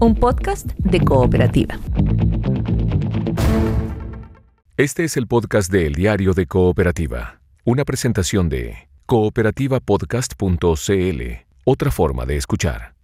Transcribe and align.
un 0.00 0.14
podcast 0.14 0.66
de 0.78 1.00
cooperativa. 1.00 1.78
Este 4.78 5.04
es 5.04 5.18
el 5.18 5.26
podcast 5.26 5.70
de 5.70 5.86
El 5.86 5.94
Diario 5.94 6.32
de 6.32 6.46
Cooperativa, 6.46 7.42
una 7.64 7.84
presentación 7.84 8.48
de 8.48 8.88
cooperativapodcast.cl, 9.04 11.22
otra 11.64 11.90
forma 11.90 12.24
de 12.24 12.36
escuchar. 12.36 12.94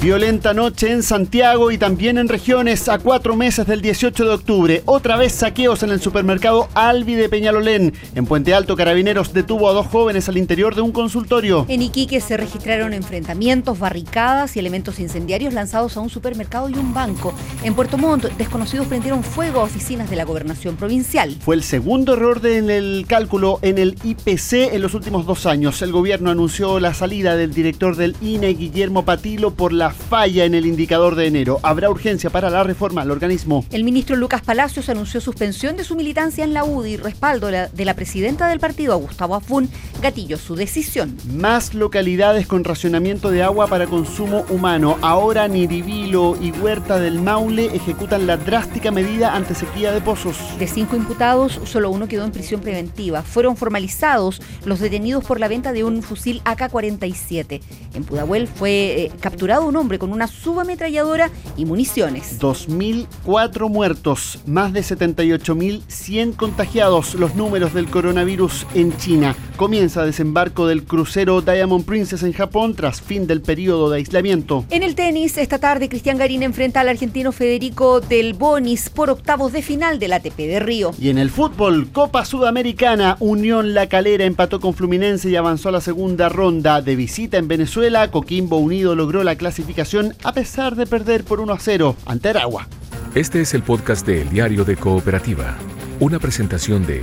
Violenta 0.00 0.52
noche 0.52 0.92
en 0.92 1.02
Santiago 1.02 1.70
y 1.70 1.78
también 1.78 2.18
en 2.18 2.28
regiones 2.28 2.90
a 2.90 2.98
cuatro 2.98 3.36
meses 3.36 3.66
del 3.66 3.80
18 3.80 4.24
de 4.24 4.30
octubre. 4.34 4.82
Otra 4.84 5.16
vez 5.16 5.32
saqueos 5.32 5.82
en 5.82 5.88
el 5.88 6.00
supermercado 6.00 6.68
Albi 6.74 7.14
de 7.14 7.30
Peñalolén. 7.30 7.94
En 8.14 8.26
Puente 8.26 8.52
Alto, 8.52 8.76
Carabineros 8.76 9.32
detuvo 9.32 9.68
a 9.68 9.72
dos 9.72 9.86
jóvenes 9.86 10.28
al 10.28 10.36
interior 10.36 10.74
de 10.74 10.82
un 10.82 10.92
consultorio. 10.92 11.64
En 11.68 11.80
Iquique 11.80 12.20
se 12.20 12.36
registraron 12.36 12.92
enfrentamientos, 12.92 13.78
barricadas 13.78 14.56
y 14.56 14.58
elementos 14.58 15.00
incendiarios 15.00 15.54
lanzados 15.54 15.96
a 15.96 16.00
un 16.00 16.10
supermercado 16.10 16.68
y 16.68 16.74
un 16.74 16.92
banco. 16.92 17.32
En 17.62 17.74
Puerto 17.74 17.96
Montt, 17.96 18.24
desconocidos 18.36 18.86
prendieron 18.86 19.24
fuego 19.24 19.60
a 19.60 19.64
oficinas 19.64 20.10
de 20.10 20.16
la 20.16 20.24
gobernación 20.24 20.76
provincial. 20.76 21.34
Fue 21.40 21.54
el 21.54 21.62
segundo 21.62 22.12
error 22.12 22.44
en 22.44 22.68
el 22.68 23.06
cálculo 23.08 23.58
en 23.62 23.78
el 23.78 23.96
IPC 24.02 24.74
en 24.74 24.82
los 24.82 24.92
últimos 24.92 25.24
dos 25.24 25.46
años. 25.46 25.80
El 25.80 25.92
gobierno 25.92 26.30
anunció 26.30 26.78
la 26.78 26.92
salida 26.92 27.36
del 27.36 27.54
director 27.54 27.96
del 27.96 28.16
INE, 28.20 28.48
Guillermo 28.48 29.03
Patilo, 29.04 29.52
por 29.52 29.72
la 29.72 29.90
falla 29.90 30.44
en 30.44 30.54
el 30.54 30.66
indicador 30.66 31.14
de 31.14 31.26
enero. 31.26 31.60
Habrá 31.62 31.90
urgencia 31.90 32.30
para 32.30 32.50
la 32.50 32.64
reforma 32.64 33.02
al 33.02 33.10
organismo. 33.10 33.64
El 33.70 33.84
ministro 33.84 34.16
Lucas 34.16 34.42
Palacios 34.42 34.88
anunció 34.88 35.20
suspensión 35.20 35.76
de 35.76 35.84
su 35.84 35.94
militancia 35.94 36.44
en 36.44 36.54
la 36.54 36.64
UDI 36.64 36.92
y 36.92 36.96
respaldo 36.96 37.48
de 37.48 37.84
la 37.84 37.94
presidenta 37.94 38.48
del 38.48 38.60
partido, 38.60 38.92
a 38.92 38.96
Gustavo 38.96 39.34
Afún, 39.34 39.68
gatilló 40.00 40.38
su 40.38 40.54
decisión. 40.54 41.16
Más 41.32 41.74
localidades 41.74 42.46
con 42.46 42.64
racionamiento 42.64 43.30
de 43.30 43.42
agua 43.42 43.66
para 43.66 43.86
consumo 43.86 44.44
humano. 44.48 44.98
Ahora 45.02 45.48
Niribilo 45.48 46.36
y 46.40 46.50
Huerta 46.52 46.98
del 46.98 47.20
Maule 47.20 47.66
ejecutan 47.74 48.26
la 48.26 48.36
drástica 48.36 48.90
medida 48.90 49.34
ante 49.34 49.54
sequía 49.54 49.92
de 49.92 50.00
pozos. 50.00 50.36
De 50.58 50.66
cinco 50.66 50.96
imputados, 50.96 51.60
solo 51.64 51.90
uno 51.90 52.08
quedó 52.08 52.24
en 52.24 52.32
prisión 52.32 52.60
preventiva. 52.60 53.22
Fueron 53.22 53.56
formalizados 53.56 54.40
los 54.64 54.80
detenidos 54.80 55.24
por 55.24 55.40
la 55.40 55.48
venta 55.48 55.72
de 55.72 55.84
un 55.84 56.02
fusil 56.02 56.40
AK-47. 56.44 57.60
En 57.94 58.04
Pudahuel 58.04 58.48
fue 58.48 58.93
eh, 58.94 59.10
capturado 59.18 59.66
un 59.66 59.74
hombre 59.76 59.98
con 59.98 60.12
una 60.12 60.28
subametralladora 60.28 61.28
y 61.56 61.64
municiones. 61.64 62.38
2.004 62.40 63.68
muertos, 63.68 64.38
más 64.46 64.72
de 64.72 64.82
78.100 64.82 66.36
contagiados, 66.36 67.14
los 67.16 67.34
números 67.34 67.74
del 67.74 67.90
coronavirus 67.90 68.66
en 68.74 68.96
China. 68.96 69.34
Comienza 69.56 70.04
desembarco 70.04 70.68
del 70.68 70.84
crucero 70.84 71.40
Diamond 71.40 71.84
Princess 71.84 72.22
en 72.22 72.32
Japón 72.32 72.74
tras 72.76 73.00
fin 73.00 73.26
del 73.26 73.40
periodo 73.40 73.90
de 73.90 73.96
aislamiento. 73.96 74.64
En 74.70 74.84
el 74.84 74.94
tenis, 74.94 75.38
esta 75.38 75.58
tarde 75.58 75.88
Cristian 75.88 76.18
Garín 76.18 76.44
enfrenta 76.44 76.80
al 76.80 76.88
argentino 76.88 77.32
Federico 77.32 78.00
Del 78.00 78.34
Bonis 78.34 78.90
por 78.90 79.10
octavos 79.10 79.52
de 79.52 79.62
final 79.62 79.98
del 79.98 80.12
ATP 80.12 80.36
de 80.36 80.60
Río. 80.60 80.92
Y 81.00 81.08
en 81.08 81.18
el 81.18 81.30
fútbol, 81.30 81.88
Copa 81.90 82.24
Sudamericana, 82.24 83.16
Unión 83.18 83.74
La 83.74 83.88
Calera 83.88 84.24
empató 84.24 84.60
con 84.60 84.74
Fluminense 84.74 85.30
y 85.30 85.36
avanzó 85.36 85.70
a 85.70 85.72
la 85.72 85.80
segunda 85.80 86.28
ronda. 86.28 86.80
De 86.80 86.94
visita 86.94 87.38
en 87.38 87.48
Venezuela, 87.48 88.10
Coquimbo 88.10 88.58
Unido 88.58 88.83
logró 88.92 89.24
la 89.24 89.36
clasificación 89.36 90.14
a 90.24 90.32
pesar 90.32 90.76
de 90.76 90.86
perder 90.86 91.24
por 91.24 91.40
1 91.40 91.52
a 91.52 91.58
0 91.58 91.96
ante 92.04 92.28
Aragua. 92.28 92.68
Este 93.14 93.40
es 93.40 93.54
el 93.54 93.62
podcast 93.62 94.06
de 94.06 94.22
El 94.22 94.30
Diario 94.30 94.64
de 94.64 94.76
Cooperativa, 94.76 95.56
una 96.00 96.18
presentación 96.18 96.84
de 96.84 97.02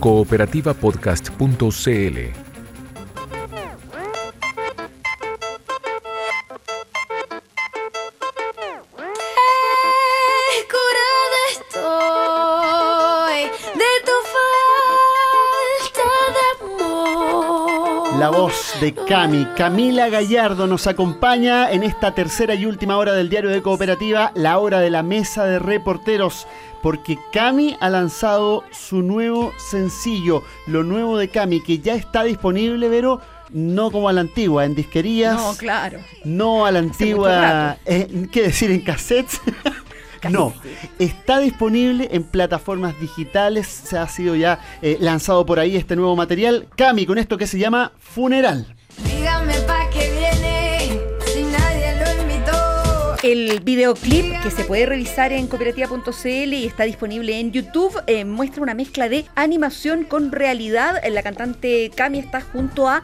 cooperativapodcast.cl. 0.00 2.53
de 18.80 18.94
Cami, 18.94 19.46
Camila 19.56 20.08
Gallardo 20.08 20.66
nos 20.66 20.86
acompaña 20.86 21.70
en 21.70 21.82
esta 21.82 22.14
tercera 22.14 22.54
y 22.54 22.66
última 22.66 22.96
hora 22.96 23.12
del 23.12 23.28
diario 23.28 23.50
de 23.50 23.62
Cooperativa, 23.62 24.32
la 24.34 24.58
hora 24.58 24.80
de 24.80 24.90
la 24.90 25.02
mesa 25.02 25.44
de 25.44 25.58
reporteros, 25.58 26.46
porque 26.82 27.18
Cami 27.32 27.76
ha 27.80 27.88
lanzado 27.90 28.64
su 28.72 29.02
nuevo 29.02 29.52
sencillo, 29.58 30.42
lo 30.66 30.82
nuevo 30.82 31.18
de 31.18 31.28
Cami, 31.28 31.62
que 31.62 31.78
ya 31.78 31.94
está 31.94 32.24
disponible, 32.24 32.88
pero 32.88 33.20
no 33.50 33.90
como 33.90 34.08
a 34.08 34.12
la 34.12 34.22
antigua, 34.22 34.64
en 34.64 34.74
disquerías. 34.74 35.36
No, 35.36 35.54
claro. 35.56 36.00
No 36.24 36.66
a 36.66 36.72
la 36.72 36.80
antigua, 36.80 37.76
eh, 37.84 38.28
¿qué 38.32 38.42
decir? 38.42 38.70
En 38.70 38.80
cassettes. 38.80 39.40
No, 40.30 40.52
está 40.98 41.38
disponible 41.38 42.08
en 42.12 42.24
plataformas 42.24 42.98
digitales, 43.00 43.66
se 43.66 43.98
ha 43.98 44.08
sido 44.08 44.34
ya 44.34 44.60
eh, 44.82 44.96
lanzado 45.00 45.44
por 45.46 45.58
ahí 45.58 45.76
este 45.76 45.96
nuevo 45.96 46.16
material. 46.16 46.68
Cami, 46.76 47.06
con 47.06 47.18
esto 47.18 47.38
que 47.38 47.46
se 47.46 47.58
llama 47.58 47.92
Funeral. 47.98 48.74
Dígame 49.04 49.54
pa' 49.60 49.90
qué 49.90 50.10
viene, 50.10 51.00
si 51.26 51.42
nadie 51.44 51.94
lo 51.98 52.22
invitó. 52.22 53.16
El 53.22 53.60
videoclip 53.60 54.42
que 54.42 54.50
se 54.50 54.64
puede 54.64 54.86
revisar 54.86 55.32
en 55.32 55.46
cooperativa.cl 55.46 56.52
y 56.52 56.66
está 56.66 56.84
disponible 56.84 57.38
en 57.38 57.52
YouTube 57.52 58.02
eh, 58.06 58.24
muestra 58.24 58.62
una 58.62 58.74
mezcla 58.74 59.08
de 59.08 59.24
animación 59.34 60.04
con 60.04 60.32
realidad. 60.32 61.00
La 61.10 61.22
cantante 61.22 61.90
Cami 61.94 62.18
está 62.18 62.40
junto 62.40 62.88
a 62.88 63.02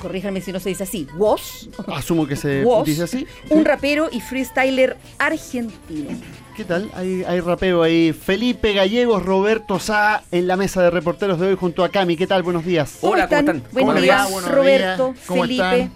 corríjanme 0.00 0.40
si 0.40 0.52
no 0.52 0.60
se 0.60 0.68
dice 0.70 0.84
así, 0.84 1.06
Woz. 1.16 1.68
Asumo 1.86 2.26
que 2.26 2.36
se 2.36 2.64
Woz, 2.64 2.84
dice 2.86 3.04
así. 3.04 3.26
Un 3.50 3.64
rapero 3.64 4.08
y 4.10 4.20
freestyler 4.20 4.96
argentino. 5.18 6.10
¿Qué 6.56 6.64
tal? 6.64 6.90
Hay, 6.94 7.22
hay 7.24 7.40
rapeo 7.40 7.82
ahí. 7.82 8.12
Felipe 8.14 8.72
Gallegos, 8.72 9.22
Roberto 9.22 9.78
Sá 9.78 10.22
en 10.32 10.46
la 10.46 10.56
mesa 10.56 10.82
de 10.82 10.90
reporteros 10.90 11.38
de 11.38 11.48
hoy 11.48 11.54
junto 11.56 11.84
a 11.84 11.90
Cami. 11.90 12.16
¿Qué 12.16 12.26
tal? 12.26 12.42
Buenos 12.42 12.64
días. 12.64 12.98
Hola, 13.02 13.28
¿cómo 13.28 13.40
están? 13.40 13.62
Buenos 13.72 13.94
¿Cómo 13.94 14.00
días, 14.02 14.44
Roberto. 14.48 15.14
¿Cómo 15.26 15.42
Felipe. 15.42 15.80
están? 15.80 15.92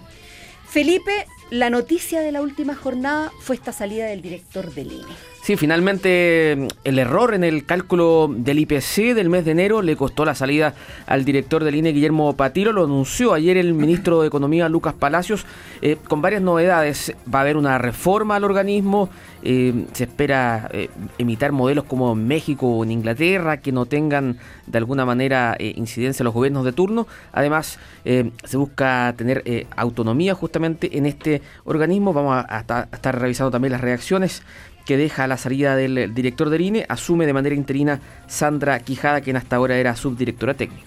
Felipe, 0.67 1.25
la 1.49 1.69
noticia 1.69 2.21
de 2.21 2.31
la 2.31 2.41
última 2.41 2.75
jornada 2.75 3.31
fue 3.41 3.55
esta 3.55 3.71
salida 3.71 4.05
del 4.05 4.21
director 4.21 4.71
del 4.73 4.91
INE. 4.91 5.30
Sí, 5.43 5.57
finalmente 5.57 6.67
el 6.83 6.99
error 6.99 7.33
en 7.33 7.43
el 7.43 7.65
cálculo 7.65 8.29
del 8.31 8.59
IPC 8.59 9.15
del 9.15 9.29
mes 9.29 9.43
de 9.43 9.51
enero 9.51 9.81
le 9.81 9.95
costó 9.95 10.23
la 10.23 10.35
salida 10.35 10.75
al 11.07 11.25
director 11.25 11.63
del 11.63 11.73
INE, 11.73 11.93
Guillermo 11.93 12.33
Patilo. 12.35 12.71
Lo 12.71 12.83
anunció 12.83 13.33
ayer 13.33 13.57
el 13.57 13.73
ministro 13.73 14.21
de 14.21 14.27
Economía, 14.27 14.69
Lucas 14.69 14.93
Palacios, 14.93 15.47
eh, 15.81 15.97
con 16.07 16.21
varias 16.21 16.43
novedades. 16.43 17.15
Va 17.33 17.39
a 17.39 17.41
haber 17.41 17.57
una 17.57 17.79
reforma 17.79 18.35
al 18.35 18.43
organismo. 18.43 19.09
eh, 19.43 19.85
se 19.93 20.03
espera 20.03 20.69
eh, 20.71 20.89
imitar 21.17 21.51
modelos 21.51 21.85
como 21.85 22.13
en 22.13 22.27
México 22.27 22.67
o 22.67 22.83
en 22.83 22.91
Inglaterra 22.91 23.57
que 23.57 23.71
no 23.71 23.87
tengan 23.87 24.37
de 24.67 24.77
alguna 24.77 25.03
manera 25.03 25.55
eh, 25.57 25.73
incidencia 25.75 26.21
en 26.21 26.25
los 26.25 26.33
gobiernos 26.35 26.63
de 26.63 26.73
turno. 26.73 27.07
Además, 27.31 27.79
se 28.03 28.57
busca 28.57 29.13
tener 29.17 29.43
autonomía 29.75 30.35
justamente 30.35 30.97
en 30.97 31.05
este 31.05 31.41
organismo. 31.65 32.13
Vamos 32.13 32.45
a 32.47 32.59
estar 32.91 33.19
revisando 33.19 33.51
también 33.51 33.71
las 33.71 33.81
reacciones 33.81 34.43
que 34.85 34.97
deja 34.97 35.27
la 35.27 35.37
salida 35.37 35.75
del 35.75 35.97
eh, 35.97 36.07
director 36.07 36.49
del 36.49 36.61
INE, 36.61 36.85
asume 36.89 37.25
de 37.25 37.33
manera 37.33 37.55
interina 37.55 37.99
Sandra 38.27 38.79
Quijada, 38.79 39.21
quien 39.21 39.37
hasta 39.37 39.55
ahora 39.55 39.77
era 39.77 39.95
subdirectora 39.95 40.53
técnica. 40.53 40.83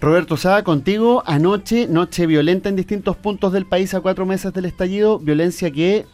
Roberto 0.00 0.36
Sá, 0.36 0.64
contigo. 0.64 1.22
Anoche, 1.26 1.86
noche 1.86 2.26
violenta 2.26 2.68
en 2.68 2.74
distintos 2.74 3.16
puntos 3.16 3.52
del 3.52 3.66
país 3.66 3.94
a 3.94 4.00
cuatro 4.00 4.26
meses 4.26 4.52
del 4.52 4.64
estallido. 4.64 5.20
Violencia 5.20 5.70
que 5.70 6.06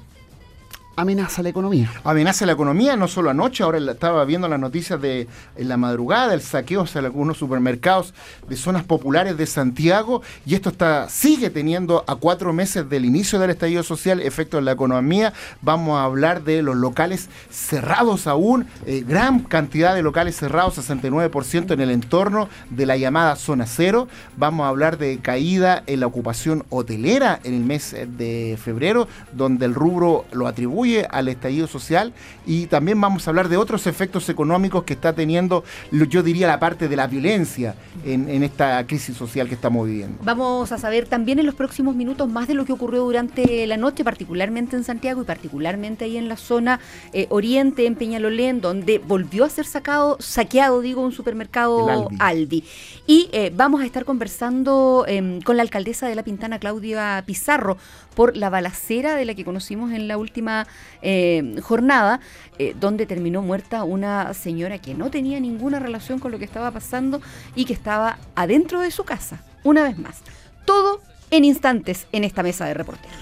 amenaza 0.98 1.44
la 1.44 1.48
economía. 1.50 1.92
amenaza 2.02 2.44
la 2.44 2.52
economía, 2.52 2.96
no 2.96 3.06
solo 3.06 3.30
anoche, 3.30 3.62
ahora 3.62 3.78
estaba 3.78 4.24
viendo 4.24 4.48
las 4.48 4.58
noticias 4.58 5.00
de 5.00 5.28
en 5.56 5.68
la 5.68 5.76
madrugada, 5.76 6.34
el 6.34 6.40
saqueo 6.40 6.82
a 6.82 6.98
algunos 6.98 7.38
supermercados 7.38 8.14
de 8.48 8.56
zonas 8.56 8.82
populares 8.82 9.36
de 9.36 9.46
Santiago, 9.46 10.22
y 10.44 10.56
esto 10.56 10.70
está 10.70 11.08
sigue 11.08 11.50
teniendo 11.50 12.04
a 12.08 12.16
cuatro 12.16 12.52
meses 12.52 12.90
del 12.90 13.04
inicio 13.04 13.38
del 13.38 13.50
estallido 13.50 13.84
social 13.84 14.20
efecto 14.20 14.58
en 14.58 14.64
la 14.64 14.72
economía. 14.72 15.32
Vamos 15.62 15.98
a 15.98 16.02
hablar 16.02 16.42
de 16.42 16.62
los 16.62 16.74
locales 16.74 17.28
cerrados 17.48 18.26
aún, 18.26 18.66
eh, 18.84 19.04
gran 19.06 19.40
cantidad 19.40 19.94
de 19.94 20.02
locales 20.02 20.36
cerrados, 20.36 20.78
69% 20.78 21.74
en 21.74 21.80
el 21.80 21.92
entorno 21.92 22.48
de 22.70 22.86
la 22.86 22.96
llamada 22.96 23.36
zona 23.36 23.66
cero. 23.66 24.08
Vamos 24.36 24.64
a 24.64 24.68
hablar 24.68 24.98
de 24.98 25.18
caída 25.18 25.84
en 25.86 26.00
la 26.00 26.08
ocupación 26.08 26.64
hotelera 26.70 27.38
en 27.44 27.54
el 27.54 27.64
mes 27.64 27.92
de 27.92 28.58
febrero, 28.60 29.06
donde 29.32 29.66
el 29.66 29.74
rubro 29.74 30.24
lo 30.32 30.48
atribuye 30.48 30.87
contribuye 30.88 31.06
al 31.10 31.28
estallido 31.28 31.66
social 31.66 32.12
y 32.46 32.66
también 32.66 33.00
vamos 33.00 33.26
a 33.26 33.30
hablar 33.30 33.48
de 33.48 33.56
otros 33.56 33.86
efectos 33.86 34.28
económicos 34.28 34.84
que 34.84 34.94
está 34.94 35.12
teniendo, 35.12 35.64
yo 35.90 36.22
diría, 36.22 36.46
la 36.46 36.58
parte 36.58 36.88
de 36.88 36.96
la 36.96 37.06
violencia 37.06 37.74
en, 38.04 38.28
en 38.28 38.42
esta 38.42 38.86
crisis 38.86 39.16
social 39.16 39.48
que 39.48 39.54
estamos 39.54 39.86
viviendo. 39.86 40.18
Vamos 40.22 40.72
a 40.72 40.78
saber 40.78 41.06
también 41.06 41.38
en 41.38 41.46
los 41.46 41.54
próximos 41.54 41.94
minutos 41.94 42.28
más 42.28 42.48
de 42.48 42.54
lo 42.54 42.64
que 42.64 42.72
ocurrió 42.72 43.04
durante 43.04 43.66
la 43.66 43.76
noche, 43.76 44.04
particularmente 44.04 44.76
en 44.76 44.84
Santiago 44.84 45.22
y 45.22 45.24
particularmente 45.24 46.04
ahí 46.04 46.16
en 46.16 46.28
la 46.28 46.36
zona 46.36 46.80
eh, 47.12 47.26
oriente, 47.30 47.86
en 47.86 47.94
Peñalolén, 47.94 48.60
donde 48.60 48.98
volvió 48.98 49.44
a 49.44 49.48
ser 49.48 49.66
sacado, 49.66 50.16
saqueado, 50.20 50.80
digo, 50.80 51.02
un 51.02 51.12
supermercado. 51.12 52.08
Aldi. 52.18 52.64
Y 53.06 53.28
eh, 53.32 53.52
vamos 53.54 53.80
a 53.80 53.86
estar 53.86 54.04
conversando 54.04 55.04
em, 55.06 55.40
con 55.40 55.56
la 55.56 55.62
alcaldesa 55.62 56.08
de 56.08 56.14
La 56.14 56.22
Pintana, 56.22 56.58
Claudia 56.58 57.22
Pizarro, 57.26 57.76
por 58.14 58.36
la 58.36 58.50
balacera 58.50 59.14
de 59.14 59.24
la 59.24 59.34
que 59.34 59.44
conocimos 59.44 59.92
en 59.92 60.08
la 60.08 60.18
última 60.18 60.66
eh, 61.02 61.56
jornada, 61.62 62.20
eh, 62.58 62.74
donde 62.78 63.06
terminó 63.06 63.42
muerta 63.42 63.84
una 63.84 64.32
señora 64.34 64.78
que 64.78 64.94
no 64.94 65.10
tenía 65.10 65.40
ninguna 65.40 65.78
relación 65.78 66.18
con 66.18 66.32
lo 66.32 66.38
que 66.38 66.44
estaba 66.44 66.70
pasando 66.70 67.20
y 67.54 67.64
que 67.64 67.72
estaba 67.72 68.18
adentro 68.34 68.80
de 68.80 68.90
su 68.90 69.04
casa, 69.04 69.40
una 69.64 69.82
vez 69.82 69.98
más. 69.98 70.22
Todo 70.64 71.00
en 71.30 71.44
instantes 71.44 72.06
en 72.12 72.24
esta 72.24 72.42
mesa 72.42 72.66
de 72.66 72.74
reporteros. 72.74 73.16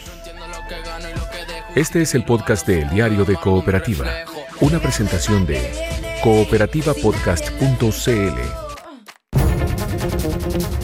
Este 1.74 2.02
es 2.02 2.14
el 2.14 2.24
podcast 2.24 2.66
de 2.66 2.82
El 2.82 2.90
Diario 2.90 3.24
de 3.24 3.36
Cooperativa, 3.36 4.06
una 4.60 4.80
presentación 4.80 5.46
de 5.46 5.60
cooperativapodcast.cl. 6.22 8.65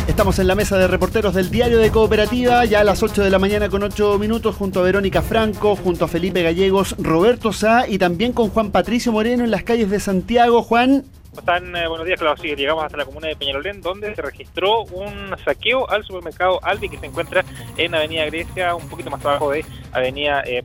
Estamos 0.08 0.40
en 0.40 0.48
la 0.48 0.56
mesa 0.56 0.76
de 0.78 0.88
reporteros 0.88 1.32
del 1.32 1.48
Diario 1.48 1.78
de 1.78 1.90
Cooperativa, 1.90 2.64
ya 2.64 2.80
a 2.80 2.84
las 2.84 3.04
8 3.04 3.22
de 3.22 3.30
la 3.30 3.38
mañana 3.38 3.68
con 3.68 3.84
8 3.84 4.18
minutos, 4.18 4.56
junto 4.56 4.80
a 4.80 4.82
Verónica 4.82 5.22
Franco, 5.22 5.76
junto 5.76 6.04
a 6.04 6.08
Felipe 6.08 6.42
Gallegos, 6.42 6.96
Roberto 6.98 7.52
Sá 7.52 7.88
y 7.88 7.98
también 7.98 8.32
con 8.32 8.50
Juan 8.50 8.72
Patricio 8.72 9.12
Moreno 9.12 9.44
en 9.44 9.52
las 9.52 9.62
calles 9.62 9.90
de 9.90 10.00
Santiago. 10.00 10.62
Juan, 10.64 11.04
¿Cómo 11.32 11.40
están? 11.40 11.74
Eh, 11.74 11.88
buenos 11.88 12.06
días, 12.06 12.20
claro, 12.20 12.36
sí, 12.36 12.54
llegamos 12.54 12.84
hasta 12.84 12.98
la 12.98 13.06
comuna 13.06 13.28
de 13.28 13.36
Peñalolén, 13.36 13.80
donde 13.80 14.14
se 14.14 14.20
registró 14.20 14.82
un 14.82 15.34
saqueo 15.42 15.88
al 15.88 16.04
supermercado 16.04 16.62
Aldi, 16.62 16.90
que 16.90 16.98
se 16.98 17.06
encuentra 17.06 17.42
en 17.78 17.94
Avenida 17.94 18.26
Grecia, 18.26 18.74
un 18.74 18.86
poquito 18.90 19.08
más 19.08 19.24
abajo 19.24 19.50
de 19.50 19.64
Avenida 19.92 20.42
eh. 20.44 20.62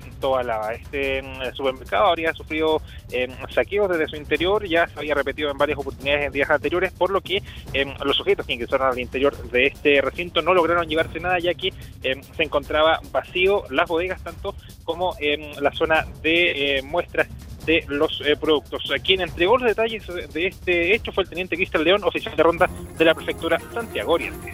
Este 0.73 1.21
mm, 1.21 1.55
supermercado 1.55 2.07
habría 2.07 2.33
sufrido 2.33 2.81
eh, 3.11 3.33
saqueos 3.49 3.89
desde 3.89 4.09
su 4.09 4.17
interior, 4.17 4.67
ya 4.67 4.87
se 4.87 4.99
había 4.99 5.15
repetido 5.15 5.49
en 5.49 5.57
varias 5.57 5.79
oportunidades 5.79 6.25
en 6.25 6.33
días 6.33 6.49
anteriores, 6.49 6.91
por 6.91 7.11
lo 7.11 7.21
que 7.21 7.41
eh, 7.73 7.95
los 8.03 8.17
sujetos 8.17 8.45
que 8.45 8.53
ingresaron 8.53 8.89
al 8.89 8.99
interior 8.99 9.37
de 9.49 9.67
este 9.67 10.01
recinto 10.01 10.41
no 10.41 10.53
lograron 10.53 10.85
llevarse 10.89 11.21
nada, 11.21 11.39
ya 11.39 11.53
que 11.53 11.71
eh, 12.03 12.21
se 12.35 12.43
encontraba 12.43 12.99
vacío 13.09 13.63
las 13.69 13.87
bodegas, 13.87 14.21
tanto 14.21 14.53
como 14.83 15.15
en 15.19 15.63
la 15.63 15.71
zona 15.71 16.05
de 16.21 16.79
eh, 16.79 16.81
muestras 16.81 17.29
de 17.67 17.85
los 17.89 18.21
eh, 18.25 18.35
productos. 18.35 18.91
Quien 19.03 19.21
entregó 19.21 19.57
los 19.57 19.67
detalles 19.67 20.03
de 20.33 20.47
este 20.47 20.95
hecho 20.95 21.11
fue 21.11 21.23
el 21.23 21.29
teniente 21.29 21.55
Cristian 21.55 21.83
León, 21.83 22.03
oficial 22.03 22.35
de 22.35 22.41
ronda 22.41 22.69
de 22.97 23.05
la 23.05 23.13
prefectura 23.13 23.59
Santiago 23.73 24.13
Oriente. 24.13 24.53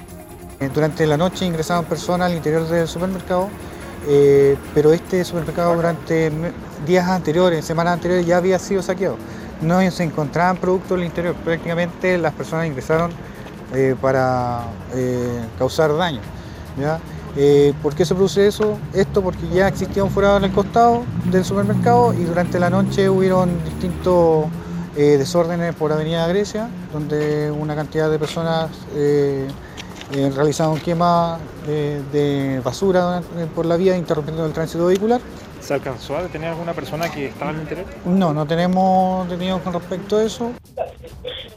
Eh, 0.59 0.69
Durante 0.73 1.05
la 1.05 1.15
noche 1.15 1.45
ingresaban 1.45 1.85
personas 1.85 2.31
al 2.31 2.37
interior 2.37 2.67
del 2.67 2.87
supermercado, 2.87 3.49
eh, 4.09 4.57
pero 4.73 4.91
este 4.91 5.23
supermercado 5.23 5.75
durante 5.75 6.31
días 6.85 7.07
anteriores, 7.07 7.63
semanas 7.63 7.93
anteriores, 7.93 8.25
ya 8.25 8.37
había 8.37 8.57
sido 8.59 8.81
saqueado. 8.81 9.17
No 9.61 9.79
se 9.91 10.03
encontraban 10.03 10.57
productos 10.57 10.97
al 10.97 11.05
interior, 11.05 11.35
prácticamente 11.35 12.17
las 12.17 12.33
personas 12.33 12.65
ingresaron 12.65 13.11
eh, 13.73 13.95
para 14.01 14.63
causar 15.57 15.95
daño. 15.95 16.19
¿ya? 16.79 16.99
Eh, 17.35 17.73
¿Por 17.81 17.95
qué 17.95 18.05
se 18.05 18.13
produce 18.13 18.45
eso? 18.47 18.77
Esto 18.93 19.21
porque 19.23 19.47
ya 19.51 19.67
existía 19.67 20.03
un 20.03 20.11
forado 20.11 20.37
en 20.37 20.43
el 20.43 20.51
costado 20.51 21.03
del 21.31 21.43
supermercado 21.43 22.13
y 22.13 22.23
durante 22.23 22.59
la 22.59 22.69
noche 22.69 23.09
hubieron 23.09 23.63
distintos 23.63 24.45
eh, 24.95 25.17
desórdenes 25.17 25.73
por 25.73 25.91
Avenida 25.91 26.27
Grecia, 26.27 26.69
donde 26.91 27.49
una 27.49 27.75
cantidad 27.75 28.11
de 28.11 28.19
personas 28.19 28.69
eh, 28.95 29.47
eh, 30.11 30.31
realizaron 30.35 30.77
quema 30.79 31.39
de, 31.65 32.03
de 32.11 32.61
basura 32.63 33.23
eh, 33.37 33.47
por 33.55 33.65
la 33.65 33.77
vía, 33.77 33.97
interrumpiendo 33.97 34.45
el 34.45 34.53
tránsito 34.53 34.85
vehicular. 34.85 35.19
¿Se 35.63 35.73
alcanzó 35.73 36.17
a 36.17 36.23
detener 36.23 36.49
alguna 36.49 36.73
persona 36.73 37.09
que 37.09 37.27
estaba 37.27 37.51
en 37.51 37.55
el 37.55 37.61
interior? 37.61 37.87
No, 38.03 38.33
no 38.33 38.45
tenemos 38.45 39.29
detenidos 39.29 39.61
con 39.61 39.71
respecto 39.71 40.17
a 40.17 40.23
eso. 40.25 40.51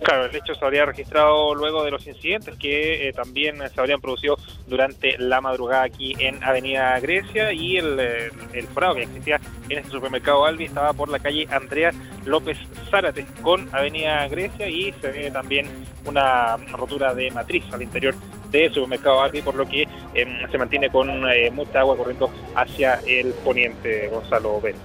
Claro, 0.00 0.26
el 0.26 0.36
hecho 0.36 0.54
se 0.54 0.64
habría 0.64 0.86
registrado 0.86 1.56
luego 1.56 1.82
de 1.82 1.90
los 1.90 2.06
incidentes 2.06 2.56
que 2.56 3.08
eh, 3.08 3.12
también 3.12 3.58
se 3.58 3.80
habrían 3.80 4.00
producido 4.00 4.38
durante 4.68 5.18
la 5.18 5.40
madrugada 5.40 5.82
aquí 5.82 6.14
en 6.20 6.42
Avenida 6.44 7.00
Grecia 7.00 7.52
y 7.52 7.78
el, 7.78 7.98
eh, 7.98 8.30
el 8.52 8.68
forado 8.68 8.94
que 8.94 9.02
existía 9.02 9.40
en 9.68 9.78
este 9.78 9.90
supermercado 9.90 10.44
Albi 10.44 10.66
estaba 10.66 10.92
por 10.92 11.08
la 11.08 11.18
calle 11.18 11.48
Andrea 11.50 11.90
López 12.24 12.58
Zárate 12.88 13.26
con 13.42 13.68
Avenida 13.74 14.28
Grecia 14.28 14.68
y 14.68 14.92
se 15.00 15.10
ve 15.10 15.30
también 15.32 15.66
una 16.04 16.56
rotura 16.56 17.12
de 17.12 17.32
matriz 17.32 17.64
al 17.72 17.82
interior 17.82 18.14
del 18.50 18.72
supermercado 18.72 19.20
Albi, 19.22 19.42
por 19.42 19.54
lo 19.54 19.66
que 19.66 19.88
eh, 20.14 20.46
se 20.50 20.58
mantiene 20.58 20.90
con 20.90 21.28
eh, 21.30 21.50
mucha 21.50 21.80
agua 21.80 21.96
corriendo 21.96 22.30
hacia 22.54 23.00
el 23.06 23.32
poniente, 23.44 23.95
Gonzalo 24.10 24.58
Pérez. 24.60 24.80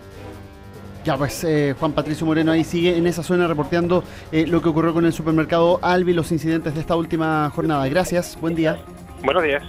ya 1.04 1.18
pues 1.18 1.44
eh, 1.44 1.76
Juan 1.80 1.94
Patricio 1.94 2.26
Moreno 2.26 2.52
ahí 2.52 2.64
sigue 2.64 2.98
en 2.98 3.08
esa 3.08 3.24
zona 3.24 3.48
reporteando 3.48 4.04
eh, 4.32 4.46
lo 4.48 4.62
que 4.62 4.70
ocurrió 4.70 4.94
con 4.94 5.06
el 5.06 5.14
supermercado 5.14 5.80
Albi, 5.82 6.14
los 6.14 6.32
incidentes 6.32 6.74
de 6.74 6.82
esta 6.82 6.96
última 6.96 7.50
jornada. 7.50 7.88
Gracias, 7.88 8.38
buen 8.40 8.56
día. 8.56 8.78
Buenos 9.24 9.44
días. 9.44 9.64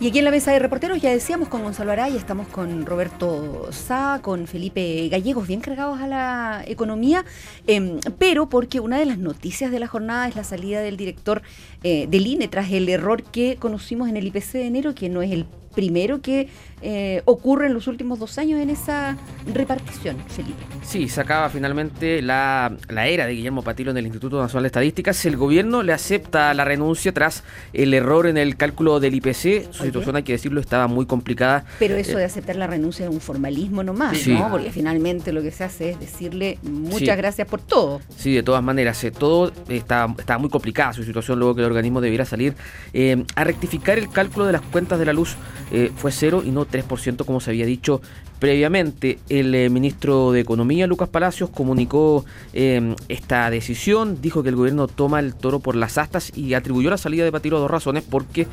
Y 0.00 0.06
aquí 0.06 0.20
en 0.20 0.26
la 0.26 0.30
mesa 0.30 0.52
de 0.52 0.60
reporteros 0.60 1.02
ya 1.02 1.10
decíamos 1.10 1.48
con 1.48 1.64
Gonzalo 1.64 1.90
Araya, 1.90 2.16
estamos 2.16 2.46
con 2.46 2.86
Roberto 2.86 3.66
Sá, 3.72 4.20
con 4.22 4.46
Felipe 4.46 5.08
Gallegos, 5.08 5.48
bien 5.48 5.60
cargados 5.60 5.98
a 5.98 6.06
la 6.06 6.62
economía, 6.68 7.24
em, 7.66 7.98
pero 8.16 8.48
porque 8.48 8.78
una 8.78 8.96
de 8.96 9.06
las 9.06 9.18
noticias 9.18 9.72
de 9.72 9.80
la 9.80 9.88
jornada 9.88 10.28
es 10.28 10.36
la 10.36 10.44
salida 10.44 10.82
del 10.82 10.96
director 10.96 11.42
eh, 11.82 12.06
del 12.08 12.28
INE 12.28 12.46
tras 12.46 12.70
el 12.70 12.88
error 12.88 13.24
que 13.24 13.56
conocimos 13.56 14.08
en 14.08 14.16
el 14.16 14.28
IPC 14.28 14.52
de 14.52 14.66
enero, 14.66 14.94
que 14.94 15.08
no 15.08 15.20
es 15.20 15.32
el 15.32 15.46
primero 15.82 16.20
que 16.20 16.48
eh, 16.82 17.22
ocurre 17.24 17.66
en 17.68 17.74
los 17.74 17.86
últimos 17.86 18.18
dos 18.18 18.36
años 18.36 18.58
en 18.60 18.68
esa 18.68 19.16
repartición, 19.54 20.16
Felipe. 20.26 20.58
Sí, 20.82 21.08
se 21.08 21.20
acaba 21.20 21.48
finalmente 21.50 22.20
la, 22.20 22.76
la 22.88 23.06
era 23.06 23.26
de 23.26 23.34
Guillermo 23.34 23.62
Patilo 23.62 23.92
en 23.92 23.96
el 23.96 24.06
Instituto 24.06 24.40
Nacional 24.40 24.64
de 24.64 24.66
Estadísticas. 24.68 25.24
El 25.26 25.36
gobierno 25.36 25.84
le 25.84 25.92
acepta 25.92 26.52
la 26.54 26.64
renuncia 26.64 27.12
tras 27.12 27.44
el 27.72 27.94
error 27.94 28.26
en 28.26 28.38
el 28.38 28.56
cálculo 28.56 28.98
del 28.98 29.14
IPC. 29.14 29.72
Su 29.72 29.84
situación, 29.84 30.16
hay 30.16 30.24
que 30.24 30.32
decirlo, 30.32 30.60
estaba 30.60 30.88
muy 30.88 31.06
complicada. 31.06 31.64
Pero 31.78 31.94
eso 31.96 32.12
Eh, 32.12 32.16
de 32.16 32.24
aceptar 32.24 32.56
la 32.56 32.66
renuncia 32.66 33.06
es 33.06 33.12
un 33.12 33.20
formalismo 33.20 33.84
nomás, 33.84 34.18
Sí. 34.18 34.32
¿no? 34.34 34.50
Porque 34.50 34.72
finalmente 34.72 35.32
lo 35.32 35.42
que 35.42 35.52
se 35.52 35.62
hace 35.62 35.90
es 35.90 36.00
decirle 36.00 36.58
muchas 36.62 36.98
Sí. 37.00 37.06
gracias 37.06 37.46
por 37.46 37.60
todo. 37.60 38.00
Sí, 38.16 38.32
de 38.34 38.42
todas 38.42 38.64
maneras, 38.64 39.02
eh, 39.04 39.12
todo 39.12 39.52
estaba, 39.68 40.12
estaba 40.18 40.38
muy 40.40 40.50
complicada 40.50 40.92
su 40.92 41.04
situación 41.04 41.38
luego 41.38 41.54
que 41.54 41.60
el 41.60 41.66
organismo 41.68 42.00
debiera 42.00 42.24
salir 42.24 42.54
eh, 42.92 43.24
a 43.36 43.44
rectificar 43.44 43.96
el 43.98 44.10
cálculo 44.10 44.44
de 44.46 44.52
las 44.52 44.62
cuentas 44.62 44.98
de 44.98 45.04
la 45.04 45.12
luz. 45.12 45.36
Eh, 45.70 45.92
fue 45.94 46.12
cero 46.12 46.42
y 46.44 46.50
no 46.50 46.66
3% 46.66 47.24
como 47.24 47.40
se 47.40 47.50
había 47.50 47.66
dicho 47.66 48.00
previamente. 48.38 49.18
El 49.28 49.54
eh, 49.54 49.68
ministro 49.70 50.32
de 50.32 50.40
Economía, 50.40 50.86
Lucas 50.86 51.08
Palacios, 51.08 51.50
comunicó 51.50 52.24
eh, 52.52 52.94
esta 53.08 53.50
decisión, 53.50 54.18
dijo 54.20 54.42
que 54.42 54.48
el 54.50 54.56
gobierno 54.56 54.86
toma 54.88 55.20
el 55.20 55.34
toro 55.34 55.60
por 55.60 55.76
las 55.76 55.98
astas 55.98 56.30
y 56.36 56.54
atribuyó 56.54 56.90
la 56.90 56.98
salida 56.98 57.24
de 57.24 57.32
Patilo 57.32 57.56
a 57.56 57.60
dos 57.60 57.70
razones, 57.70 58.04
porque 58.08 58.46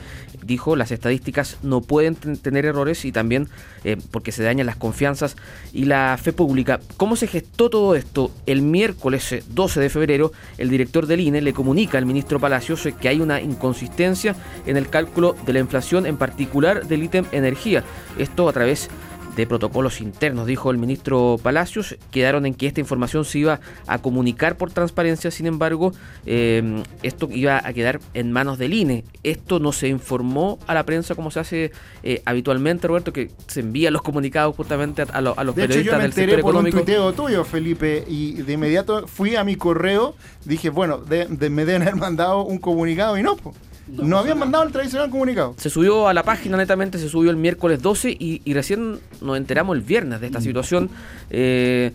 dijo 0.43 0.75
las 0.75 0.91
estadísticas 0.91 1.57
no 1.63 1.81
pueden 1.81 2.15
ten- 2.15 2.37
tener 2.37 2.65
errores 2.65 3.05
y 3.05 3.11
también 3.11 3.47
eh, 3.83 3.97
porque 4.11 4.31
se 4.31 4.43
dañan 4.43 4.65
las 4.67 4.75
confianzas 4.75 5.35
y 5.73 5.85
la 5.85 6.17
fe 6.21 6.33
pública. 6.33 6.79
¿Cómo 6.97 7.15
se 7.15 7.27
gestó 7.27 7.69
todo 7.69 7.95
esto? 7.95 8.31
El 8.45 8.61
miércoles 8.61 9.31
eh, 9.31 9.43
12 9.49 9.79
de 9.79 9.89
febrero, 9.89 10.31
el 10.57 10.69
director 10.69 11.07
del 11.07 11.21
INE 11.21 11.41
le 11.41 11.53
comunica 11.53 11.97
al 11.97 12.05
ministro 12.05 12.39
Palacios 12.39 12.85
eh, 12.85 12.93
que 12.99 13.09
hay 13.09 13.21
una 13.21 13.41
inconsistencia 13.41 14.35
en 14.65 14.77
el 14.77 14.89
cálculo 14.89 15.35
de 15.45 15.53
la 15.53 15.59
inflación, 15.59 16.05
en 16.05 16.17
particular 16.17 16.87
del 16.87 17.03
ítem 17.03 17.25
energía. 17.31 17.83
Esto 18.17 18.47
a 18.49 18.53
través 18.53 18.87
de 18.87 19.14
protocolos 19.45 19.99
internos, 20.01 20.47
dijo 20.47 20.71
el 20.71 20.77
ministro 20.77 21.37
Palacios. 21.43 21.97
Quedaron 22.11 22.45
en 22.45 22.53
que 22.53 22.67
esta 22.67 22.79
información 22.79 23.25
se 23.25 23.39
iba 23.39 23.59
a 23.87 23.97
comunicar 23.99 24.57
por 24.57 24.71
transparencia, 24.71 25.31
sin 25.31 25.45
embargo, 25.47 25.91
eh, 26.25 26.83
esto 27.03 27.27
iba 27.31 27.61
a 27.63 27.73
quedar 27.73 27.99
en 28.13 28.31
manos 28.31 28.57
del 28.57 28.73
INE. 28.73 29.03
Esto 29.23 29.59
no 29.59 29.71
se 29.73 29.89
informó 29.89 30.57
a 30.67 30.73
la 30.73 30.85
prensa 30.85 31.15
como 31.15 31.31
se 31.31 31.39
hace 31.41 31.71
eh, 32.03 32.21
habitualmente, 32.25 32.87
Roberto, 32.87 33.11
que 33.11 33.29
se 33.47 33.59
envían 33.59 33.91
los 33.93 34.01
comunicados 34.01 34.55
justamente 34.55 35.01
a, 35.01 35.05
a 35.05 35.21
lo- 35.21 35.37
a 35.37 35.43
los 35.43 35.55
De 35.55 35.63
hecho, 35.65 35.73
yo 35.81 35.91
periodistas 35.91 35.97
me 35.97 36.03
del 36.03 36.13
sector 36.13 36.23
enteré 36.29 36.41
por 36.41 36.55
un 36.55 36.69
tuiteo 36.71 37.13
tuyo, 37.13 37.43
Felipe, 37.43 38.03
y 38.07 38.33
de 38.43 38.53
inmediato 38.53 39.07
fui 39.07 39.35
a 39.35 39.43
mi 39.43 39.55
correo, 39.55 40.15
dije, 40.45 40.69
bueno, 40.69 40.97
de- 40.99 41.25
de- 41.25 41.49
me 41.49 41.65
deben 41.65 41.81
haber 41.81 41.95
mandado 41.95 42.43
un 42.43 42.57
comunicado 42.59 43.17
y 43.17 43.23
no, 43.23 43.35
po. 43.35 43.53
No, 43.87 44.17
habían 44.17 44.39
mandado 44.39 44.63
el 44.65 44.71
tradicional 44.71 45.09
comunicado. 45.09 45.55
Se 45.57 45.69
subió 45.69 46.07
a 46.07 46.13
la 46.13 46.23
página, 46.23 46.57
netamente, 46.57 46.97
se 46.97 47.09
subió 47.09 47.31
el 47.31 47.37
miércoles 47.37 47.81
12 47.81 48.11
y, 48.11 48.41
y 48.43 48.53
recién 48.53 48.99
nos 49.21 49.37
enteramos 49.37 49.75
el 49.75 49.83
viernes 49.83 50.21
de 50.21 50.27
esta 50.27 50.41
situación. 50.41 50.89
Eh, 51.29 51.91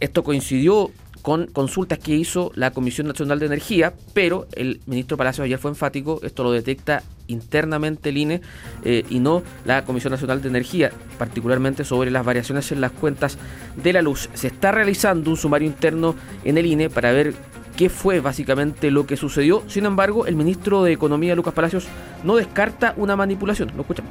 esto 0.00 0.24
coincidió 0.24 0.90
con 1.26 1.48
consultas 1.48 1.98
que 1.98 2.14
hizo 2.14 2.52
la 2.54 2.70
Comisión 2.70 3.08
Nacional 3.08 3.40
de 3.40 3.46
Energía, 3.46 3.92
pero 4.14 4.46
el 4.52 4.80
ministro 4.86 5.16
Palacios 5.16 5.44
ayer 5.44 5.58
fue 5.58 5.72
enfático, 5.72 6.20
esto 6.22 6.44
lo 6.44 6.52
detecta 6.52 7.02
internamente 7.26 8.10
el 8.10 8.18
INE 8.18 8.40
eh, 8.84 9.04
y 9.10 9.18
no 9.18 9.42
la 9.64 9.84
Comisión 9.84 10.12
Nacional 10.12 10.40
de 10.40 10.48
Energía, 10.48 10.92
particularmente 11.18 11.82
sobre 11.82 12.12
las 12.12 12.24
variaciones 12.24 12.70
en 12.70 12.80
las 12.80 12.92
cuentas 12.92 13.38
de 13.74 13.92
la 13.92 14.02
luz. 14.02 14.30
Se 14.34 14.46
está 14.46 14.70
realizando 14.70 15.28
un 15.28 15.36
sumario 15.36 15.66
interno 15.66 16.14
en 16.44 16.58
el 16.58 16.66
INE 16.66 16.90
para 16.90 17.10
ver 17.10 17.34
qué 17.76 17.88
fue 17.88 18.20
básicamente 18.20 18.90
lo 18.90 19.06
que 19.06 19.16
sucedió. 19.16 19.62
Sin 19.68 19.84
embargo, 19.86 20.26
el 20.26 20.34
ministro 20.36 20.82
de 20.82 20.92
Economía, 20.92 21.34
Lucas 21.34 21.54
Palacios, 21.54 21.86
no 22.24 22.36
descarta 22.36 22.94
una 22.96 23.16
manipulación. 23.16 23.72
Lo 23.76 23.82
escuchamos. 23.82 24.10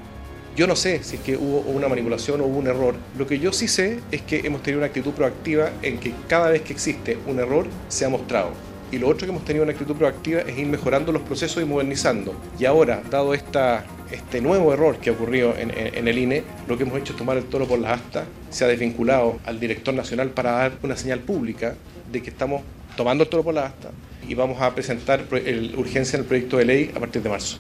Yo 0.56 0.68
no 0.68 0.76
sé 0.78 1.04
si 1.04 1.18
es 1.18 1.22
que 1.22 1.36
hubo 1.36 1.60
una 1.62 1.90
manipulación 1.90 2.40
o 2.40 2.46
hubo 2.46 2.60
un 2.60 2.68
error. 2.68 2.96
Lo 3.18 3.28
que 3.28 3.40
yo 3.40 3.52
sí 3.52 3.68
sé 3.68 4.00
es 4.12 4.22
que 4.22 4.40
hemos 4.46 4.64
tenido 4.64 4.80
una 4.80 4.88
actitud 4.88 5.12
proactiva 5.12 5.72
en 5.82 6.00
que 6.00 6.14
cada 6.30 6.50
vez 6.50 6.62
que 6.62 6.72
existe 6.72 7.18
un 7.28 7.40
error 7.40 7.66
se 7.90 8.06
ha 8.06 8.10
mostrado. 8.10 8.52
Y 8.92 8.98
lo 9.00 9.10
otro 9.10 9.26
que 9.26 9.32
hemos 9.32 9.44
tenido 9.44 9.64
una 9.64 9.74
actitud 9.74 9.96
proactiva 9.96 10.42
es 10.42 10.58
ir 10.58 10.68
mejorando 10.68 11.12
los 11.12 11.24
procesos 11.24 11.62
y 11.62 11.66
modernizando. 11.66 12.40
Y 12.58 12.64
ahora, 12.66 13.02
dado 13.10 13.34
este 13.34 14.40
nuevo 14.42 14.72
error 14.72 14.98
que 14.98 15.10
ha 15.10 15.14
ocurrido 15.14 15.56
en- 15.58 15.72
en 15.76 16.08
el 16.08 16.18
INE, 16.18 16.44
lo 16.70 16.78
que 16.78 16.84
hemos 16.84 16.98
hecho 17.00 17.12
es 17.14 17.18
tomar 17.20 17.36
el 17.36 17.46
toro 17.46 17.68
por 17.68 17.80
las 17.80 18.00
astas. 18.00 18.26
Se 18.50 18.64
ha 18.64 18.68
desvinculado 18.68 19.40
al 19.46 19.60
director 19.60 19.94
nacional 19.94 20.30
para 20.30 20.52
dar 20.52 20.74
una 20.84 20.96
señal 20.96 21.20
pública 21.20 21.76
de 22.10 22.22
que 22.22 22.30
estamos 22.30 22.62
tomando 22.96 23.24
el 23.24 23.30
toro 23.30 23.44
por 23.44 23.54
las 23.54 23.72
astas 23.72 23.92
y 24.28 24.34
vamos 24.36 24.62
a 24.62 24.74
presentar 24.74 25.26
el- 25.46 25.76
urgencia 25.78 26.18
en 26.18 26.24
el 26.24 26.28
proyecto 26.28 26.58
de 26.58 26.66
ley 26.66 26.92
a 26.96 27.00
partir 27.00 27.22
de 27.22 27.30
marzo. 27.30 27.60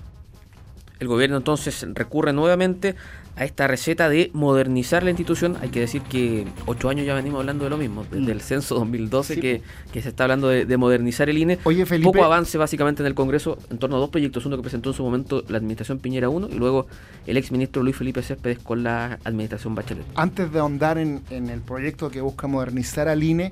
El 0.97 1.09
gobierno 1.09 1.35
entonces 1.35 1.85
recurre 1.93 2.31
nuevamente 2.31 2.95
a 3.35 3.43
esta 3.43 3.67
receta 3.67 4.07
de 4.07 4.31
modernizar 4.33 5.03
la 5.03 5.09
institución. 5.09 5.57
Hay 5.61 5.67
que 5.67 5.81
decir 5.81 6.01
que 6.03 6.47
ocho 6.67 6.87
años 6.87 7.05
ya 7.05 7.13
venimos 7.13 7.41
hablando 7.41 7.65
de 7.65 7.69
lo 7.69 7.75
mismo, 7.75 8.05
desde 8.09 8.31
el 8.31 8.39
censo 8.39 8.75
2012 8.75 9.33
Mm. 9.33 9.35
Sí, 9.35 9.41
que, 9.41 9.61
que 9.91 10.01
se 10.01 10.07
está 10.07 10.23
hablando 10.23 10.47
de, 10.47 10.63
de 10.65 10.77
modernizar 10.77 11.29
el 11.29 11.37
INE. 11.37 11.59
Oye, 11.65 11.85
Felipe. 11.85 12.05
Poco 12.09 12.23
avance 12.23 12.57
básicamente 12.57 13.03
en 13.03 13.07
el 13.07 13.13
Congreso 13.13 13.57
en 13.69 13.77
torno 13.77 13.97
a 13.97 13.99
dos 13.99 14.09
proyectos, 14.09 14.45
uno 14.45 14.55
que 14.55 14.61
presentó 14.61 14.91
en 14.91 14.95
su 14.95 15.03
momento 15.03 15.43
la 15.49 15.57
administración 15.57 15.99
Piñera 15.99 16.29
1 16.29 16.47
y 16.49 16.55
luego 16.55 16.87
el 17.27 17.35
exministro 17.35 17.83
Luis 17.83 17.97
Felipe 17.97 18.21
Céspedes 18.23 18.59
con 18.59 18.83
la 18.83 19.19
administración 19.25 19.75
Bachelet. 19.75 20.05
antes 20.15 20.49
de 20.53 20.59
ahondar 20.59 20.97
en, 20.97 21.21
en 21.29 21.49
el 21.49 21.59
proyecto 21.59 22.09
que 22.09 22.21
busca 22.21 22.47
modernizar 22.47 23.09
al 23.09 23.21
INE, 23.21 23.51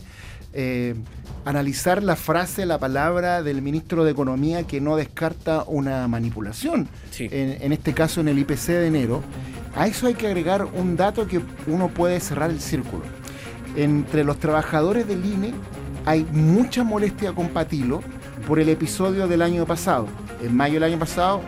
eh, 0.53 0.95
analizar 1.45 2.01
la 2.03 2.15
frase, 2.15 2.65
la 2.65 2.77
palabra 2.79 3.43
del 3.43 3.61
ministro 3.61 4.03
de 4.05 4.11
Economía 4.11 4.63
que 4.63 4.79
no 4.79 4.95
descarta 4.95 5.63
una 5.67 6.07
manipulación, 6.07 6.87
Sí. 7.11 7.27
en, 7.31 7.57
en 7.61 7.73
este 7.73 7.93
caso 7.93 8.21
en 8.21 8.29
el 8.29 8.39
IPC 8.39 8.67
de 8.67 8.87
enero. 8.87 9.21
A 9.75 9.87
eso 9.87 10.07
hay 10.07 10.13
que 10.13 10.27
agregar 10.27 10.65
un 10.65 10.95
dato 10.95 11.27
que 11.27 11.41
uno 11.67 11.89
puede 11.89 12.19
cerrar 12.19 12.49
el 12.51 12.61
círculo. 12.61 13.03
Entre 13.75 14.23
los 14.23 14.37
trabajadores 14.39 15.07
del 15.07 15.25
INE 15.25 15.53
hay 16.05 16.25
mucha 16.31 16.83
molestia 16.83 17.33
con 17.33 17.49
Patilo 17.49 18.01
por 18.47 18.59
el 18.59 18.69
episodio 18.69 19.27
del 19.27 19.41
año 19.41 19.65
pasado. 19.65 20.07
En 20.43 20.55
mayo 20.55 20.75
del 20.75 20.83
año 20.83 20.99
pasado, 20.99 21.41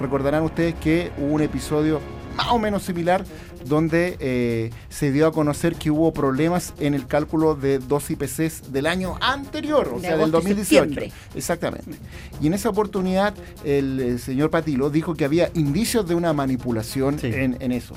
recordarán 0.00 0.42
ustedes 0.42 0.74
que 0.74 1.10
hubo 1.18 1.34
un 1.34 1.40
episodio 1.42 2.00
más 2.36 2.48
o 2.48 2.58
menos 2.58 2.82
similar 2.82 3.24
donde 3.66 4.16
eh, 4.20 4.70
se 4.88 5.10
dio 5.12 5.26
a 5.26 5.32
conocer 5.32 5.74
que 5.76 5.90
hubo 5.90 6.12
problemas 6.12 6.74
en 6.80 6.94
el 6.94 7.06
cálculo 7.06 7.54
de 7.54 7.78
dos 7.78 8.10
IPCs 8.10 8.72
del 8.72 8.86
año 8.86 9.16
anterior, 9.20 9.88
o 9.92 9.96
De 9.96 10.02
sea, 10.02 10.10
del 10.12 10.20
agosto 10.20 10.38
y 10.38 10.54
2018. 10.54 10.84
septiembre. 10.84 11.12
Exactamente. 11.34 11.98
Y 12.40 12.46
en 12.46 12.54
esa 12.54 12.68
oportunidad 12.68 13.34
el, 13.64 14.00
eh, 14.00 14.18
señor 14.18 14.50
Patilo 14.50 14.90
dijo 14.90 15.14
que 15.14 15.24
había 15.24 15.50
indicios 15.54 16.06
de 16.08 16.14
una 16.14 16.32
manipulación 16.32 17.18
Sí. 17.18 17.28
en, 17.28 17.56
en 17.60 17.72
eso. 17.72 17.94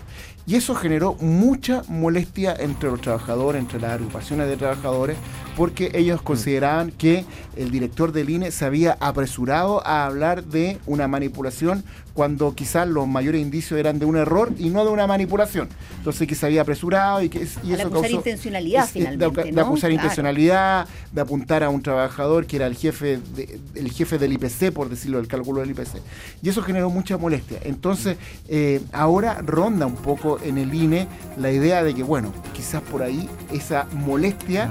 Y 0.48 0.56
eso 0.56 0.75
generó 0.75 1.16
mucha 1.16 1.82
molestia 1.88 2.56
entre 2.60 2.90
los 2.92 3.02
trabajadores, 3.02 3.60
entre 3.62 3.80
las 3.80 3.94
agrupaciones 3.94 4.48
de 4.48 4.58
trabajadores, 4.58 5.18
porque 5.58 5.90
ellos 5.96 6.22
consideraban 6.22 6.92
que 6.92 7.25
el 7.56 7.72
director 7.72 8.12
del 8.12 8.30
INE 8.30 8.52
se 8.52 8.66
había 8.66 8.96
apresurado 9.00 9.86
a 9.88 10.06
hablar 10.06 10.44
de 10.44 10.78
una 10.86 11.08
manipulación 11.08 11.84
cuando 12.14 12.54
quizás 12.56 12.88
los 12.88 13.08
mayores 13.08 13.42
indicios 13.42 13.78
eran 13.78 14.00
de 14.00 14.06
un 14.06 14.16
error 14.16 14.54
y 14.58 14.70
no 14.70 14.86
de 14.86 14.92
una 14.92 15.06
manipulación. 15.08 15.68
Entonces 15.98 16.28
que 16.28 16.36
se 16.36 16.46
había 16.46 16.62
apresurado 16.62 17.22
y 17.22 17.28
que 17.30 17.40
y 17.40 17.74
eso 17.74 17.88
acusar 17.88 17.90
causó- 17.92 18.16
intencionalidad, 18.16 18.84
es- 18.86 18.94
de- 18.94 19.00
finalmente, 19.00 19.52
de, 19.52 19.62
acusar 19.62 19.92
intencionalidad, 19.92 20.88
de 21.12 21.22
apuntar 21.22 21.64
a 21.64 21.70
un 21.70 21.82
trabajador 21.82 22.46
que 22.46 22.56
era 22.58 22.68
el 22.68 22.75
jefe 22.75 23.20
de- 23.36 23.60
el 23.75 23.92
jefe 23.92 24.18
del 24.18 24.32
IPC, 24.34 24.72
por 24.72 24.88
decirlo, 24.90 25.18
del 25.18 25.28
cálculo 25.28 25.60
del 25.62 25.72
IPC. 25.72 26.00
Y 26.42 26.50
eso 26.50 26.62
generó 26.62 26.90
mucha 26.90 27.18
molestia. 27.18 27.60
Entonces, 27.64 28.16
eh, 28.48 28.82
ahora 28.94 29.42
ronda 29.46 29.86
un 29.86 29.96
poco 29.96 30.35
en 30.44 30.58
el 30.58 30.74
INE 30.74 31.08
la 31.38 31.51
idea 31.51 31.84
de 31.84 31.94
que, 31.94 32.04
bueno, 32.04 32.34
quizás 32.54 32.82
por 32.82 33.04
ahí 33.04 33.30
esa 33.51 33.88
molestia 33.94 34.70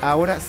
ahora 0.00 0.36
s- 0.36 0.48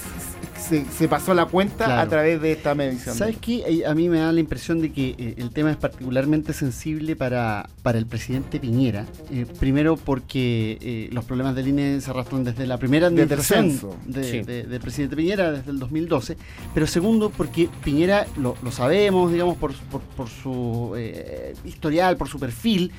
se, 0.62 0.86
se 0.86 1.08
pasó 1.08 1.34
la 1.34 1.48
cuenta 1.48 1.86
Claro. 1.86 2.02
a 2.02 2.08
través 2.08 2.40
de 2.40 2.52
esta 2.52 2.76
medición. 2.76 3.16
¿Sabes 3.16 3.36
qué? 3.42 3.84
A 3.86 3.96
mí 3.96 4.08
me 4.10 4.20
da 4.20 4.32
la 4.32 4.40
impresión 4.40 4.80
de 4.80 4.92
que 4.94 5.16
eh, 5.18 5.34
el 5.38 5.50
tema 5.50 5.72
es 5.72 5.76
particularmente 5.78 6.54
sensible 6.54 7.16
para, 7.16 7.68
para 7.82 7.98
el 7.98 8.06
presidente 8.06 8.60
Piñera. 8.60 9.08
Eh, 9.32 9.48
primero 9.60 9.98
porque 9.98 10.78
eh, 10.80 11.10
los 11.12 11.26
problemas 11.26 11.56
del 11.56 11.68
INE 11.70 12.00
se 12.00 12.12
arrastran 12.12 12.44
desde 12.44 12.68
la 12.68 12.78
primera 12.78 13.08
administración 13.08 13.72
censo. 13.72 13.98
de- 14.06 14.24
Sí. 14.24 14.42
de- 14.44 14.64
del 14.64 14.80
presidente 14.80 15.16
Piñera, 15.16 15.52
desde 15.52 15.72
el 15.72 15.80
2012. 15.80 16.38
Pero 16.76 16.86
segundo 16.86 17.32
porque 17.32 17.68
Piñera, 17.84 18.28
lo, 18.38 18.56
lo 18.62 18.72
sabemos, 18.72 19.32
digamos, 19.32 19.58
por, 19.58 19.74
por- 19.74 20.02
por 20.02 20.30
su 20.30 20.94
eh, 20.96 21.56
historial, 21.66 22.18
por 22.18 22.30
su 22.30 22.40
perfil, 22.40 22.92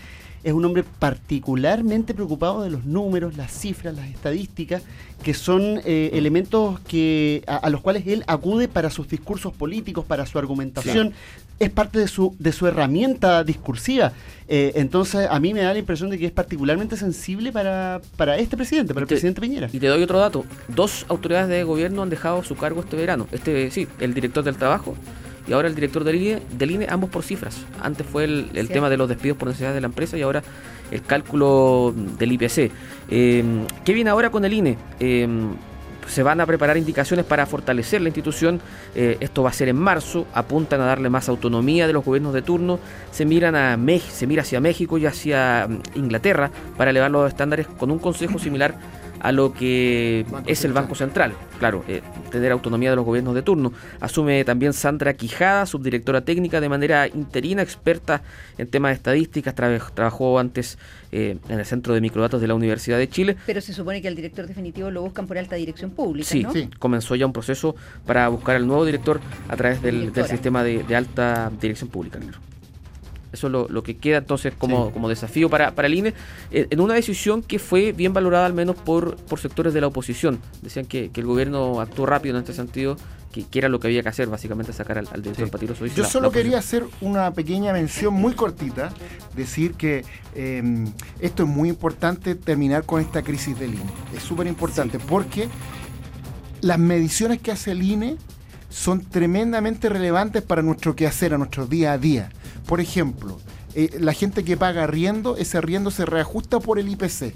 es 0.45 0.53
un 0.53 0.65
hombre 0.65 0.85
particularmente 0.99 2.15
preocupado 2.15 2.63
de 2.63 2.71
los 2.71 2.85
números, 2.85 3.37
las 3.37 3.53
cifras, 3.53 3.95
las 3.95 4.09
estadísticas, 4.09 4.83
que 5.23 5.35
son 5.35 5.81
eh, 5.85 6.11
elementos 6.15 6.81
que, 6.81 7.45
a, 7.47 7.57
a 7.57 7.71
los 7.71 7.81
cuales 7.81 8.05
él 8.07 8.25
acude 8.27 8.67
para 8.69 8.91
sus 8.91 9.09
discursos 9.09 9.53
políticos, 9.53 10.05
para 10.05 10.27
su 10.27 10.39
argumentación. 10.39 11.13
Es 11.61 11.71
parte 11.71 12.01
de 12.01 12.09
su, 12.09 12.35
de 12.41 12.51
su 12.51 12.67
herramienta 12.67 13.45
discursiva. 13.45 14.13
Eh, 14.49 14.73
entonces, 14.75 15.29
a 15.31 15.39
mí 15.39 15.55
me 15.55 15.61
da 15.61 15.73
la 15.73 15.79
impresión 15.79 16.11
de 16.11 16.19
que 16.19 16.27
es 16.27 16.33
particularmente 16.33 16.97
sensible 16.97 17.53
para, 17.53 18.01
para 18.17 18.37
este 18.37 18.57
presidente, 18.57 18.93
para 18.95 19.05
el 19.05 19.09
presidente 19.09 19.41
Piñera. 19.41 19.69
Y 19.73 19.79
te 19.79 19.87
doy 19.87 20.03
otro 20.03 20.19
dato. 20.19 20.45
Dos 20.67 21.07
autoridades 21.09 21.49
de 21.49 21.63
gobierno 21.63 22.03
han 22.03 22.11
dejado 22.11 22.43
su 22.43 22.57
cargo 22.57 22.81
este 22.81 22.97
verano. 22.97 23.29
Este, 23.31 23.71
sí, 23.71 23.87
el 24.01 24.13
director 24.13 24.43
del 24.43 24.57
trabajo 24.57 24.97
y 25.47 25.53
ahora 25.53 25.69
el 25.69 25.75
director 25.75 26.05
del 26.05 26.17
INE, 26.17 26.43
del 26.57 26.71
INE 26.71 26.87
ambos 26.89 27.11
por 27.11 27.23
cifras. 27.23 27.65
Antes 27.83 28.07
fue 28.07 28.25
el, 28.25 28.51
el 28.55 28.67
Sí. 28.69 28.73
tema 28.73 28.89
de 28.91 28.97
los 28.97 29.09
despidos 29.09 29.37
por 29.39 29.49
necesidades 29.49 29.75
de 29.75 29.81
la 29.81 29.87
empresa 29.89 30.17
y 30.17 30.23
ahora 30.23 30.43
el 30.91 31.03
cálculo 31.03 31.95
del 32.19 32.33
IPC. 32.33 32.71
Eh, 33.11 33.45
¿Qué 33.85 33.93
viene 33.93 34.11
ahora 34.11 34.31
con 34.31 34.45
el 34.45 34.53
INE? 34.53 34.77
Eh, 35.01 35.27
se 36.09 36.23
van 36.25 36.41
a 36.41 36.47
preparar 36.47 36.77
indicaciones 36.77 37.25
para 37.25 37.47
fortalecer 37.47 38.01
la 38.03 38.09
institución. 38.09 38.61
Eh, 38.95 39.17
esto 39.21 39.43
va 39.45 39.51
a 39.51 39.53
ser 39.53 39.69
en 39.69 39.77
marzo. 39.77 40.27
Apuntan 40.35 40.81
a 40.81 40.85
darle 40.85 41.09
más 41.09 41.29
autonomía 41.29 41.87
de 41.87 41.93
los 41.93 42.05
gobiernos 42.05 42.35
de 42.35 42.43
turno. 42.43 42.81
Se 43.13 43.25
miran 43.25 43.55
a 43.55 43.77
Mex- 43.77 44.11
se 44.11 44.27
mira 44.27 44.43
hacia 44.43 44.61
México 44.61 44.99
y 44.99 45.07
hacia 45.07 45.69
mm, 45.69 45.99
Inglaterra 45.99 46.51
para 46.77 46.91
elevar 46.91 47.11
los 47.11 47.29
estándares 47.29 47.67
con 47.69 47.91
un 47.93 47.99
consejo 48.01 48.39
similar 48.41 48.75
a 49.25 49.31
lo 49.31 49.53
que 49.55 50.27
Banco 50.31 50.51
es 50.51 50.65
el. 50.65 50.73
Banco 50.73 50.95
Central. 50.97 51.33
Claro, 51.61 51.85
eh, 51.87 52.03
tener 52.31 52.51
autonomía 52.51 52.91
de 52.91 52.97
los 52.97 53.05
gobiernos 53.05 53.35
de 53.37 53.43
turno. 53.43 53.73
Asume 54.01 54.45
también 54.45 54.73
Sandra 54.73 55.15
Quijada, 55.15 55.65
subdirectora 55.65 56.23
técnica 56.23 56.61
de 56.61 56.69
manera 56.69 57.07
interina, 57.07 57.63
experta 57.63 58.23
en 58.59 58.67
temas 58.67 58.91
de 58.91 58.95
estadísticas. 58.97 59.55
Trabaj- 59.55 59.93
trabajó 59.95 60.41
antes 60.41 60.77
eh, 61.13 61.37
en 61.49 61.59
el 61.61 61.65
Centro 61.65 61.95
de 61.95 62.01
Microdatos 62.01 62.41
de 62.41 62.49
la 62.49 62.55
Universidad 62.55 62.99
de 62.99 63.09
Chile. 63.09 63.37
Pero 63.47 63.61
se 63.61 63.73
supone 63.73 64.03
que 64.03 64.09
al 64.09 64.17
director 64.17 64.47
definitivo 64.47 64.91
lo 64.91 65.03
buscan 65.03 65.29
por 65.29 65.39
alta 65.39 65.55
dirección 65.55 65.91
pública, 65.93 66.29
Sí, 66.29 66.43
¿no? 66.43 66.53
sí. 66.53 66.69
comenzó 66.81 67.15
ya 67.15 67.25
un 67.25 67.33
proceso 67.33 67.77
para 68.05 68.27
buscar 68.29 68.57
al 68.57 68.67
nuevo 68.67 68.85
director 68.85 69.21
a 69.49 69.57
través 69.57 69.81
del, 69.83 70.13
sistema 70.27 70.65
de, 70.65 70.83
de 70.83 70.97
alta 70.97 71.51
dirección 71.61 71.89
pública. 71.91 72.19
claro. 72.19 72.39
Eso 73.33 73.47
es 73.47 73.53
lo, 73.53 73.69
lo 73.69 73.83
que 73.83 73.97
queda 73.97 74.19
entonces 74.19 74.53
como, 74.57 74.87
Sí. 74.89 74.93
como 74.93 75.09
desafío 75.09 75.49
para, 75.49 75.75
para 75.75 75.89
el 75.89 75.95
INE, 75.95 76.15
eh, 76.51 76.67
en 76.71 76.81
una 76.81 76.95
decisión 76.95 77.43
que 77.43 77.59
fue 77.59 77.93
bien 77.93 78.13
valorada 78.13 78.47
al 78.47 78.53
menos 78.55 78.77
por, 78.77 79.17
por 79.17 79.39
sectores 79.41 79.73
de 79.75 79.81
la 79.81 79.87
oposición. 79.87 80.39
Decían 80.61 80.85
que, 80.87 81.11
que 81.11 81.21
el 81.21 81.27
gobierno 81.27 81.81
actuó 81.81 82.07
rápido 82.07 82.37
en 82.37 82.43
este 82.43 82.53
sentido, 82.53 82.97
que, 83.33 83.45
que 83.47 83.59
era 83.61 83.71
lo 83.71 83.81
que 83.81 83.87
había 83.87 84.03
que 84.03 84.11
hacer, 84.11 84.29
básicamente 84.29 84.75
sacar 84.75 84.99
al, 84.99 85.09
al 85.11 85.23
director 85.23 85.47
Sí. 85.47 85.51
Patiroso. 85.51 85.87
Yo 85.87 86.05
solo 86.05 86.31
quería 86.31 86.59
hacer 86.59 86.85
una 87.01 87.31
pequeña 87.33 87.73
mención 87.73 88.13
muy 88.13 88.35
cortita, 88.35 88.93
decir 89.35 89.73
que 89.73 90.05
eh, 90.35 90.85
esto 91.19 91.45
es 91.45 91.49
muy 91.49 91.71
importante 91.71 92.35
terminar 92.35 92.85
con 92.85 93.01
esta 93.01 93.23
crisis 93.23 93.59
del 93.59 93.73
INE. 93.73 93.91
Es 94.15 94.23
súper 94.23 94.47
importante 94.47 94.99
porque 94.99 95.49
las 96.61 96.79
mediciones 96.79 97.41
que 97.41 97.51
hace 97.53 97.71
el 97.73 97.83
INE 97.83 98.17
son 98.69 99.01
tremendamente 99.01 99.89
relevantes 99.89 100.43
para 100.43 100.63
nuestro 100.63 100.95
quehacer, 100.95 101.35
a 101.35 101.39
nuestro 101.39 101.67
día 101.67 101.93
a 101.93 101.99
día. 101.99 102.31
Por 102.67 102.81
ejemplo, 102.81 103.39
eh, 103.75 103.97
la 103.99 104.13
gente 104.13 104.45
que 104.45 104.57
paga 104.57 104.85
arriendo, 104.85 105.37
ese 105.37 105.59
arriendo 105.59 105.91
se 105.91 106.07
reajusta 106.07 106.61
por 106.61 106.79
el 106.79 106.89
IPC. 106.89 107.35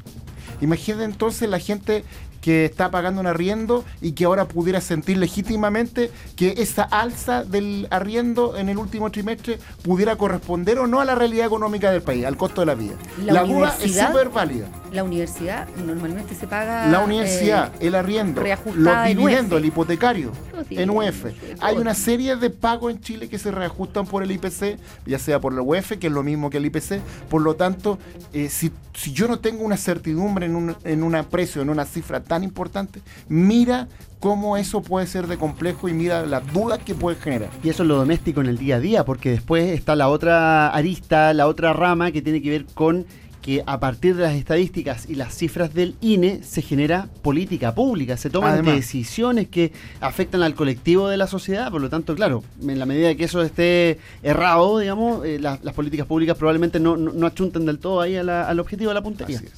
Imagínate 0.60 1.04
entonces 1.04 1.48
la 1.48 1.58
gente 1.58 2.04
que 2.40 2.64
está 2.64 2.90
pagando 2.90 3.20
un 3.20 3.26
arriendo 3.26 3.84
y 4.00 4.12
que 4.12 4.24
ahora 4.24 4.46
pudiera 4.46 4.80
sentir 4.80 5.18
legítimamente 5.18 6.10
que 6.36 6.54
esa 6.58 6.82
alza 6.82 7.44
del 7.44 7.88
arriendo 7.90 8.56
en 8.56 8.68
el 8.68 8.78
último 8.78 9.10
trimestre 9.10 9.58
pudiera 9.82 10.16
corresponder 10.16 10.78
o 10.78 10.86
no 10.86 11.00
a 11.00 11.04
la 11.04 11.14
realidad 11.14 11.46
económica 11.46 11.90
del 11.90 12.02
país, 12.02 12.24
al 12.24 12.36
costo 12.36 12.62
de 12.62 12.66
la 12.66 12.74
vida. 12.74 12.94
La 13.24 13.32
La, 13.32 13.44
duda 13.44 13.76
es 13.82 13.96
súper 13.96 14.28
válida. 14.30 14.66
La 14.92 15.04
universidad 15.04 15.68
normalmente 15.84 16.34
se 16.34 16.46
paga. 16.46 16.86
La 16.86 17.00
universidad, 17.00 17.72
eh, 17.74 17.88
el 17.88 17.94
arriendo, 17.94 18.42
los 18.74 19.04
dividendos, 19.06 19.58
el 19.58 19.66
hipotecario, 19.66 20.32
en 20.70 20.90
UF. 20.90 21.26
Hay 21.60 21.76
una 21.76 21.94
serie 21.94 22.36
de 22.36 22.50
pagos 22.50 22.92
en 22.92 23.00
Chile 23.00 23.28
que 23.28 23.38
se 23.38 23.50
reajustan 23.50 24.06
por 24.06 24.22
el 24.22 24.30
IPC, 24.30 24.78
ya 25.04 25.18
sea 25.18 25.40
por 25.40 25.52
la 25.52 25.62
UF, 25.62 25.92
que 25.98 26.06
es 26.06 26.12
lo 26.12 26.22
mismo 26.22 26.50
que 26.50 26.58
el 26.58 26.66
IPC. 26.66 27.00
Por 27.28 27.42
lo 27.42 27.56
tanto, 27.56 27.98
eh, 28.32 28.48
si, 28.48 28.72
si 28.94 29.12
yo 29.12 29.28
no 29.28 29.38
tengo 29.38 29.64
una 29.64 29.76
certidumbre 29.76 30.46
en 30.46 30.56
un 30.56 30.76
en 30.84 31.02
una 31.02 31.24
precio, 31.24 31.62
en 31.62 31.70
una 31.70 31.84
cifra 31.84 32.22
tan 32.26 32.44
importante, 32.44 33.00
mira 33.28 33.88
cómo 34.20 34.56
eso 34.56 34.82
puede 34.82 35.06
ser 35.06 35.26
de 35.26 35.36
complejo 35.36 35.88
y 35.88 35.92
mira 35.92 36.24
las 36.26 36.52
dudas 36.52 36.80
que 36.84 36.94
puede 36.94 37.16
generar. 37.16 37.50
Y 37.62 37.68
eso 37.68 37.82
es 37.82 37.88
lo 37.88 37.96
doméstico 37.96 38.40
en 38.40 38.46
el 38.48 38.58
día 38.58 38.76
a 38.76 38.80
día, 38.80 39.04
porque 39.04 39.30
después 39.30 39.66
está 39.70 39.94
la 39.94 40.08
otra 40.08 40.68
arista, 40.68 41.32
la 41.34 41.46
otra 41.46 41.72
rama 41.72 42.10
que 42.12 42.22
tiene 42.22 42.42
que 42.42 42.50
ver 42.50 42.66
con 42.74 43.06
que 43.42 43.62
a 43.64 43.78
partir 43.78 44.16
de 44.16 44.24
las 44.24 44.34
estadísticas 44.34 45.08
y 45.08 45.14
las 45.14 45.32
cifras 45.32 45.72
del 45.72 45.94
INE 46.00 46.42
se 46.42 46.62
genera 46.62 47.08
política 47.22 47.72
pública, 47.76 48.16
se 48.16 48.28
toman 48.28 48.54
Además. 48.54 48.74
decisiones 48.74 49.46
que 49.46 49.70
afectan 50.00 50.42
al 50.42 50.56
colectivo 50.56 51.08
de 51.08 51.16
la 51.16 51.28
sociedad, 51.28 51.70
por 51.70 51.80
lo 51.80 51.88
tanto, 51.88 52.16
claro, 52.16 52.42
en 52.60 52.76
la 52.76 52.86
medida 52.86 53.14
que 53.14 53.22
eso 53.22 53.42
esté 53.42 54.00
errado, 54.24 54.80
digamos, 54.80 55.24
eh, 55.24 55.38
la- 55.38 55.60
las 55.62 55.74
políticas 55.74 56.08
públicas 56.08 56.36
probablemente 56.36 56.80
no, 56.80 56.96
no, 56.96 57.12
no 57.12 57.24
achunten 57.28 57.66
del 57.66 57.78
todo 57.78 58.00
ahí 58.00 58.16
a 58.16 58.24
la- 58.24 58.48
al 58.48 58.58
objetivo 58.58 58.88
de 58.90 58.94
la 58.94 59.02
puntería. 59.02 59.36
Así 59.36 59.46
es. 59.46 59.52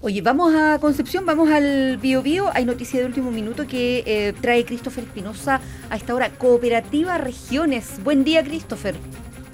Oye, 0.00 0.22
vamos 0.22 0.54
a 0.54 0.78
Concepción, 0.78 1.26
vamos 1.26 1.50
al 1.50 1.98
Bio 2.00 2.22
Bio. 2.22 2.50
Hay 2.54 2.64
noticia 2.64 3.00
de 3.00 3.06
último 3.06 3.32
minuto 3.32 3.66
que 3.66 4.04
eh, 4.06 4.32
trae 4.40 4.64
Christopher 4.64 5.02
Espinosa 5.02 5.60
a 5.90 5.96
esta 5.96 6.14
hora. 6.14 6.30
Cooperativa 6.30 7.18
Regiones. 7.18 8.00
Buen 8.04 8.22
día, 8.22 8.44
Christopher. 8.44 8.94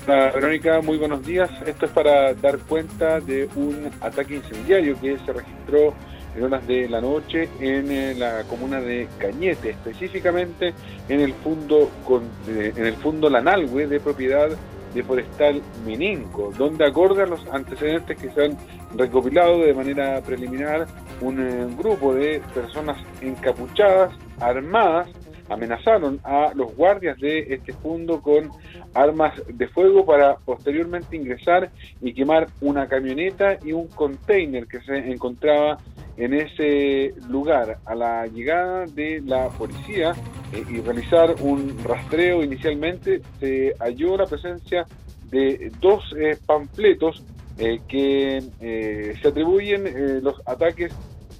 Verónica, 0.06 0.82
muy 0.82 0.98
buenos 0.98 1.24
días. 1.24 1.48
Esto 1.64 1.86
es 1.86 1.92
para 1.92 2.34
dar 2.34 2.58
cuenta 2.58 3.20
de 3.20 3.48
un 3.56 3.90
ataque 4.02 4.34
incendiario 4.36 5.00
que 5.00 5.16
se 5.24 5.32
registró 5.32 5.94
en 6.36 6.42
horas 6.44 6.66
de 6.66 6.90
la 6.90 7.00
noche 7.00 7.48
en 7.60 7.90
eh, 7.90 8.14
la 8.14 8.42
comuna 8.42 8.82
de 8.82 9.08
Cañete, 9.16 9.70
específicamente 9.70 10.74
en 11.08 11.20
el 11.20 11.32
fondo 11.32 11.90
con, 12.04 12.22
eh, 12.48 12.70
en 12.76 12.84
el 12.84 12.96
fondo 12.96 13.30
Lanalhue 13.30 13.86
de 13.86 13.98
propiedad 13.98 14.50
de 14.94 15.02
Forestal 15.02 15.62
Mininco, 15.86 16.52
donde 16.56 16.86
acorde 16.86 17.26
los 17.26 17.40
antecedentes 17.50 18.16
que 18.18 18.30
se 18.30 18.44
han 18.44 18.58
recopilado 18.96 19.60
de 19.60 19.74
manera 19.74 20.20
preliminar, 20.22 20.86
un 21.20 21.40
eh, 21.40 21.66
grupo 21.78 22.14
de 22.14 22.40
personas 22.54 22.96
encapuchadas, 23.20 24.14
armadas, 24.40 25.08
amenazaron 25.48 26.20
a 26.24 26.52
los 26.54 26.74
guardias 26.74 27.18
de 27.18 27.54
este 27.54 27.72
fondo 27.74 28.20
con 28.22 28.50
armas 28.94 29.34
de 29.46 29.68
fuego 29.68 30.06
para 30.06 30.36
posteriormente 30.36 31.16
ingresar 31.16 31.70
y 32.00 32.14
quemar 32.14 32.48
una 32.60 32.88
camioneta 32.88 33.58
y 33.62 33.72
un 33.72 33.88
container 33.88 34.66
que 34.66 34.80
se 34.80 34.96
encontraba 34.96 35.78
en 36.16 36.34
ese 36.34 37.14
lugar. 37.28 37.78
A 37.84 37.94
la 37.94 38.26
llegada 38.26 38.86
de 38.86 39.20
la 39.20 39.48
policía 39.48 40.14
eh, 40.52 40.64
y 40.70 40.80
realizar 40.80 41.34
un 41.40 41.76
rastreo 41.84 42.42
inicialmente 42.42 43.20
se 43.40 43.74
halló 43.80 44.16
la 44.16 44.26
presencia 44.26 44.86
de 45.30 45.72
dos 45.80 46.04
eh, 46.16 46.38
panfletos 46.46 47.22
eh, 47.58 47.80
que 47.86 48.42
eh, 48.60 49.14
se 49.20 49.28
atribuyen 49.28 49.86
eh, 49.86 50.20
los 50.22 50.40
ataques 50.46 50.92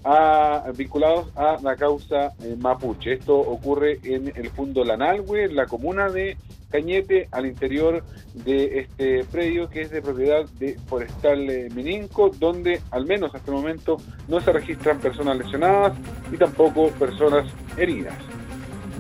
a- 0.04 0.64
vinculados 0.76 1.28
a 1.36 1.58
la 1.62 1.76
causa 1.76 2.32
mapuche. 2.58 3.14
Esto 3.14 3.36
ocurre 3.38 3.98
en 4.04 4.32
el 4.34 4.50
Fundo 4.50 4.84
Lanalhue, 4.84 5.44
en 5.44 5.56
la 5.56 5.66
comuna 5.66 6.08
de 6.10 6.36
Cañete, 6.70 7.28
al 7.30 7.46
interior 7.46 8.02
de 8.34 8.80
este 8.80 9.24
predio 9.24 9.70
que 9.70 9.82
es 9.82 9.90
de 9.90 10.02
propiedad 10.02 10.44
de 10.58 10.76
Forestal 10.88 11.38
Mininco, 11.72 12.30
donde 12.30 12.80
al 12.90 13.06
menos 13.06 13.32
hasta 13.34 13.50
el 13.52 13.56
momento 13.56 13.96
no 14.28 14.40
se 14.40 14.52
registran 14.52 14.98
personas 14.98 15.38
lesionadas 15.38 15.96
y 16.32 16.36
tampoco 16.36 16.88
personas 16.88 17.46
heridas. 17.76 18.14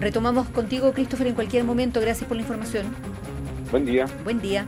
Retomamos 0.00 0.48
contigo, 0.48 0.92
Christopher, 0.92 1.26
en 1.28 1.34
cualquier 1.34 1.64
momento. 1.64 2.00
Gracias 2.00 2.26
por 2.28 2.36
la 2.36 2.42
información. 2.42 2.86
Buen 3.70 3.84
día. 3.86 4.06
Buen 4.22 4.40
día. 4.40 4.66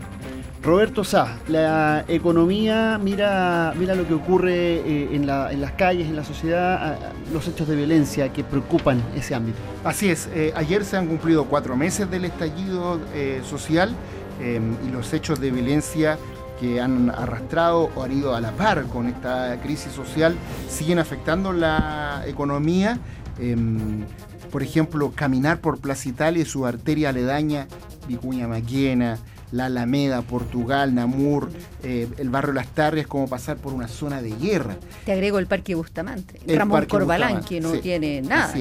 Roberto 0.67 1.05
Sá, 1.05 1.39
la 1.47 2.05
economía, 2.09 2.99
mira, 3.01 3.73
mira 3.79 3.95
lo 3.95 4.05
que 4.05 4.15
ocurre 4.15 4.79
eh, 4.79 5.11
en, 5.13 5.25
la- 5.25 5.53
en 5.53 5.61
las 5.61 5.71
calles, 5.73 6.09
en 6.09 6.17
la 6.17 6.25
sociedad, 6.25 6.99
los 7.33 7.47
hechos 7.47 7.69
de 7.69 7.77
violencia 7.77 8.33
que 8.33 8.43
preocupan 8.43 9.01
ese 9.15 9.37
ámbito. 9.37 9.59
Así 9.85 10.11
es, 10.11 10.29
eh, 10.35 10.53
ayer 10.57 10.85
se 10.85 10.97
han 10.97 11.07
cumplido 11.07 11.45
cuatro 11.45 11.77
meses 11.77 12.11
del 12.11 12.25
estallido 12.25 12.99
eh, 13.15 13.43
social 13.49 13.95
eh, 14.41 14.61
y 14.85 14.91
los 14.91 15.13
hechos 15.13 15.39
de 15.41 15.53
violencia 15.53 16.19
que 16.59 16.81
han 16.81 17.11
arrastrado 17.11 17.89
o 17.95 18.03
han 18.03 18.11
ido 18.19 18.35
a 18.35 18.41
la 18.41 18.51
par 18.51 18.87
con 18.87 19.07
esta 19.07 19.61
crisis 19.63 19.93
social 19.93 20.35
siguen 20.69 20.99
afectando 20.99 21.53
la 21.53 22.25
economía. 22.27 22.99
Em, 23.39 24.05
por 24.51 24.65
ejemplo, 24.65 25.13
caminar 25.15 25.61
por 25.61 25.79
Plaza 25.79 26.09
Italia 26.09 26.43
y 26.43 26.47
su 26.47 26.67
arteria 26.67 27.11
aledaña, 27.11 27.69
Vicuña 28.09 28.49
Maquena, 28.49 29.19
La 29.57 29.67
Alameda, 29.67 30.23
Portugal, 30.23 30.95
Namur, 30.95 31.51
eh, 31.83 32.09
el 32.19 32.29
barrio 32.31 32.53
Las 32.53 32.69
Tarrias, 32.69 33.07
como 33.07 33.27
pasar 33.27 33.57
por 33.57 33.73
una 33.73 33.89
zona 33.89 34.21
de 34.21 34.31
guerra. 34.31 34.77
Te 35.05 35.13
agrego 35.13 35.39
el 35.39 35.47
Parque 35.47 35.75
Bustamante. 35.75 36.39
El 36.47 36.59
Ramón 36.59 36.77
Parque 36.79 36.91
Corbalán, 36.91 37.37
Bustamante, 37.39 37.55
que 37.55 37.61
no 37.61 37.73
sí. 37.73 37.81
tiene 37.81 38.23
nada, 38.23 38.55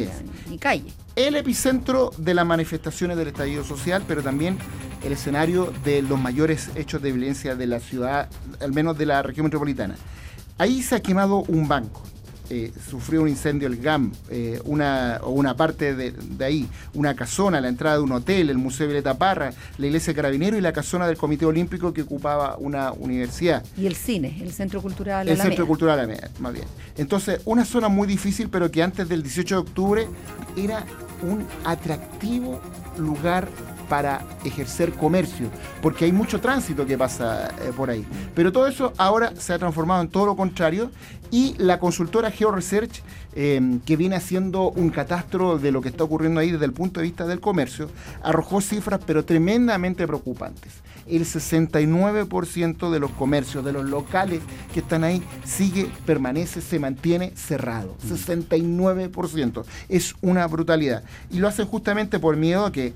ni 0.49 0.57
calle. 0.57 0.91
el 1.15 1.35
epicentro 1.35 2.11
de 2.17 2.33
las 2.33 2.45
manifestaciones 2.45 3.17
del 3.17 3.27
estallido 3.27 3.63
social, 3.63 4.03
pero 4.07 4.23
también 4.23 4.57
el 5.03 5.11
escenario 5.11 5.71
de 5.83 6.01
los 6.01 6.19
mayores 6.19 6.69
hechos 6.75 7.01
de 7.01 7.11
violencia 7.11 7.55
de 7.55 7.67
la 7.67 7.79
ciudad, 7.79 8.29
al 8.61 8.73
menos 8.73 8.97
de 8.97 9.05
la 9.05 9.21
región 9.21 9.43
metropolitana. 9.43 9.95
Ahí 10.57 10.81
se 10.81 10.95
ha 10.95 11.01
quemado 11.01 11.43
un 11.47 11.67
banco. 11.67 12.01
Eh, 12.49 12.71
sufrió 12.89 13.21
un 13.21 13.29
incendio 13.29 13.67
el 13.67 13.77
GAM, 13.77 14.11
eh, 14.29 14.59
una, 14.65 15.19
o 15.23 15.31
una 15.31 15.55
parte 15.55 15.95
de, 15.95 16.11
de 16.11 16.45
ahí, 16.45 16.67
una 16.93 17.15
casona, 17.15 17.61
la 17.61 17.69
entrada 17.69 17.97
de 17.97 18.03
un 18.03 18.11
hotel, 18.11 18.49
el 18.49 18.57
Museo 18.57 18.87
Violeta 18.87 19.17
Parra, 19.17 19.51
la 19.77 19.85
iglesia 19.85 20.13
de 20.13 20.15
Carabinero 20.15 20.57
y 20.57 20.61
la 20.61 20.73
casona 20.73 21.07
del 21.07 21.17
Comité 21.17 21.45
Olímpico 21.45 21.93
que 21.93 22.03
ocupaba 22.03 22.57
una 22.57 22.91
universidad. 22.91 23.63
Y 23.77 23.87
el 23.87 23.95
cine, 23.95 24.37
el 24.41 24.51
Centro 24.51 24.81
Cultural 24.81 25.27
El 25.27 25.33
Alameda. 25.33 25.43
Centro 25.43 25.67
Cultural 25.67 25.99
Alameda, 25.99 26.29
más 26.39 26.53
bien. 26.53 26.65
Entonces, 26.97 27.41
una 27.45 27.65
zona 27.65 27.89
muy 27.89 28.07
difícil, 28.07 28.49
pero 28.49 28.69
que 28.71 28.83
antes 28.83 29.09
del 29.09 29.23
18 29.23 29.55
de 29.55 29.61
octubre 29.61 30.07
era 30.55 30.85
un 31.21 31.45
atractivo 31.63 32.61
lugar 32.97 33.49
para 33.89 34.25
ejercer 34.43 34.93
comercio, 34.93 35.49
porque 35.81 36.05
hay 36.05 36.11
mucho 36.11 36.39
tránsito 36.39 36.85
que 36.85 36.97
pasa 36.97 37.47
eh, 37.47 37.71
por 37.75 37.89
ahí. 37.89 38.05
Pero 38.33 38.51
todo 38.51 38.67
eso 38.67 38.93
ahora 38.97 39.33
se 39.37 39.53
ha 39.53 39.59
transformado 39.59 40.01
en 40.01 40.09
todo 40.09 40.25
lo 40.25 40.35
contrario 40.35 40.91
y 41.31 41.55
la 41.57 41.79
consultora 41.79 42.31
GeoResearch, 42.31 43.01
eh, 43.35 43.79
que 43.85 43.97
viene 43.97 44.15
haciendo 44.15 44.71
un 44.71 44.89
catastro 44.89 45.57
de 45.57 45.71
lo 45.71 45.81
que 45.81 45.89
está 45.89 46.03
ocurriendo 46.03 46.39
ahí 46.39 46.51
desde 46.51 46.65
el 46.65 46.73
punto 46.73 46.99
de 46.99 47.05
vista 47.05 47.25
del 47.25 47.39
comercio, 47.39 47.89
arrojó 48.23 48.61
cifras 48.61 49.01
pero 49.05 49.25
tremendamente 49.25 50.07
preocupantes. 50.07 50.73
El 51.07 51.25
69% 51.25 52.89
de 52.89 52.99
los 52.99 53.11
comercios, 53.11 53.63
de 53.63 53.73
los 53.73 53.85
locales 53.85 54.41
que 54.73 54.79
están 54.79 55.03
ahí, 55.03 55.21
sigue, 55.43 55.91
permanece, 56.05 56.61
se 56.61 56.79
mantiene 56.79 57.33
cerrado. 57.35 57.95
69%. 58.07 59.65
Es 59.87 60.15
una 60.21 60.47
brutalidad. 60.47 61.03
Y 61.29 61.39
lo 61.39 61.47
hacen 61.47 61.67
justamente 61.67 62.17
por 62.17 62.37
miedo 62.37 62.65
a 62.65 62.71
que 62.71 62.93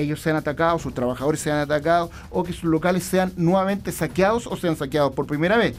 ellos 0.00 0.20
sean 0.20 0.36
atacados, 0.36 0.82
sus 0.82 0.94
trabajadores 0.94 1.40
sean 1.40 1.58
atacados 1.58 2.10
o 2.30 2.42
que 2.42 2.52
sus 2.52 2.64
locales 2.64 3.04
sean 3.04 3.32
nuevamente 3.36 3.92
saqueados 3.92 4.46
o 4.46 4.56
sean 4.56 4.76
saqueados 4.76 5.12
por 5.12 5.26
primera 5.26 5.56
vez. 5.56 5.76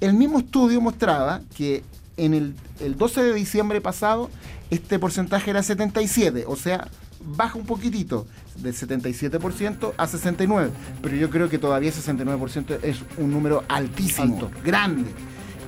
El 0.00 0.14
mismo 0.14 0.38
estudio 0.38 0.80
mostraba 0.80 1.40
que 1.56 1.82
en 2.16 2.34
el, 2.34 2.54
el 2.80 2.96
12 2.96 3.22
de 3.22 3.34
diciembre 3.34 3.80
pasado 3.80 4.30
este 4.70 4.98
porcentaje 4.98 5.50
era 5.50 5.62
77, 5.62 6.44
o 6.46 6.56
sea, 6.56 6.88
baja 7.24 7.58
un 7.58 7.66
poquitito, 7.66 8.26
del 8.56 8.74
77% 8.74 9.92
a 9.96 10.06
69%, 10.06 10.70
pero 11.02 11.16
yo 11.16 11.30
creo 11.30 11.48
que 11.48 11.58
todavía 11.58 11.90
69% 11.90 12.78
es 12.82 12.98
un 13.18 13.30
número 13.30 13.64
altísimo, 13.68 14.50
grande. 14.64 15.10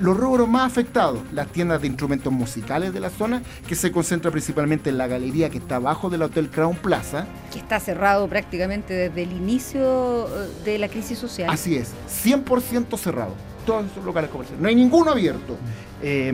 Los 0.00 0.16
rubros 0.16 0.48
más 0.48 0.66
afectados, 0.70 1.20
las 1.32 1.46
tiendas 1.48 1.80
de 1.80 1.86
instrumentos 1.86 2.32
musicales 2.32 2.92
de 2.92 3.00
la 3.00 3.10
zona, 3.10 3.42
que 3.66 3.74
se 3.76 3.92
concentra 3.92 4.30
principalmente 4.30 4.90
en 4.90 4.98
la 4.98 5.06
galería 5.06 5.50
que 5.50 5.58
está 5.58 5.76
abajo 5.76 6.10
del 6.10 6.22
Hotel 6.22 6.50
Crown 6.50 6.76
Plaza, 6.76 7.26
Que 7.52 7.58
está 7.60 7.78
cerrado 7.78 8.28
prácticamente 8.28 8.92
desde 8.92 9.22
el 9.22 9.32
inicio 9.32 10.26
eh, 10.26 10.48
de 10.64 10.78
la 10.78 10.88
crisis 10.88 11.18
social. 11.18 11.48
Así 11.50 11.76
es, 11.76 11.92
100% 12.24 12.96
cerrado. 12.98 13.34
Todos 13.64 13.86
esos 13.90 14.04
locales 14.04 14.30
comerciales. 14.30 14.60
No 14.60 14.68
hay 14.68 14.74
ninguno 14.74 15.12
abierto. 15.12 15.56
Eh, 16.02 16.32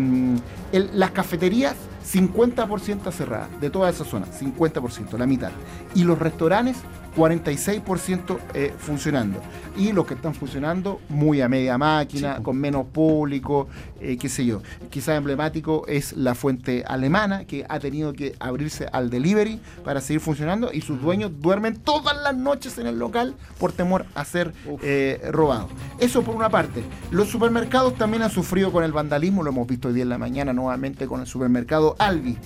el- 0.73 0.91
las 0.95 1.11
cafeterías 1.13 1.77
50% 2.13 3.13
cerrada 3.13 3.49
de 3.61 3.71
toda 3.71 3.89
esa 3.91 4.05
zona, 4.05 4.27
50%, 4.27 5.17
la 5.17 5.27
mitad. 5.27 5.51
Y 5.95 6.05
los 6.05 6.19
restaurantes 6.19 6.77
46% 7.17 8.39
eh, 8.55 8.73
funcionando. 8.77 9.41
Y 9.77 9.93
los 9.93 10.07
que 10.07 10.15
están 10.15 10.35
funcionando 10.35 11.01
muy 11.09 11.41
a 11.41 11.49
media 11.49 11.77
máquina, 11.79 12.43
con 12.43 12.57
menos 12.57 12.87
público, 12.87 13.69
eh, 14.01 14.17
qué 14.19 14.29
sé 14.29 14.45
yo. 14.45 14.63
Quizás 14.91 15.17
emblemático 15.17 15.85
es 15.87 16.15
la 16.15 16.35
fuente 16.35 16.85
alemana, 16.87 17.45
que 17.45 17.65
ha 17.69 17.79
tenido 17.79 18.13
que 18.13 18.35
abrirse 18.41 18.87
al 18.93 19.11
delivery 19.11 19.61
para 19.85 20.01
seguir 20.01 20.21
funcionando 20.21 20.73
y 20.73 20.81
sus 20.81 21.01
dueños 21.01 21.33
duermen 21.41 21.77
todas 21.77 22.17
las 22.23 22.35
noches 22.37 22.79
en 22.79 22.87
el 22.87 22.99
local 22.99 23.35
por 23.59 23.73
temor 23.73 24.07
a 24.15 24.25
ser 24.25 24.53
eh, 24.83 25.21
robados. 25.31 25.71
Eso 25.99 26.23
por 26.23 26.35
una 26.35 26.49
parte. 26.49 26.83
Los 27.11 27.29
supermercados 27.29 27.95
también 27.97 28.23
han 28.23 28.31
sufrido 28.31 28.73
con 28.73 28.85
el 28.85 28.93
vandalismo, 28.93 29.43
lo 29.43 29.51
hemos 29.51 29.67
visto 29.67 29.89
hoy 29.89 29.95
día 29.95 30.03
en 30.03 30.09
la 30.09 30.19
mañana 30.19 30.53
nuevamente 30.53 31.07
con 31.07 31.21
el 31.21 31.27
supermercado 31.27 31.97
Albi. 31.99 32.37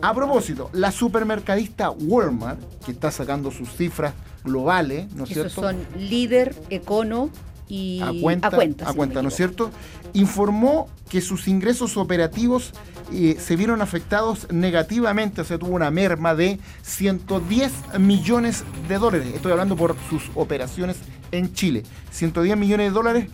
A 0.00 0.14
propósito, 0.14 0.70
la 0.72 0.92
supermercadista 0.92 1.90
Walmart, 1.90 2.60
que 2.84 2.92
está 2.92 3.10
sacando 3.10 3.50
sus 3.50 3.68
cifras 3.70 4.14
globales, 4.44 5.12
¿no 5.14 5.24
es 5.24 5.30
Esos 5.32 5.52
cierto? 5.52 5.60
son 5.62 5.76
líder, 5.98 6.54
econo 6.70 7.30
y 7.68 8.00
a 8.02 8.12
cuenta, 8.20 8.48
a 8.48 8.92
cuenta, 8.92 9.20
a 9.20 9.22
¿no 9.22 9.28
es 9.28 9.36
cierto? 9.36 9.70
Informó 10.12 10.88
que 11.08 11.20
sus 11.20 11.48
ingresos 11.48 11.96
operativos 11.96 12.72
eh, 13.12 13.36
se 13.40 13.56
vieron 13.56 13.80
afectados 13.80 14.50
negativamente, 14.52 15.40
o 15.40 15.44
sea, 15.44 15.58
tuvo 15.58 15.74
una 15.74 15.90
merma 15.90 16.34
de 16.34 16.58
110 16.82 17.98
millones 17.98 18.64
de 18.88 18.98
dólares. 18.98 19.28
Estoy 19.34 19.52
hablando 19.52 19.76
por 19.76 19.96
sus 20.10 20.30
operaciones 20.34 20.96
en 21.32 21.52
Chile. 21.52 21.84
110 22.10 22.56
millones 22.56 22.88
de 22.88 22.94
dólares 22.94 23.28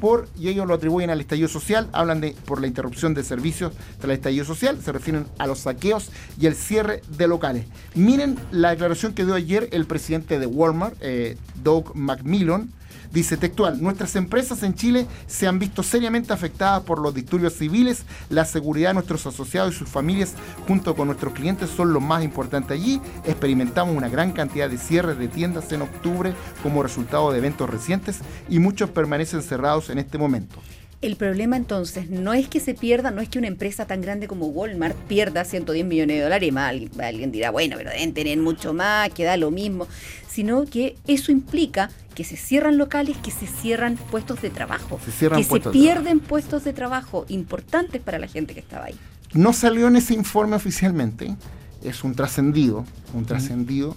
por, 0.00 0.28
y 0.38 0.48
ellos 0.48 0.66
lo 0.66 0.74
atribuyen 0.74 1.10
al 1.10 1.20
estallido 1.20 1.48
social, 1.48 1.88
hablan 1.92 2.20
de 2.20 2.36
por 2.44 2.60
la 2.60 2.66
interrupción 2.66 3.14
de 3.14 3.22
servicios 3.22 3.72
tras 3.98 4.04
el 4.04 4.10
estallido 4.10 4.44
social, 4.44 4.78
se 4.82 4.92
refieren 4.92 5.26
a 5.38 5.46
los 5.46 5.60
saqueos 5.60 6.10
y 6.38 6.46
el 6.46 6.54
cierre 6.54 7.00
de 7.16 7.28
locales. 7.28 7.66
Miren 7.94 8.36
la 8.50 8.70
declaración 8.70 9.14
que 9.14 9.24
dio 9.24 9.34
ayer 9.34 9.68
el 9.72 9.86
presidente 9.86 10.38
de 10.38 10.46
Walmart, 10.46 10.96
eh, 11.00 11.38
Doug 11.62 11.94
McMillan, 11.94 12.70
Dice 13.12 13.36
textual, 13.36 13.82
nuestras 13.82 14.16
empresas 14.16 14.62
en 14.62 14.74
Chile 14.74 15.06
se 15.26 15.46
han 15.46 15.58
visto 15.58 15.82
seriamente 15.82 16.32
afectadas 16.32 16.82
por 16.82 17.00
los 17.00 17.14
disturbios 17.14 17.54
civiles, 17.54 18.04
la 18.28 18.44
seguridad 18.44 18.90
de 18.90 18.94
nuestros 18.94 19.26
asociados 19.26 19.74
y 19.74 19.78
sus 19.78 19.88
familias 19.88 20.34
junto 20.66 20.94
con 20.94 21.06
nuestros 21.06 21.34
clientes 21.34 21.70
son 21.70 21.92
lo 21.92 22.00
más 22.00 22.24
importante 22.24 22.74
allí. 22.74 23.00
Experimentamos 23.24 23.96
una 23.96 24.08
gran 24.08 24.32
cantidad 24.32 24.68
de 24.68 24.78
cierres 24.78 25.18
de 25.18 25.28
tiendas 25.28 25.70
en 25.72 25.82
octubre 25.82 26.34
como 26.62 26.82
resultado 26.82 27.30
de 27.30 27.38
eventos 27.38 27.70
recientes 27.70 28.20
y 28.48 28.58
muchos 28.58 28.90
permanecen 28.90 29.42
cerrados 29.42 29.90
en 29.90 29.98
este 29.98 30.18
momento. 30.18 30.60
El 31.04 31.16
problema 31.16 31.58
entonces 31.58 32.08
no 32.08 32.32
es 32.32 32.48
que 32.48 32.60
se 32.60 32.72
pierda, 32.72 33.10
no 33.10 33.20
es 33.20 33.28
que 33.28 33.38
una 33.38 33.48
empresa 33.48 33.84
tan 33.84 34.00
grande 34.00 34.26
como 34.26 34.46
Walmart 34.46 34.96
pierda 35.06 35.44
110 35.44 35.84
millones 35.84 36.16
de 36.16 36.22
dólares, 36.22 36.50
más 36.50 36.70
alguien, 36.70 36.90
alguien 36.98 37.30
dirá, 37.30 37.50
bueno, 37.50 37.76
pero 37.76 37.90
deben 37.90 38.14
tener 38.14 38.38
mucho 38.38 38.72
más, 38.72 39.10
que 39.10 39.22
da 39.22 39.36
lo 39.36 39.50
mismo, 39.50 39.86
sino 40.26 40.64
que 40.64 40.96
eso 41.06 41.30
implica 41.30 41.90
que 42.14 42.24
se 42.24 42.38
cierran 42.38 42.78
locales, 42.78 43.18
que 43.18 43.30
se 43.30 43.46
cierran 43.46 43.96
puestos 43.96 44.40
de 44.40 44.48
trabajo, 44.48 44.98
Se 45.04 45.28
que 45.28 45.44
se 45.44 45.58
de 45.58 45.70
pierden 45.72 46.20
puestos 46.20 46.64
de 46.64 46.72
trabajo 46.72 47.26
importantes 47.28 48.00
para 48.00 48.18
la 48.18 48.26
gente 48.26 48.54
que 48.54 48.60
estaba 48.60 48.86
ahí. 48.86 48.96
No 49.34 49.52
salió 49.52 49.88
en 49.88 49.96
ese 49.96 50.14
informe 50.14 50.56
oficialmente, 50.56 51.36
es 51.82 52.02
un 52.02 52.14
trascendido, 52.14 52.86
un 53.12 53.26
trascendido, 53.26 53.94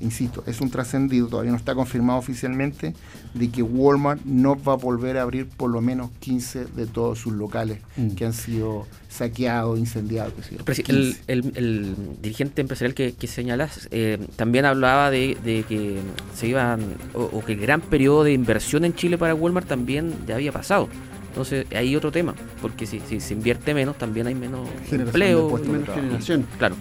insisto, 0.00 0.42
es 0.46 0.60
un 0.60 0.70
trascendido, 0.70 1.28
todavía 1.28 1.50
no 1.52 1.56
está 1.56 1.74
confirmado 1.74 2.18
oficialmente, 2.18 2.94
de 3.34 3.48
que 3.50 3.62
Walmart 3.62 4.22
no 4.24 4.60
va 4.62 4.74
a 4.74 4.76
volver 4.76 5.16
a 5.18 5.22
abrir 5.22 5.46
por 5.46 5.70
lo 5.70 5.80
menos 5.80 6.10
15 6.20 6.66
de 6.66 6.86
todos 6.86 7.18
sus 7.18 7.32
locales 7.32 7.78
Mm. 7.96 8.10
que 8.10 8.24
han 8.26 8.32
sido 8.32 8.86
saqueados, 9.08 9.78
incendiados. 9.78 10.32
qué 10.34 10.42
sé 10.42 10.56
yo, 10.56 10.64
Presi- 10.64 10.82
15. 10.84 11.20
El, 11.28 11.44
el- 11.46 11.52
el 11.56 11.96
dirigente 12.22 12.60
empresarial 12.60 12.94
que, 12.94 13.12
que 13.14 13.26
señalas 13.26 13.88
eh, 13.90 14.18
también 14.36 14.64
hablaba 14.66 15.10
de, 15.10 15.36
de 15.44 15.64
que 15.68 15.98
se 16.34 16.46
iban 16.48 16.80
o, 17.14 17.22
o 17.22 17.44
que 17.44 17.52
el 17.54 17.60
gran 17.60 17.80
periodo 17.80 18.24
de 18.24 18.32
inversión 18.32 18.84
en 18.84 18.94
Chile 18.94 19.16
para 19.18 19.34
Walmart 19.34 19.66
también 19.66 20.12
ya 20.26 20.34
había 20.34 20.52
pasado. 20.52 20.88
Entonces 21.36 21.66
hay 21.76 21.94
otro 21.94 22.10
tema, 22.10 22.34
porque 22.62 22.86
si, 22.86 22.98
si 23.00 23.20
se 23.20 23.34
invierte 23.34 23.74
menos 23.74 23.98
también 23.98 24.26
hay 24.26 24.34
menos 24.34 24.66
empleo. 24.90 25.50
puestos 25.50 25.70
menos 25.70 25.86
generación. 25.94 26.46
Claro. 26.56 26.76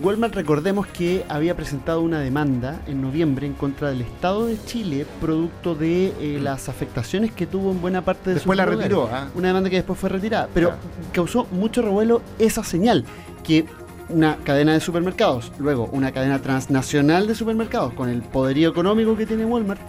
Walmart, 0.00 0.32
recordemos 0.36 0.86
que 0.86 1.24
había 1.28 1.56
presentado 1.56 2.02
una 2.02 2.20
demanda 2.20 2.80
en 2.86 3.02
noviembre 3.02 3.48
en 3.48 3.54
contra 3.54 3.88
del 3.88 4.02
Estado 4.02 4.46
de 4.46 4.62
Chile, 4.64 5.06
producto 5.20 5.74
de 5.74 6.12
eh, 6.20 6.38
las 6.40 6.68
afectaciones 6.68 7.32
que 7.32 7.46
tuvo 7.48 7.72
en 7.72 7.80
buena 7.80 8.02
parte 8.02 8.30
de 8.30 8.34
Después 8.34 8.56
sus 8.56 8.64
la 8.64 8.70
lugares. 8.70 8.84
retiró, 8.92 9.08
¿ah? 9.12 9.28
Una 9.34 9.48
demanda 9.48 9.70
que 9.70 9.76
después 9.76 9.98
fue 9.98 10.08
retirada. 10.08 10.48
Pero 10.54 10.68
Claro. 10.68 10.82
causó 11.12 11.46
mucho 11.50 11.82
revuelo 11.82 12.22
esa 12.38 12.62
señal, 12.62 13.04
que 13.42 13.64
una 14.08 14.36
cadena 14.36 14.72
de 14.74 14.78
supermercados, 14.78 15.50
luego 15.58 15.88
una 15.90 16.12
cadena 16.12 16.40
transnacional 16.40 17.26
de 17.26 17.34
supermercados, 17.34 17.92
con 17.94 18.08
el 18.08 18.22
poderío 18.22 18.68
económico 18.68 19.16
que 19.16 19.26
tiene 19.26 19.44
Walmart, 19.44 19.80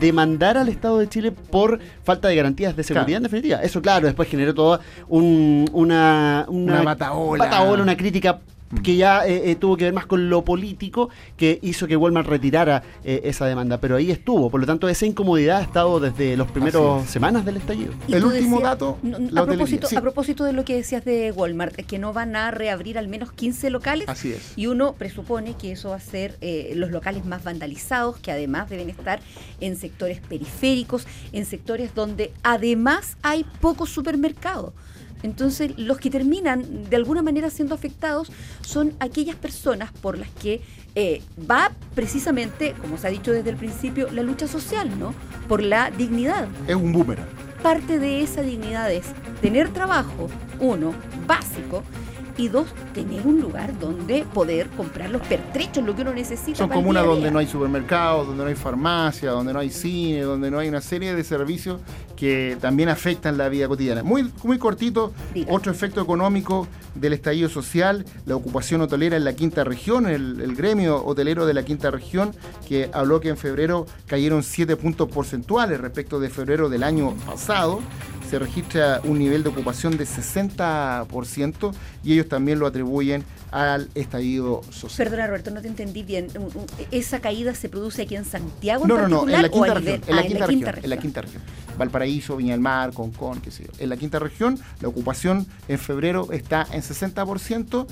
demandar 0.00 0.56
al 0.58 0.68
Estado 0.68 0.98
de 0.98 1.08
Chile 1.08 1.32
por 1.32 1.78
falta 2.04 2.28
de 2.28 2.36
garantías 2.36 2.76
de 2.76 2.82
seguridad 2.82 3.06
Claro. 3.06 3.16
en 3.18 3.22
definitiva. 3.24 3.62
Eso, 3.62 3.80
claro, 3.82 4.06
después 4.06 4.28
generó 4.28 4.54
toda 4.54 4.80
un- 5.08 5.68
una, 5.72 6.44
Una 6.48 6.82
bataola, 6.82 7.82
una 7.82 7.96
crítica 7.96 8.40
que 8.82 8.96
ya 8.96 9.26
eh, 9.26 9.50
eh, 9.50 9.54
tuvo 9.56 9.76
que 9.76 9.84
ver 9.84 9.92
más 9.94 10.06
con 10.06 10.28
lo 10.28 10.44
político 10.44 11.08
que 11.36 11.58
hizo 11.62 11.86
que 11.86 11.96
Walmart 11.96 12.26
retirara 12.28 12.82
eh, 13.04 13.20
esa 13.24 13.46
demanda. 13.46 13.78
Pero 13.80 13.96
ahí 13.96 14.10
estuvo. 14.10 14.50
Por 14.50 14.60
lo 14.60 14.66
tanto, 14.66 14.88
esa 14.88 15.06
incomodidad 15.06 15.58
ha 15.58 15.62
estado 15.62 16.00
desde 16.00 16.36
los 16.36 16.50
primeros 16.50 17.06
semanas 17.08 17.44
del 17.44 17.58
estallido. 17.58 17.92
El 18.08 18.24
último 18.24 18.56
decías- 18.56 18.62
dato, 18.62 18.98
no, 19.02 19.18
la 19.18 19.40
a, 19.40 19.44
hotelería. 19.44 19.46
propósito, 19.46 19.86
Sí. 19.88 19.96
a 19.96 20.00
propósito 20.00 20.44
de 20.44 20.52
lo 20.52 20.64
que 20.64 20.74
decías 20.74 21.04
de 21.04 21.30
Walmart, 21.32 21.74
que 21.76 21.98
no 21.98 22.12
van 22.12 22.34
a 22.34 22.50
reabrir 22.50 22.98
al 22.98 23.06
menos 23.08 23.30
15 23.32 23.70
locales. 23.70 24.08
Así 24.08 24.32
es. 24.32 24.52
Y 24.56 24.66
uno 24.66 24.94
presupone 24.94 25.54
que 25.56 25.72
eso 25.72 25.90
va 25.90 25.96
a 25.96 26.00
ser 26.00 26.36
eh, 26.40 26.72
los 26.74 26.90
locales 26.90 27.24
más 27.24 27.44
vandalizados, 27.44 28.16
que 28.18 28.32
además 28.32 28.68
deben 28.68 28.90
estar 28.90 29.20
en 29.60 29.76
sectores 29.76 30.20
periféricos, 30.20 31.06
en 31.32 31.44
sectores 31.46 31.94
donde 31.94 32.32
además 32.42 33.16
hay 33.22 33.44
pocos 33.60 33.90
supermercados. 33.90 34.72
Entonces, 35.22 35.72
los 35.78 35.98
que 35.98 36.10
terminan 36.10 36.88
de 36.88 36.96
alguna 36.96 37.22
manera 37.22 37.50
siendo 37.50 37.74
afectados 37.74 38.30
son 38.60 38.92
aquellas 39.00 39.36
personas 39.36 39.90
por 39.92 40.18
las 40.18 40.28
que 40.30 40.60
eh, 40.94 41.22
va 41.50 41.72
precisamente, 41.94 42.74
como 42.80 42.96
se 42.98 43.06
ha 43.06 43.10
dicho 43.10 43.32
desde 43.32 43.50
el 43.50 43.56
principio, 43.56 44.08
la 44.12 44.22
lucha 44.22 44.46
social, 44.48 44.98
¿no? 44.98 45.14
Por 45.48 45.62
la 45.62 45.90
dignidad 45.90 46.48
Es 46.66 46.76
un 46.76 46.92
boomerang. 46.92 47.26
parte 47.62 47.98
de 47.98 48.22
esa 48.22 48.42
dignidad 48.42 48.90
es 48.92 49.06
tener 49.42 49.68
trabajo, 49.70 50.28
uno, 50.60 50.94
básico, 51.26 51.82
y 52.36 52.48
dos, 52.48 52.66
tener 52.94 53.26
un 53.26 53.40
lugar 53.40 53.78
donde 53.78 54.24
poder 54.24 54.68
comprar 54.70 55.10
los 55.10 55.22
pertrechos, 55.22 55.84
lo 55.84 55.94
que 55.94 56.02
uno 56.02 56.12
necesita. 56.12 56.58
Son 56.58 56.68
comunas 56.68 57.04
donde 57.04 57.30
no 57.30 57.38
hay 57.38 57.46
supermercados, 57.46 58.26
donde 58.26 58.44
no 58.44 58.48
hay 58.48 58.54
farmacia, 58.54 59.30
donde 59.30 59.52
no 59.52 59.58
hay 59.58 59.70
cine, 59.70 60.22
donde 60.22 60.50
no 60.50 60.58
hay 60.58 60.68
una 60.68 60.80
serie 60.80 61.14
de 61.14 61.24
servicios 61.24 61.80
que 62.16 62.56
también 62.60 62.88
afectan 62.88 63.36
la 63.36 63.48
vida 63.48 63.68
cotidiana. 63.68 64.02
Muy, 64.02 64.30
muy 64.42 64.58
cortito, 64.58 65.12
Diga. 65.34 65.52
otro 65.52 65.70
efecto 65.70 66.00
económico 66.00 66.66
del 66.94 67.12
estallido 67.12 67.48
social, 67.48 68.04
la 68.24 68.36
ocupación 68.36 68.80
hotelera 68.80 69.16
en 69.16 69.24
la 69.24 69.34
quinta 69.34 69.64
región, 69.64 70.06
el, 70.06 70.40
el 70.40 70.56
gremio 70.56 71.04
hotelero 71.04 71.46
de 71.46 71.54
la 71.54 71.64
quinta 71.64 71.90
región, 71.90 72.34
que 72.66 72.90
habló 72.92 73.20
que 73.20 73.28
en 73.28 73.36
febrero 73.36 73.86
cayeron 74.06 74.42
7 74.42 74.76
puntos 74.76 75.08
porcentuales 75.08 75.80
respecto 75.80 76.20
de 76.20 76.30
febrero 76.30 76.68
del 76.68 76.82
año 76.82 77.14
pasado. 77.26 77.80
Se 78.28 78.38
registra 78.40 79.00
un 79.04 79.18
nivel 79.18 79.44
de 79.44 79.50
ocupación 79.50 79.96
de 79.96 80.04
60% 80.04 81.72
y 82.02 82.14
ellos 82.14 82.28
también 82.28 82.58
lo 82.58 82.66
atribuyen 82.66 83.24
al 83.52 83.88
estallido 83.94 84.62
social. 84.70 85.08
Perdona, 85.08 85.28
Roberto, 85.28 85.50
no 85.52 85.62
te 85.62 85.68
entendí 85.68 86.02
bien. 86.02 86.28
¿Esa 86.90 87.20
caída 87.20 87.54
se 87.54 87.68
produce 87.68 88.02
aquí 88.02 88.16
en 88.16 88.24
Santiago 88.24 88.82
en 88.82 88.88
No, 88.88 88.96
no, 88.96 89.08
no, 89.08 89.28
en 89.28 89.42
la 89.42 89.48
o 89.48 89.50
quinta 89.50 89.74
región. 89.74 90.02
En 90.06 90.16
la 90.16 90.22
ah, 90.22 90.26
quinta 90.26 90.46
región. 90.46 90.84
En 90.84 90.90
la 90.90 90.96
quinta 90.96 91.20
región. 91.22 91.42
Valparaíso, 91.78 92.36
Viña 92.36 92.52
del 92.52 92.60
Mar, 92.60 92.92
Concón, 92.92 93.40
qué 93.40 93.50
sé 93.50 93.64
yo. 93.64 93.70
En 93.78 93.90
la 93.90 93.96
quinta 93.96 94.18
región, 94.18 94.58
la 94.80 94.88
ocupación 94.88 95.46
en 95.68 95.78
febrero 95.78 96.32
está 96.32 96.66
en 96.72 96.82
60%. 96.82 97.86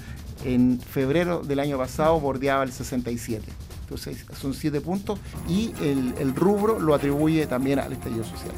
En 0.45 0.81
febrero 0.81 1.43
del 1.43 1.61
año 1.61 1.79
pasado 1.79 2.19
bordeaba 2.19 2.65
el 2.65 2.73
67%. 2.73 3.41
Entonces 3.83 4.25
son 4.41 4.55
7 4.55 4.81
puntos 4.81 5.21
y 5.49 5.73
el, 5.81 6.15
el 6.19 6.35
rubro 6.35 6.81
lo 6.81 6.95
atribuye 6.95 7.47
también 7.47 7.79
al 7.79 7.93
estallido 7.93 8.25
social. 8.25 8.53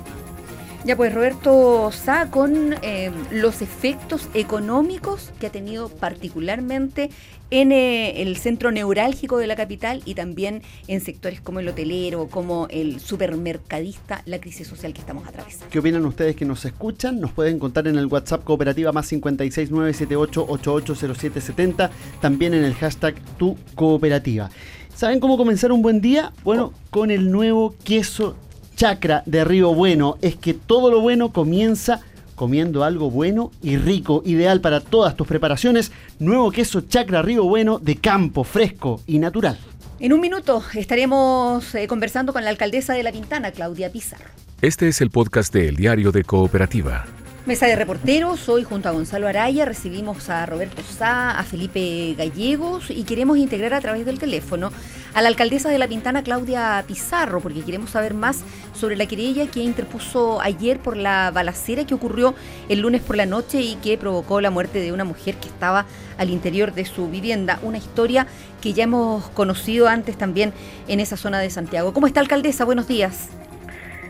Ya 0.86 0.96
pues 0.96 1.12
Roberto 1.12 1.90
Sá 1.90 2.30
con 2.30 2.76
eh, 2.80 3.10
los 3.32 3.60
efectos 3.60 4.28
económicos 4.34 5.32
que 5.40 5.48
ha 5.48 5.50
tenido 5.50 5.88
particularmente 5.88 7.10
en 7.50 7.72
eh, 7.72 8.22
el 8.22 8.36
centro 8.36 8.70
neurálgico 8.70 9.38
de 9.38 9.48
la 9.48 9.56
capital 9.56 10.00
y 10.04 10.14
también 10.14 10.62
en 10.86 11.00
sectores 11.00 11.40
como 11.40 11.58
el 11.58 11.66
hotelero, 11.66 12.28
como 12.28 12.68
el 12.70 13.00
supermercadista, 13.00 14.22
la 14.26 14.38
crisis 14.38 14.68
social 14.68 14.92
que 14.92 15.00
estamos 15.00 15.26
atravesando. 15.26 15.66
¿Qué 15.70 15.80
opinan 15.80 16.06
ustedes 16.06 16.36
que 16.36 16.44
nos 16.44 16.64
escuchan? 16.64 17.18
Nos 17.18 17.32
pueden 17.32 17.58
contar 17.58 17.88
en 17.88 17.98
el 17.98 18.06
WhatsApp 18.06 18.44
cooperativa 18.44 18.92
más 18.92 19.10
56978880770, 19.10 21.90
también 22.20 22.54
en 22.54 22.62
el 22.62 22.74
hashtag 22.74 23.16
tu 23.38 23.58
cooperativa. 23.74 24.50
¿Saben 24.94 25.18
cómo 25.18 25.36
comenzar 25.36 25.72
un 25.72 25.82
buen 25.82 26.00
día? 26.00 26.32
Bueno, 26.44 26.72
con 26.90 27.10
el 27.10 27.32
nuevo 27.32 27.74
queso 27.82 28.36
chacra 28.76 29.24
de 29.26 29.44
Río 29.44 29.74
Bueno. 29.74 30.18
Es 30.22 30.36
que 30.36 30.54
todo 30.54 30.90
lo 30.90 31.00
bueno 31.00 31.32
comienza 31.32 32.00
comiendo 32.36 32.84
algo 32.84 33.10
bueno 33.10 33.50
y 33.62 33.78
rico, 33.78 34.22
ideal 34.24 34.60
para 34.60 34.80
todas 34.80 35.16
tus 35.16 35.26
preparaciones. 35.26 35.90
Nuevo 36.20 36.52
queso 36.52 36.82
Chacra 36.82 37.22
Río 37.22 37.44
Bueno 37.44 37.78
de 37.80 37.96
campo, 37.96 38.44
fresco 38.44 39.00
y 39.06 39.18
natural. 39.18 39.58
En 39.98 40.12
un 40.12 40.20
minuto 40.20 40.62
estaremos 40.74 41.74
eh, 41.74 41.88
conversando 41.88 42.34
con 42.34 42.44
la 42.44 42.50
alcaldesa 42.50 42.92
de 42.92 43.02
La 43.02 43.10
Pintana, 43.10 43.50
Claudia 43.50 43.90
Pizarro. 43.90 44.30
Este 44.60 44.88
es 44.88 45.00
el 45.00 45.10
podcast 45.10 45.52
de 45.52 45.68
El 45.68 45.76
Diario 45.76 46.12
de 46.12 46.22
Cooperativa. 46.22 47.06
Mesa 47.46 47.66
de 47.66 47.76
reporteros, 47.76 48.48
hoy 48.48 48.64
junto 48.64 48.88
a 48.88 48.92
Gonzalo 48.92 49.28
Araya 49.28 49.64
recibimos 49.64 50.30
a 50.30 50.46
Roberto 50.46 50.82
Sá, 50.82 51.30
a 51.30 51.44
Felipe 51.44 52.16
Gallegos 52.18 52.90
y 52.90 53.04
queremos 53.04 53.38
integrar 53.38 53.72
a 53.72 53.80
través 53.80 54.04
del 54.04 54.18
teléfono 54.18 54.72
a 55.14 55.22
la 55.22 55.28
alcaldesa 55.28 55.68
de 55.68 55.78
La 55.78 55.86
Pintana, 55.86 56.24
Claudia 56.24 56.82
Pizarro, 56.88 57.40
porque 57.40 57.62
queremos 57.62 57.90
saber 57.90 58.14
más 58.14 58.40
sobre 58.74 58.96
la 58.96 59.06
querella 59.06 59.46
que 59.46 59.60
interpuso 59.60 60.40
ayer 60.40 60.80
por 60.80 60.96
la 60.96 61.30
balacera 61.30 61.86
que 61.86 61.94
ocurrió 61.94 62.34
el 62.68 62.80
lunes 62.80 63.00
por 63.00 63.16
la 63.16 63.26
noche 63.26 63.60
y 63.60 63.76
que 63.76 63.96
provocó 63.96 64.40
la 64.40 64.50
muerte 64.50 64.80
de 64.80 64.90
una 64.90 65.04
mujer 65.04 65.36
que 65.36 65.46
estaba 65.46 65.86
al 66.18 66.30
interior 66.30 66.74
de 66.74 66.84
su 66.84 67.08
vivienda. 67.08 67.60
Una 67.62 67.78
historia 67.78 68.26
que 68.60 68.72
ya 68.72 68.82
hemos 68.82 69.28
conocido 69.30 69.86
antes 69.86 70.18
también 70.18 70.52
en 70.88 70.98
esa 70.98 71.16
zona 71.16 71.38
de 71.38 71.48
Santiago. 71.50 71.92
¿Cómo 71.92 72.08
está, 72.08 72.18
alcaldesa? 72.18 72.64
Buenos 72.64 72.88
días. 72.88 73.28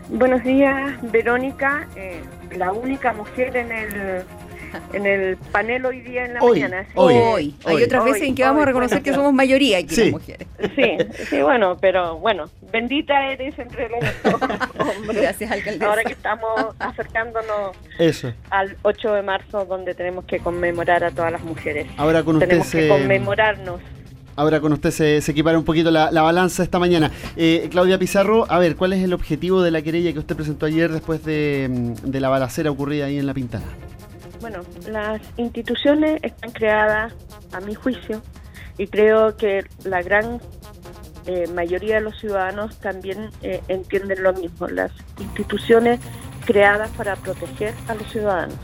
Buenos 0.09 0.43
días, 0.43 0.99
Verónica. 1.11 1.87
Eh, 1.95 2.21
la 2.57 2.71
única 2.71 3.13
mujer 3.13 3.55
en 3.57 3.71
el 3.71 4.23
en 4.93 5.05
el 5.05 5.37
panel 5.37 5.85
hoy 5.85 6.01
día 6.01 6.25
en 6.25 6.33
la 6.33 6.41
mañana. 6.41 6.87
Hoy, 6.95 7.55
Hay 7.65 7.83
otras 7.83 8.03
veces 8.05 8.23
en 8.23 8.35
que 8.35 8.43
vamos 8.43 8.63
a 8.63 8.65
reconocer 8.65 9.01
que 9.01 9.13
somos 9.13 9.33
mayoría 9.33 9.77
aquí 9.79 9.95
las 9.95 10.11
mujeres. 10.11 10.47
Sí, 10.75 10.97
sí, 11.29 11.41
bueno, 11.41 11.77
pero 11.79 12.17
bueno, 12.17 12.49
bendita 12.71 13.31
eres 13.31 13.57
entre 13.59 13.89
los 13.89 14.03
hombres. 14.93 15.21
Gracias, 15.21 15.51
alcaldesa. 15.51 15.85
Ahora 15.85 16.03
que 16.03 16.13
estamos 16.13 16.75
acercándonos 16.79 17.75
Eso. 17.99 18.33
al 18.49 18.77
8 18.81 19.13
de 19.13 19.21
marzo, 19.21 19.65
donde 19.65 19.93
tenemos 19.93 20.25
que 20.25 20.39
conmemorar 20.39 21.03
a 21.03 21.11
todas 21.11 21.31
las 21.31 21.43
mujeres. 21.43 21.87
Ahora 21.97 22.23
con 22.23 22.35
usted 22.35 22.47
tenemos 22.47 22.67
se... 22.67 22.81
que 22.81 22.89
conmemorarnos. 22.89 23.81
Ahora 24.37 24.61
con 24.61 24.71
usted 24.71 24.91
se, 24.91 25.19
se 25.19 25.31
equipara 25.31 25.57
un 25.57 25.65
poquito 25.65 25.89
la, 25.89 26.11
la 26.11 26.21
balanza 26.21 26.61
esta 26.61 26.77
mañana. 26.77 27.11
Eh, 27.35 27.67
Claudia 27.71 27.97
Pizarro, 27.97 28.45
a 28.49 28.59
ver, 28.59 28.75
¿cuál 28.75 28.93
es 28.93 29.03
el 29.03 29.13
objetivo 29.13 29.63
de 29.63 29.71
la 29.71 29.81
querella 29.81 30.13
que 30.13 30.19
usted 30.19 30.35
presentó 30.35 30.67
ayer 30.67 30.91
después 30.91 31.25
de, 31.25 31.67
mm, 31.69 32.11
de 32.11 32.19
la 32.19 32.29
balacera 32.29 32.69
ocurrida 32.69 33.07
ahí 33.07 33.17
en 33.17 33.25
La 33.25 33.33
Pintana? 33.33 33.65
Bueno, 34.39 34.59
las 34.91 35.19
instituciones 35.37 36.19
están 36.21 36.51
creadas, 36.51 37.13
a 37.51 37.59
mi 37.61 37.73
juicio, 37.73 38.21
y 38.77 38.85
creo 38.85 39.35
que 39.37 39.65
la 39.83 40.03
gran 40.03 40.39
eh, 41.25 41.47
mayoría 41.55 41.95
de 41.95 42.01
los 42.01 42.19
ciudadanos 42.19 42.77
también 42.77 43.31
eh, 43.41 43.61
entienden 43.69 44.21
lo 44.21 44.33
mismo. 44.33 44.67
Las 44.67 44.91
instituciones 45.19 45.99
creadas 46.45 46.91
para 46.91 47.15
proteger 47.15 47.73
a 47.87 47.95
los 47.95 48.07
ciudadanos. 48.11 48.59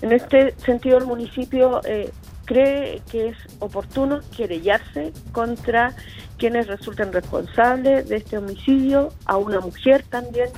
En 0.00 0.10
este 0.10 0.56
sentido, 0.58 0.98
el 0.98 1.06
municipio 1.06 1.80
eh, 1.84 2.10
cree 2.44 3.02
que 3.10 3.28
es 3.28 3.36
oportuno 3.60 4.20
querellarse 4.36 5.12
contra 5.32 5.92
quienes 6.38 6.66
resulten 6.66 7.12
responsables 7.12 8.08
de 8.08 8.16
este 8.16 8.38
homicidio, 8.38 9.12
a 9.26 9.36
una 9.36 9.60
mujer 9.60 10.04
también, 10.08 10.48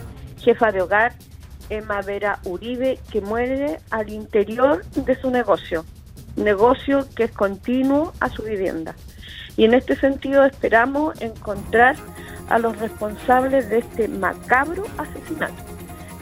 jefa 0.40 0.73
de 0.73 0.83
hogar, 0.83 1.12
Emma 1.70 2.01
Vera 2.03 2.38
Uribe, 2.44 2.99
que 3.11 3.20
muere 3.20 3.81
al 3.90 4.11
interior 4.11 4.85
de 4.94 5.14
su 5.20 5.31
negocio, 5.31 5.85
negocio 6.37 7.07
que 7.16 7.25
es 7.25 7.33
continuo 7.33 8.12
a 8.20 8.29
su 8.29 8.42
vivienda. 8.42 8.94
Y 9.57 9.64
en 9.64 9.75
este 9.75 9.94
sentido 9.97 10.44
esperamos 10.44 11.20
encontrar 11.23 11.97
a 12.49 12.59
los 12.59 12.77
responsables 12.79 13.68
de 13.70 13.79
este 13.79 14.09
macabro 14.09 14.85
asesinato. 14.99 15.55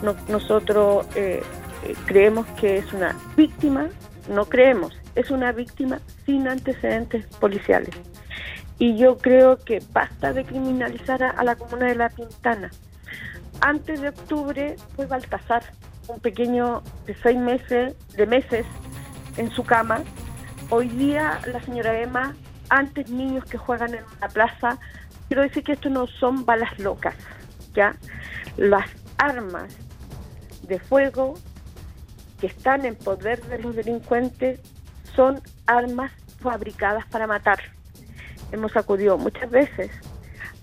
No- 0.02 0.14
nosotros 0.28 1.06
eh, 1.16 1.42
eh, 1.84 1.94
creemos 2.06 2.46
que 2.60 2.78
es 2.78 2.92
una 2.92 3.16
víctima, 3.36 3.88
no 4.28 4.44
creemos, 4.44 4.92
es 5.14 5.30
una 5.30 5.52
víctima 5.52 6.00
sin 6.24 6.48
antecedentes 6.48 7.26
policiales. 7.36 7.94
Y 8.78 8.96
yo 8.96 9.18
creo 9.18 9.58
que 9.58 9.82
basta 9.92 10.32
de 10.32 10.44
criminalizar 10.44 11.22
a, 11.22 11.44
la 11.44 11.56
comuna 11.56 11.86
de 11.86 11.94
La 11.94 12.08
Pintana. 12.08 12.70
Antes 13.60 14.00
de 14.00 14.08
octubre 14.08 14.76
fue 14.96 15.06
Baltasar, 15.06 15.62
un 16.08 16.18
pequeño 16.20 16.82
de 17.06 17.14
seis 17.14 17.38
meses, 17.38 17.94
de 18.16 18.26
meses 18.26 18.66
en 19.36 19.50
su 19.50 19.62
cama. 19.64 20.00
Hoy 20.70 20.88
día 20.88 21.40
la 21.46 21.60
señora 21.60 22.00
Emma, 22.00 22.34
antes 22.70 23.10
niños 23.10 23.44
que 23.44 23.58
juegan 23.58 23.94
en 23.94 24.04
una 24.16 24.28
plaza. 24.28 24.78
Quiero 25.28 25.42
decir 25.42 25.62
que 25.62 25.72
esto 25.72 25.88
no 25.88 26.06
son 26.06 26.44
balas 26.44 26.78
locas, 26.78 27.14
¿ya? 27.74 27.94
Las 28.56 28.88
armas 29.18 29.76
de 30.62 30.78
fuego 30.78 31.34
que 32.40 32.48
están 32.48 32.84
en 32.84 32.96
poder 32.96 33.40
de 33.44 33.58
los 33.58 33.76
delincuentes 33.76 34.60
son 35.14 35.40
armas 35.66 36.12
fabricadas 36.40 37.06
para 37.06 37.26
matar. 37.26 37.60
Hemos 38.50 38.76
acudido 38.76 39.18
muchas 39.18 39.50
veces 39.50 39.90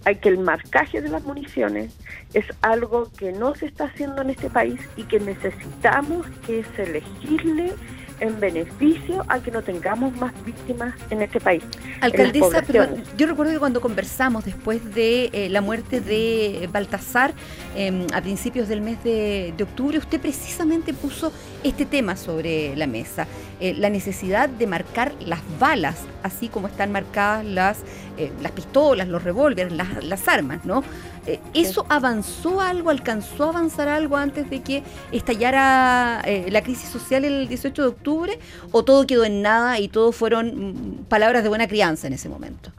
a 0.05 0.13
que 0.13 0.29
el 0.29 0.37
marcaje 0.39 1.01
de 1.01 1.09
las 1.09 1.23
municiones 1.23 1.93
es 2.33 2.45
algo 2.61 3.11
que 3.17 3.31
no 3.31 3.55
se 3.55 3.65
está 3.65 3.85
haciendo 3.85 4.21
en 4.21 4.29
este 4.29 4.49
país 4.49 4.79
y 4.95 5.03
que 5.03 5.19
necesitamos 5.19 6.25
que 6.45 6.63
se 6.75 6.85
legisle 6.87 7.73
en 8.19 8.39
beneficio 8.39 9.23
a 9.27 9.39
que 9.39 9.51
no 9.51 9.61
tengamos 9.61 10.15
más 10.17 10.33
víctimas 10.45 10.93
en 11.09 11.21
este 11.21 11.39
país. 11.39 11.63
Alcaldesa, 12.01 12.61
pero 12.65 12.87
yo 13.17 13.27
recuerdo 13.27 13.53
que 13.53 13.59
cuando 13.59 13.81
conversamos 13.81 14.45
después 14.45 14.93
de 14.93 15.29
eh, 15.33 15.49
la 15.49 15.61
muerte 15.61 16.01
de 16.01 16.69
Baltasar 16.71 17.33
eh, 17.75 18.07
a 18.13 18.21
principios 18.21 18.67
del 18.67 18.81
mes 18.81 19.03
de, 19.03 19.53
de 19.55 19.63
octubre, 19.63 19.97
usted 19.97 20.19
precisamente 20.19 20.93
puso 20.93 21.31
este 21.63 21.85
tema 21.85 22.15
sobre 22.15 22.75
la 22.75 22.87
mesa, 22.87 23.27
eh, 23.59 23.73
la 23.73 23.89
necesidad 23.89 24.49
de 24.49 24.67
marcar 24.67 25.13
las 25.19 25.41
balas, 25.59 25.97
así 26.23 26.47
como 26.47 26.67
están 26.67 26.91
marcadas 26.91 27.45
las, 27.45 27.79
eh, 28.17 28.31
las 28.41 28.51
pistolas, 28.51 29.07
los 29.07 29.23
revólveres, 29.23 29.73
las, 29.73 30.03
las 30.03 30.27
armas, 30.27 30.65
¿no? 30.65 30.83
Eh, 31.29 31.39
¿Eso 31.53 31.85
avanzó 31.89 32.59
algo, 32.59 32.89
alcanzó 32.89 33.45
a 33.45 33.49
avanzar 33.49 33.87
algo 33.87 34.17
antes 34.17 34.49
de 34.49 34.63
que 34.63 34.81
estallara 35.11 36.21
eh, 36.25 36.47
la 36.49 36.63
crisis 36.63 36.89
social 36.89 37.23
el 37.23 37.47
18 37.47 37.83
de 37.83 37.87
octubre? 37.87 38.39
¿O 38.71 38.83
todo 38.83 39.05
quedó 39.05 39.25
en 39.25 39.43
nada 39.43 39.79
y 39.79 39.89
todo 39.89 40.11
fueron 40.11 40.71
mm, 40.71 41.05
palabras 41.05 41.43
de 41.43 41.49
buena 41.49 41.67
crianza 41.67 42.07
en 42.07 42.13
ese 42.13 42.29
momento? 42.29 42.71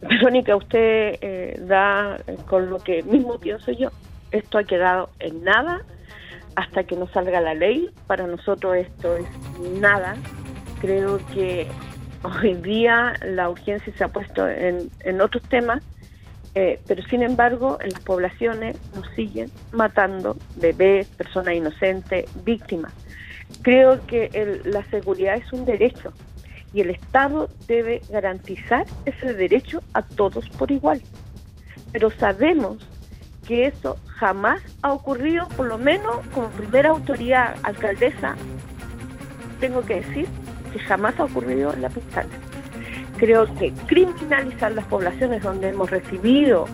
Verónica, 0.00 0.56
usted 0.56 1.18
eh, 1.20 1.60
da 1.66 2.18
eh, 2.26 2.36
con 2.48 2.68
lo 2.68 2.78
que 2.78 3.04
mismo 3.04 3.38
pienso 3.38 3.70
yo. 3.70 3.90
Esto 4.32 4.58
ha 4.58 4.64
quedado 4.64 5.10
en 5.20 5.44
nada 5.44 5.82
hasta 6.56 6.82
que 6.82 6.96
no 6.96 7.06
salga 7.08 7.40
la 7.40 7.54
ley. 7.54 7.90
Para 8.08 8.26
nosotros 8.26 8.76
esto 8.76 9.16
es 9.16 9.26
nada. 9.80 10.16
Creo 10.80 11.20
que 11.32 11.68
hoy 12.22 12.54
día 12.54 13.14
la 13.22 13.48
urgencia 13.48 13.92
se 13.96 14.02
ha 14.02 14.08
puesto 14.08 14.48
en, 14.48 14.90
en 15.00 15.20
otros 15.20 15.42
temas, 15.44 15.82
eh, 16.54 16.80
pero 16.86 17.02
sin 17.04 17.22
embargo 17.22 17.78
en 17.80 17.90
las 17.90 18.00
poblaciones 18.00 18.76
nos 18.94 19.08
siguen 19.14 19.50
matando 19.72 20.36
bebés, 20.56 21.08
personas 21.08 21.54
inocentes, 21.54 22.26
víctimas. 22.44 22.92
Creo 23.62 24.04
que 24.06 24.60
la 24.64 24.84
seguridad 24.84 25.36
es 25.36 25.52
un 25.52 25.64
derecho 25.64 26.12
y 26.72 26.80
el 26.80 26.90
Estado 26.90 27.48
debe 27.68 28.02
garantizar 28.10 28.86
ese 29.04 29.34
derecho 29.34 29.82
a 29.92 30.02
todos 30.02 30.48
por 30.50 30.70
igual. 30.70 31.00
Pero 31.92 32.10
sabemos 32.10 32.86
que 33.46 33.66
eso 33.66 33.96
jamás 34.06 34.62
ha 34.82 34.92
ocurrido, 34.92 35.48
por 35.56 35.66
lo 35.66 35.78
menos 35.78 36.26
como 36.34 36.48
primera 36.48 36.90
autoridad 36.90 37.56
alcaldesa, 37.62 38.34
tengo 39.60 39.82
que 39.82 40.00
decir 40.00 40.26
que 40.72 40.78
jamás 40.78 41.18
ha 41.20 41.24
ocurrido 41.24 41.72
en 41.72 41.82
la 41.82 41.88
pistana. 41.88 42.28
Creo 43.16 43.46
que 43.54 43.72
criminalizar 43.86 44.72
las 44.72 44.84
poblaciones 44.86 45.42
donde 45.42 45.68
hemos 45.68 45.90
recibido 45.90 46.66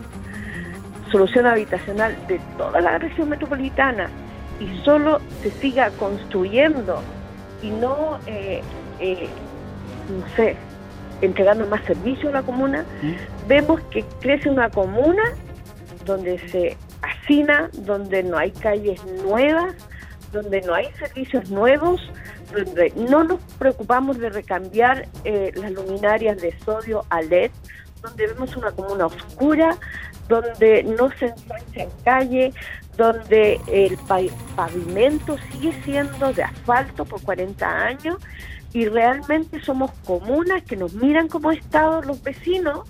solución 1.11 1.46
habitacional 1.46 2.16
de 2.29 2.40
toda 2.57 2.81
la 2.81 2.98
región 2.98 3.29
metropolitana 3.29 4.09
y 4.61 4.85
solo 4.85 5.20
se 5.42 5.50
siga 5.50 5.90
construyendo 5.90 7.03
y 7.62 7.70
no, 7.70 8.18
eh, 8.26 8.62
eh, 9.00 9.29
no 10.09 10.37
sé, 10.37 10.57
entregando 11.20 11.66
más 11.66 11.85
servicio 11.85 12.29
a 12.31 12.33
la 12.33 12.42
comuna, 12.42 12.85
vemos 13.46 13.81
que 13.90 14.05
crece 14.20 14.48
una 14.48 14.70
comuna 14.70 15.22
donde 16.05 16.38
se 16.48 16.76
hacina, 17.03 17.70
donde 17.74 18.22
no 18.22 18.38
hay 18.38 18.50
calles 18.53 19.05
nuevas, 19.24 19.74
donde 20.33 20.62
no 20.62 20.74
hay 20.74 20.87
servicios 20.98 21.50
nuevos, 21.50 22.00
no 22.96 23.24
nos 23.24 23.40
preocupamos 23.58 24.18
de 24.18 24.30
recambiar 24.30 25.08
eh, 25.24 25.52
las 25.56 25.72
luminarias 25.72 26.40
de 26.40 26.58
sodio 26.60 27.04
a 27.10 27.22
LED, 27.22 27.50
donde 28.02 28.26
vemos 28.28 28.56
una 28.56 28.70
comuna 28.72 29.06
oscura, 29.06 29.76
donde 30.28 30.82
no 30.84 31.10
se 31.18 31.26
ensancha 31.26 31.82
en 31.82 31.90
calle, 32.04 32.52
donde 32.96 33.60
el 33.68 33.96
pa- 33.98 34.20
pavimento 34.56 35.36
sigue 35.52 35.72
siendo 35.84 36.32
de 36.32 36.42
asfalto 36.42 37.04
por 37.04 37.20
40 37.22 37.66
años 37.86 38.16
y 38.72 38.86
realmente 38.86 39.60
somos 39.62 39.90
comunas 40.04 40.62
que 40.62 40.76
nos 40.76 40.94
miran 40.94 41.28
como 41.28 41.50
Estado 41.50 42.02
los 42.02 42.22
vecinos, 42.22 42.88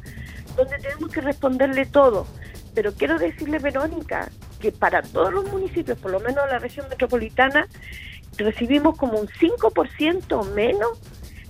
donde 0.57 0.77
tenemos 0.79 1.11
que 1.11 1.21
responderle 1.23 1.87
todo. 1.87 2.27
Pero 2.75 2.93
quiero 2.93 3.19
decirle, 3.19 3.59
Verónica, 3.59 4.29
que 4.61 4.71
para 4.73 5.03
todos 5.03 5.33
los 5.33 5.51
municipios, 5.51 5.99
por 5.99 6.11
lo 6.11 6.21
menos 6.21 6.45
la 6.51 6.59
región 6.59 6.87
metropolitana, 6.89 7.67
recibimos 8.37 8.97
como 8.97 9.19
un 9.19 9.29
5% 9.29 10.53
menos 10.55 10.99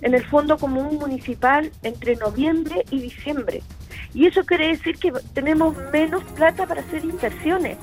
en 0.01 0.13
el 0.15 0.25
Fondo 0.25 0.57
Común 0.57 0.97
Municipal 0.97 1.71
entre 1.83 2.15
noviembre 2.15 2.83
y 2.89 2.99
diciembre. 3.01 3.61
Y 4.13 4.27
eso 4.27 4.43
quiere 4.43 4.67
decir 4.67 4.97
que 4.97 5.11
tenemos 5.33 5.75
menos 5.93 6.23
plata 6.35 6.65
para 6.65 6.81
hacer 6.81 7.03
inversiones. 7.05 7.77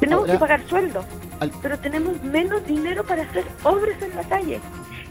Tenemos 0.00 0.22
Ahora- 0.24 0.32
que 0.32 0.38
pagar 0.38 0.68
sueldos, 0.68 1.04
Al- 1.40 1.52
pero 1.62 1.78
tenemos 1.78 2.20
menos 2.24 2.66
dinero 2.66 3.04
para 3.04 3.22
hacer 3.22 3.44
obras 3.62 4.00
en 4.02 4.16
la 4.16 4.22
calle. 4.24 4.60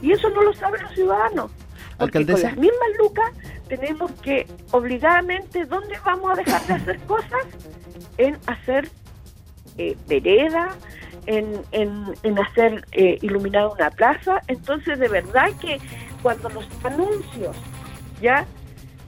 Y 0.01 0.11
eso 0.11 0.29
no 0.31 0.41
lo 0.43 0.53
saben 0.53 0.81
los 0.83 0.91
ciudadanos. 0.93 1.51
Porque 1.97 2.17
Alcaldesa. 2.17 2.49
con 2.49 2.49
las 2.49 2.57
mismas 2.57 2.89
lucas 2.99 3.31
tenemos 3.69 4.11
que 4.21 4.47
obligadamente, 4.71 5.65
¿dónde 5.65 5.95
vamos 6.03 6.31
a 6.31 6.35
dejar 6.35 6.65
de 6.67 6.73
hacer 6.73 6.99
cosas? 7.01 7.45
En 8.17 8.37
hacer 8.47 8.89
eh, 9.77 9.95
vereda, 10.07 10.75
en, 11.25 11.61
en, 11.71 12.05
en 12.23 12.39
hacer 12.39 12.85
eh, 12.91 13.17
iluminar 13.21 13.67
una 13.67 13.89
plaza. 13.91 14.41
Entonces, 14.47 14.99
de 14.99 15.07
verdad 15.07 15.49
que 15.61 15.79
cuando 16.21 16.49
los 16.49 16.65
anuncios 16.83 17.55
ya 18.21 18.45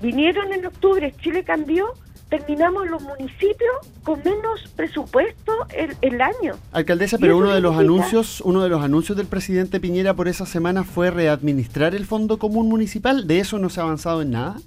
vinieron 0.02 0.52
en 0.54 0.66
octubre, 0.66 1.14
Chile 1.22 1.44
cambió, 1.44 1.88
terminamos 2.30 2.90
los 2.90 3.02
municipios 3.04 3.72
con 4.04 4.20
menos 4.24 4.68
presupuesto 4.76 5.54
el, 5.76 5.96
el 6.02 6.22
año. 6.22 6.56
Alcaldesa, 6.72 7.18
pero 7.18 7.38
uno 7.38 7.52
de 7.54 7.62
los 7.62 7.74
significa- 7.76 7.94
anuncios, 8.04 8.42
uno 8.42 8.62
de 8.64 8.70
los 8.70 8.84
anuncios 8.84 9.18
del 9.18 9.28
presidente 9.28 9.80
Piñera 9.80 10.14
por 10.16 10.28
esa 10.28 10.46
semana 10.46 10.84
fue 10.84 11.12
readministrar 11.12 11.96
el 11.96 12.06
Fondo 12.06 12.38
Común 12.40 12.68
Municipal. 12.68 13.28
¿De 13.28 13.40
eso 13.40 13.60
no 13.60 13.70
se 13.70 13.80
ha 13.80 13.84
avanzado 13.84 14.22
en 14.22 14.32
nada? 14.32 14.58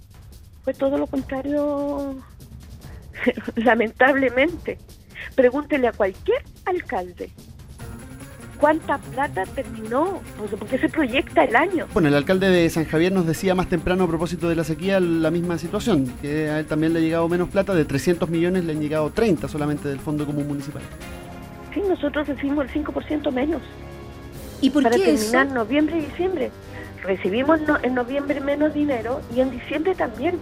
Fue 0.65 0.73
todo 0.75 0.99
lo 0.99 1.07
contrario, 1.07 2.15
lamentablemente. 3.57 4.79
Pregúntele 5.35 5.89
a 5.89 5.93
cualquier 5.93 6.43
alcalde 6.65 7.31
cuánta 8.59 8.99
plata 8.99 9.45
terminó, 9.47 10.21
Pues, 10.37 10.51
porque 10.59 10.79
se 10.79 10.89
proyecta 10.89 11.45
el 11.45 11.55
año. 11.55 11.87
Bueno, 11.93 12.09
el 12.09 12.15
alcalde 12.15 12.49
de 12.49 12.69
San 12.71 12.87
Javier 12.87 13.13
nos 13.13 13.25
decía 13.25 13.55
más 13.55 13.69
temprano 13.69 14.03
a 14.03 14.09
propósito 14.09 14.49
de 14.49 14.57
la 14.57 14.65
sequía 14.65 14.99
la 14.99 15.31
misma 15.31 15.59
situación, 15.59 16.13
que 16.21 16.51
a 16.51 16.59
él 16.59 16.67
también 16.67 16.93
le 16.93 16.99
ha 16.99 17.03
llegado 17.03 17.29
menos 17.29 17.49
plata, 17.51 17.73
de 17.73 17.85
300 17.85 18.29
millones 18.29 18.65
le 18.65 18.73
han 18.73 18.81
llegado 18.81 19.11
30 19.11 19.47
solamente 19.47 19.89
del 19.89 20.01
Fondo 20.01 20.27
Común 20.27 20.49
Municipal. 20.49 20.83
Sí, 21.73 21.81
nosotros 21.89 22.27
recibimos 22.27 22.65
el 22.67 22.71
5% 22.85 23.31
menos. 23.31 23.63
¿Y 24.61 24.71
por 24.71 24.83
para 24.83 24.97
qué 24.97 25.13
eso? 25.13 25.31
terminar 25.31 25.55
noviembre 25.55 25.99
y 25.99 26.01
diciembre. 26.07 26.51
Recibimos 27.05 27.61
no- 27.61 27.79
en 27.81 27.95
noviembre 27.95 28.41
menos 28.41 28.75
dinero 28.75 29.21
y 29.37 29.39
en 29.41 29.53
diciembre 29.53 29.95
también. 29.95 30.35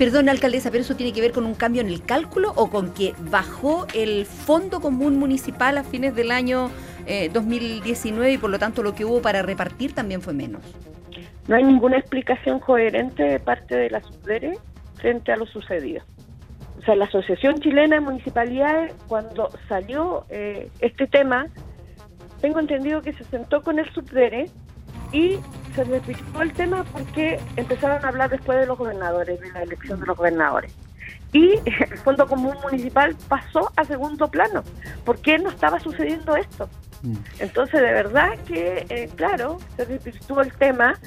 Perdón, 0.00 0.30
alcaldesa, 0.30 0.70
pero 0.70 0.80
eso 0.80 0.96
tiene 0.96 1.12
que 1.12 1.20
ver 1.20 1.30
con 1.30 1.44
un 1.44 1.54
cambio 1.54 1.82
en 1.82 1.88
el 1.88 2.02
cálculo 2.02 2.54
o 2.56 2.70
con 2.70 2.94
que 2.94 3.12
bajó 3.18 3.86
el 3.92 4.24
Fondo 4.24 4.80
Común 4.80 5.18
Municipal 5.18 5.76
a 5.76 5.84
fines 5.84 6.14
del 6.14 6.30
año 6.30 6.70
eh, 7.04 7.28
2019 7.30 8.32
y 8.32 8.38
por 8.38 8.48
lo 8.48 8.58
tanto 8.58 8.82
lo 8.82 8.94
que 8.94 9.04
hubo 9.04 9.20
para 9.20 9.42
repartir 9.42 9.92
también 9.92 10.22
fue 10.22 10.32
menos. 10.32 10.62
No 11.48 11.56
hay 11.56 11.64
ninguna 11.64 11.98
explicación 11.98 12.60
coherente 12.60 13.22
de 13.24 13.40
parte 13.40 13.76
de 13.76 13.90
la 13.90 14.00
SUDERE 14.00 14.56
frente 14.94 15.32
a 15.32 15.36
lo 15.36 15.44
sucedido. 15.44 16.02
O 16.78 16.82
sea, 16.82 16.96
la 16.96 17.04
Asociación 17.04 17.60
Chilena 17.60 17.96
de 17.96 18.00
Municipalidades, 18.00 18.94
cuando 19.06 19.50
salió 19.68 20.24
eh, 20.30 20.70
este 20.80 21.08
tema, 21.08 21.46
tengo 22.40 22.58
entendido 22.58 23.02
que 23.02 23.12
se 23.12 23.24
sentó 23.24 23.60
con 23.62 23.78
el 23.78 23.92
SUDERE 23.92 24.46
y 25.12 25.36
se 25.74 25.84
repitió 25.84 26.42
el 26.42 26.52
tema 26.52 26.84
porque 26.84 27.40
empezaron 27.56 28.04
a 28.04 28.08
hablar 28.08 28.30
después 28.30 28.58
de 28.58 28.66
los 28.66 28.78
gobernadores, 28.78 29.40
de 29.40 29.50
la 29.52 29.62
elección 29.62 30.00
de 30.00 30.06
los 30.06 30.16
gobernadores. 30.16 30.72
Y 31.32 31.54
el 31.66 31.98
Fondo 31.98 32.26
Común 32.26 32.54
Municipal 32.62 33.16
pasó 33.28 33.70
a 33.76 33.84
segundo 33.84 34.28
plano. 34.28 34.62
¿Por 35.04 35.18
qué 35.18 35.38
no 35.38 35.50
estaba 35.50 35.80
sucediendo 35.80 36.36
esto? 36.36 36.68
Entonces, 37.38 37.80
de 37.80 37.92
verdad 37.92 38.38
que, 38.46 38.84
eh, 38.88 39.08
claro, 39.16 39.58
se 39.76 39.84
repitió 39.84 40.40
el 40.40 40.52
tema, 40.52 40.98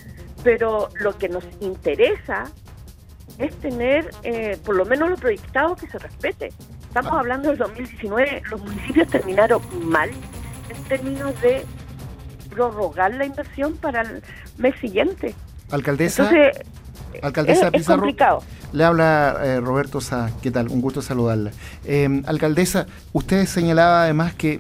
pero 0.43 0.89
lo 0.99 1.15
que 1.17 1.29
nos 1.29 1.43
interesa 1.59 2.45
es 3.37 3.55
tener, 3.57 4.09
eh, 4.23 4.57
por 4.65 4.75
lo 4.75 4.85
menos 4.85 5.09
lo 5.09 5.15
proyectado, 5.17 5.75
que 5.75 5.87
se 5.87 5.99
respete. 5.99 6.51
Estamos 6.87 7.13
hablando 7.13 7.49
del 7.49 7.57
2019, 7.57 8.41
los 8.49 8.61
municipios 8.61 9.07
terminaron 9.09 9.61
mal 9.87 10.09
en 10.69 10.83
términos 10.85 11.39
de 11.41 11.65
prorrogar 12.53 13.13
la 13.13 13.25
inversión 13.25 13.75
para 13.77 14.01
el 14.01 14.23
mes 14.57 14.75
siguiente. 14.79 15.35
Alcaldesa, 15.71 16.23
Entonces, 16.29 16.63
alcaldesa 17.21 17.69
es, 17.73 17.81
es 17.81 17.87
complicado. 17.87 18.43
le 18.73 18.83
habla 18.83 19.37
eh, 19.43 19.59
Roberto 19.59 20.01
Sá. 20.01 20.29
¿Qué 20.41 20.51
tal? 20.51 20.67
Un 20.69 20.81
gusto 20.81 21.01
saludarla. 21.01 21.51
Eh, 21.85 22.21
alcaldesa, 22.25 22.85
usted 23.11 23.45
señalaba 23.45 24.03
además 24.03 24.33
que 24.35 24.59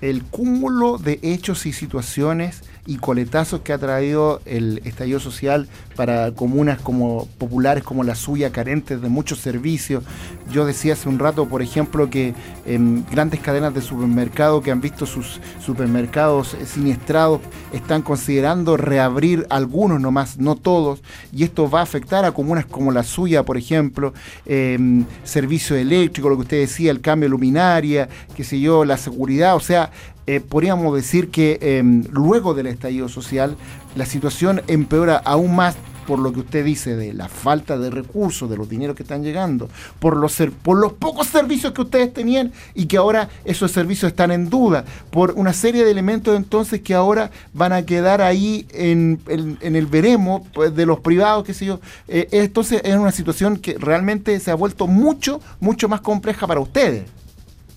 el 0.00 0.22
cúmulo 0.24 0.98
de 0.98 1.18
hechos 1.22 1.66
y 1.66 1.72
situaciones 1.72 2.62
y 2.86 2.98
coletazos 2.98 3.60
que 3.62 3.72
ha 3.72 3.78
traído 3.78 4.42
el 4.44 4.80
estallido 4.84 5.18
social 5.20 5.68
para 5.96 6.32
comunas 6.32 6.80
como 6.80 7.26
populares 7.38 7.84
como 7.84 8.04
la 8.04 8.14
suya, 8.14 8.50
carentes 8.50 9.00
de 9.00 9.08
muchos 9.08 9.38
servicios. 9.38 10.04
Yo 10.50 10.66
decía 10.66 10.94
hace 10.94 11.08
un 11.08 11.18
rato, 11.18 11.46
por 11.46 11.62
ejemplo, 11.62 12.10
que 12.10 12.34
em, 12.66 13.04
grandes 13.10 13.40
cadenas 13.40 13.74
de 13.74 13.80
supermercado 13.80 14.62
que 14.62 14.70
han 14.70 14.80
visto 14.80 15.06
sus 15.06 15.40
supermercados 15.60 16.54
eh, 16.54 16.66
siniestrados 16.66 17.40
están 17.72 18.02
considerando 18.02 18.76
reabrir 18.76 19.46
algunos 19.50 20.00
nomás, 20.00 20.38
no 20.38 20.56
todos, 20.56 21.02
y 21.32 21.44
esto 21.44 21.70
va 21.70 21.80
a 21.80 21.82
afectar 21.84 22.24
a 22.24 22.32
comunas 22.32 22.66
como 22.66 22.92
la 22.92 23.02
suya, 23.02 23.42
por 23.42 23.56
ejemplo, 23.56 24.12
em, 24.46 25.04
servicio 25.24 25.76
eléctrico, 25.76 26.28
lo 26.28 26.36
que 26.36 26.42
usted 26.42 26.60
decía, 26.60 26.90
el 26.90 27.00
cambio 27.00 27.26
de 27.26 27.30
luminaria, 27.30 28.08
qué 28.36 28.44
sé 28.44 28.60
yo, 28.60 28.84
la 28.84 28.96
seguridad, 28.96 29.56
o 29.56 29.60
sea, 29.60 29.90
eh, 30.26 30.40
podríamos 30.40 30.94
decir 30.94 31.28
que 31.28 31.58
eh, 31.60 31.82
luego 32.10 32.54
del 32.54 32.66
estallido 32.68 33.10
social 33.10 33.56
la 33.94 34.06
situación 34.06 34.62
empeora 34.66 35.16
aún 35.16 35.54
más 35.56 35.76
por 36.06 36.18
lo 36.18 36.34
que 36.34 36.40
usted 36.40 36.62
dice 36.66 36.96
de 36.96 37.14
la 37.14 37.28
falta 37.28 37.78
de 37.78 37.88
recursos, 37.88 38.50
de 38.50 38.58
los 38.58 38.68
dineros 38.68 38.94
que 38.94 39.02
están 39.04 39.22
llegando, 39.24 39.70
por 40.00 40.18
los, 40.18 40.32
ser- 40.32 40.50
por 40.52 40.76
los 40.76 40.92
pocos 40.92 41.28
servicios 41.28 41.72
que 41.72 41.80
ustedes 41.80 42.12
tenían 42.12 42.52
y 42.74 42.84
que 42.84 42.98
ahora 42.98 43.30
esos 43.46 43.70
servicios 43.72 44.10
están 44.12 44.30
en 44.30 44.50
duda, 44.50 44.84
por 45.10 45.30
una 45.32 45.54
serie 45.54 45.82
de 45.82 45.90
elementos 45.90 46.36
entonces 46.36 46.82
que 46.82 46.92
ahora 46.92 47.30
van 47.54 47.72
a 47.72 47.86
quedar 47.86 48.20
ahí 48.20 48.66
en, 48.74 49.18
en- 49.28 49.76
el 49.76 49.86
veremos 49.86 50.42
pues, 50.52 50.74
de 50.76 50.84
los 50.84 51.00
privados, 51.00 51.42
qué 51.44 51.54
sé 51.54 51.64
yo. 51.64 51.80
Eh, 52.06 52.28
entonces 52.32 52.82
es 52.84 52.96
una 52.96 53.10
situación 53.12 53.56
que 53.56 53.78
realmente 53.78 54.38
se 54.40 54.50
ha 54.50 54.54
vuelto 54.56 54.86
mucho, 54.86 55.40
mucho 55.58 55.88
más 55.88 56.02
compleja 56.02 56.46
para 56.46 56.60
ustedes. 56.60 57.04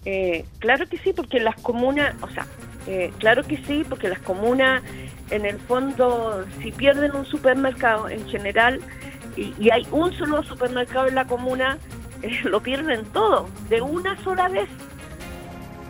Eh, 0.03 0.43
claro 0.60 0.86
que 0.89 0.97
sí, 0.97 1.13
porque 1.15 1.39
las 1.39 1.56
comunas, 1.62 2.13
o 2.21 2.27
sea, 2.30 2.45
eh, 2.88 3.12
claro 3.19 3.43
que 3.43 3.58
sí, 3.58 3.86
porque 3.88 4.08
las 4.08 4.19
comunas, 4.19 4.82
en 5.30 5.45
el 5.45 5.60
fondo, 5.60 6.45
si 6.62 6.71
pierden 6.71 7.15
un 7.15 7.26
supermercado 7.26 8.08
en 8.08 8.26
general 8.30 8.80
y, 9.36 9.69
hay 9.69 9.86
un 9.91 10.13
solo 10.13 10.41
supermercado 10.43 11.08
en 11.08 11.15
la 11.15 11.26
comuna, 11.26 11.78
eh, 12.21 12.39
lo 12.45 12.62
pierden 12.62 13.06
todo, 13.06 13.50
de 13.69 13.82
una 13.82 14.17
sola 14.23 14.47
vez. 14.47 14.69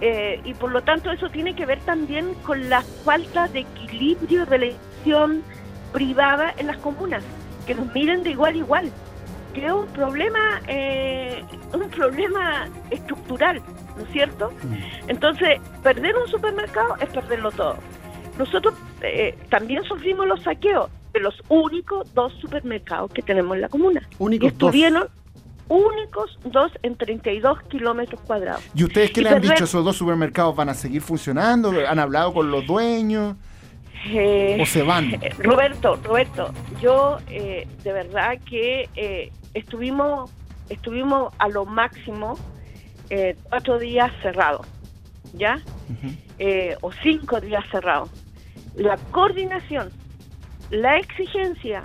Eh, 0.02 0.42
y 0.44 0.54
por 0.54 0.72
lo 0.72 0.84
tanto 0.84 1.12
eso 1.12 1.30
tiene 1.30 1.56
que 1.56 1.66
ver 1.66 1.80
también 1.80 2.36
con 2.44 2.70
la 2.70 2.82
falta 2.82 3.48
de 3.48 3.60
equilibrio 3.60 4.46
de 4.46 4.58
la 4.60 4.66
inversión 4.68 5.44
privada 5.92 6.54
en 6.58 6.68
las 6.68 6.78
comunas, 6.78 7.24
que 7.66 7.74
nos 7.74 7.92
miren 7.94 8.24
de 8.24 8.32
igual 8.32 8.56
a 8.56 8.58
igual. 8.58 8.92
Que 9.58 9.66
es 9.66 9.72
un 9.72 9.88
problema, 9.88 10.62
eh, 10.68 11.44
un 11.74 11.90
problema 11.90 12.68
estructural, 12.92 13.60
¿no 13.98 14.04
es 14.04 14.10
cierto? 14.12 14.52
Entonces, 15.08 15.60
perder 15.82 16.16
un 16.16 16.28
supermercado 16.30 16.96
es 17.02 17.10
perderlo 17.10 17.50
todo. 17.52 17.76
Nosotros 18.38 18.76
eh, 19.02 19.36
también 19.50 19.84
sufrimos 19.86 20.28
los 20.28 20.44
saqueos 20.44 20.92
de 21.12 21.22
los 21.22 21.34
únicos 21.50 22.14
dos 22.14 22.34
supermercados 22.40 23.12
que 23.12 23.24
tenemos 23.24 23.56
en 23.56 23.62
la 23.62 23.70
comuna. 23.70 24.08
Únicos 24.20 24.52
estuvieron 24.52 25.08
únicos 25.70 26.38
dos 26.46 26.72
en 26.84 26.96
32 26.96 27.64
kilómetros 27.64 28.22
cuadrados. 28.22 28.62
¿Y 28.76 28.84
ustedes 28.84 29.10
qué 29.10 29.22
Y 29.22 29.24
le 29.24 29.30
han 29.32 29.36
perder- 29.42 29.54
dicho? 29.54 29.64
¿Esos 29.64 29.84
dos 29.84 29.98
supermercados 29.98 30.56
van 30.56 30.70
a 30.70 30.76
seguir 30.76 31.02
funcionando? 31.02 31.72
¿Han 31.90 31.98
hablado 31.98 32.32
con 32.32 32.52
los 32.52 32.64
dueños? 32.68 33.36
Eh, 34.10 34.60
¿O 34.62 34.66
se 34.68 34.84
van? 34.84 35.16
eh, 35.16 35.32
Roberto, 35.40 36.00
Roberto, 36.04 36.54
yo 36.80 37.18
eh, 37.32 37.68
de 37.84 37.92
verdad 37.94 38.38
que 38.48 38.88
eh, 38.96 39.32
estuvimos, 39.54 40.32
estuvimos 40.70 41.34
a 41.40 41.48
lo 41.48 41.66
máximo 41.66 42.38
eh, 43.10 43.36
cuatro 43.50 43.80
días 43.80 44.12
cerrados, 44.22 44.68
¿ya? 45.34 45.60
Eh, 46.40 46.76
o 46.82 46.92
cinco 46.92 47.40
días 47.40 47.64
cerrados. 47.72 48.10
La 48.76 48.98
coordinación, 49.12 49.90
la 50.70 50.98
exigencia 50.98 51.84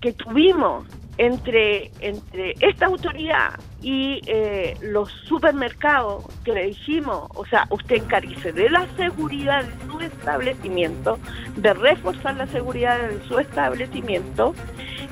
que 0.00 0.12
tuvimos 0.12 0.86
entre, 1.18 1.90
entre 2.00 2.54
esta 2.60 2.86
autoridad 2.86 3.58
y 3.82 4.20
eh, 4.26 4.76
los 4.82 5.10
supermercados 5.26 6.24
que 6.44 6.52
le 6.52 6.66
dijimos, 6.66 7.28
o 7.34 7.44
sea, 7.46 7.66
usted 7.70 7.96
encarice 7.96 8.52
de 8.52 8.70
la 8.70 8.86
seguridad 8.96 9.64
de 9.64 9.90
su 9.90 10.00
establecimiento, 10.00 11.18
de 11.56 11.72
reforzar 11.74 12.36
la 12.36 12.46
seguridad 12.46 12.98
de 12.98 13.22
su 13.26 13.38
establecimiento 13.38 14.54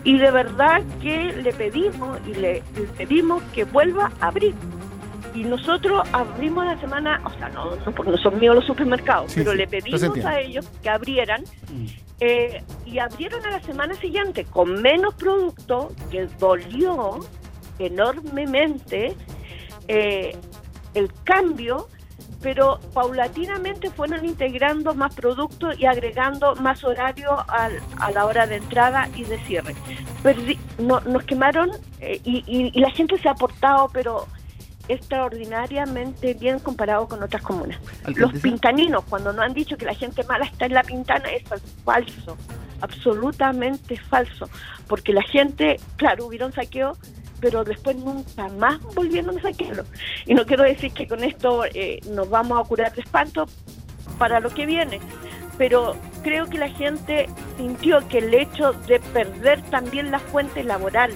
y 0.05 0.19
de 0.19 0.31
verdad 0.31 0.83
que 1.03 1.33
le 1.33 1.53
pedimos 1.53 2.19
y 2.27 2.35
le, 2.35 2.63
le 2.77 2.83
pedimos 2.97 3.43
que 3.55 3.65
vuelva 3.65 4.13
a 4.21 4.29
abrir. 4.29 4.55
Y 5.35 5.43
nosotros 5.43 6.07
abrimos 6.13 6.65
la 6.65 6.79
semana, 6.79 7.21
o 7.25 7.31
sea, 7.31 7.49
no, 7.49 7.75
no 7.75 7.93
porque 7.93 8.13
no 8.13 8.19
son 8.19 8.39
míos 8.39 8.55
los 8.55 8.65
supermercados, 8.67 9.33
Sí, 9.33 9.41
pero 9.41 9.53
sí, 9.53 9.57
le 9.59 9.67
pedimos 9.67 10.25
a 10.25 10.41
ellos 10.41 10.71
que 10.83 10.89
abrieran 10.89 11.43
Mm. 11.73 11.87
eh, 12.21 12.63
y 12.87 12.99
abrieron 13.01 13.45
a 13.45 13.51
la 13.51 13.61
semana 13.63 13.95
siguiente 13.95 14.45
con 14.45 14.81
menos 14.81 15.15
producto, 15.15 15.91
que 16.11 16.29
dolió 16.39 17.19
enormemente 17.81 19.15
eh, 19.89 20.37
el 20.95 21.11
cambio, 21.25 21.89
pero 22.43 22.79
paulatinamente 22.93 23.91
fueron 23.91 24.25
integrando 24.25 24.95
más 24.95 25.15
productos 25.15 25.79
y 25.79 25.87
agregando 25.87 26.55
más 26.57 26.85
horario 26.85 27.31
al- 27.49 27.81
a 27.99 28.11
la 28.11 28.27
hora 28.27 28.47
de 28.47 28.57
entrada 28.57 29.09
y 29.17 29.25
de 29.25 29.39
cierre. 29.47 29.75
Perdi- 30.23 30.59
no- 30.79 31.01
nos 31.01 31.25
quemaron 31.25 31.71
eh, 32.01 32.21
y, 32.25 32.45
y- 32.47 32.71
y 32.75 32.81
la 32.81 32.91
gente 32.91 33.19
se 33.19 33.29
ha 33.29 33.35
portado, 33.35 33.89
pero 33.93 34.27
extraordinariamente 34.89 36.35
bien 36.35 36.59
comparado 36.59 37.09
con 37.09 37.23
otras 37.23 37.43
comunas. 37.43 37.79
Los 38.17 38.33
pintaninos, 38.43 39.05
cuando 39.05 39.33
nos 39.33 39.45
han 39.45 39.55
dicho 39.55 39.77
que 39.77 39.87
la 39.87 39.95
gente 39.95 40.23
mala 40.25 40.45
está 40.45 40.67
en 40.67 40.75
la 40.75 40.83
pintana, 40.83 41.29
es 41.31 41.43
falso, 41.85 42.37
absolutamente 42.81 43.97
falso, 43.97 44.49
porque 44.89 45.13
la 45.13 45.23
gente, 45.23 45.79
claro, 45.97 46.27
hubieron 46.27 46.53
saqueo, 46.53 46.97
pero 47.45 47.63
después 47.63 47.95
nunca 47.97 48.49
más 48.49 48.81
volvieron 48.95 49.39
a 49.39 49.43
saquearlo. 49.43 49.85
Y 50.25 50.33
no 50.33 50.47
quiero 50.47 50.65
decir 50.65 50.91
que 50.93 51.07
con 51.07 51.23
esto 51.23 51.67
eh, 51.67 52.01
nos 52.11 52.31
vamos 52.31 52.59
a 52.59 52.67
curar 52.67 52.91
de 52.95 53.03
espanto 53.03 53.45
para 54.19 54.41
lo 54.41 54.49
que 54.49 54.65
viene, 54.65 54.99
pero 55.59 55.95
creo 56.23 56.47
que 56.47 56.57
la 56.57 56.71
gente 56.71 57.29
sintió 57.59 58.07
que 58.09 58.19
el 58.19 58.33
hecho 58.33 58.73
de 58.89 58.99
perder 58.99 59.61
también 59.65 60.11
la 60.11 60.21
fuente 60.21 60.65
laboral 60.65 61.13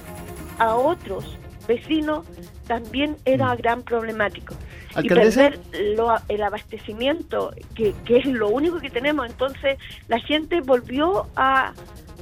a 0.59 0.75
otros 0.75 1.35
vecinos 1.67 2.27
también 2.67 3.17
era 3.25 3.55
gran 3.55 3.81
problemático. 3.81 4.53
Y 4.95 4.99
Alcaldesa. 4.99 5.49
perder 5.49 5.95
lo- 5.97 6.15
el 6.27 6.43
abastecimiento, 6.43 7.53
que, 7.73 7.95
que 8.05 8.17
es 8.17 8.25
lo 8.25 8.49
único 8.49 8.79
que 8.79 8.91
tenemos. 8.91 9.25
Entonces, 9.27 9.79
la 10.07 10.19
gente 10.19 10.61
volvió 10.61 11.25
a, 11.35 11.73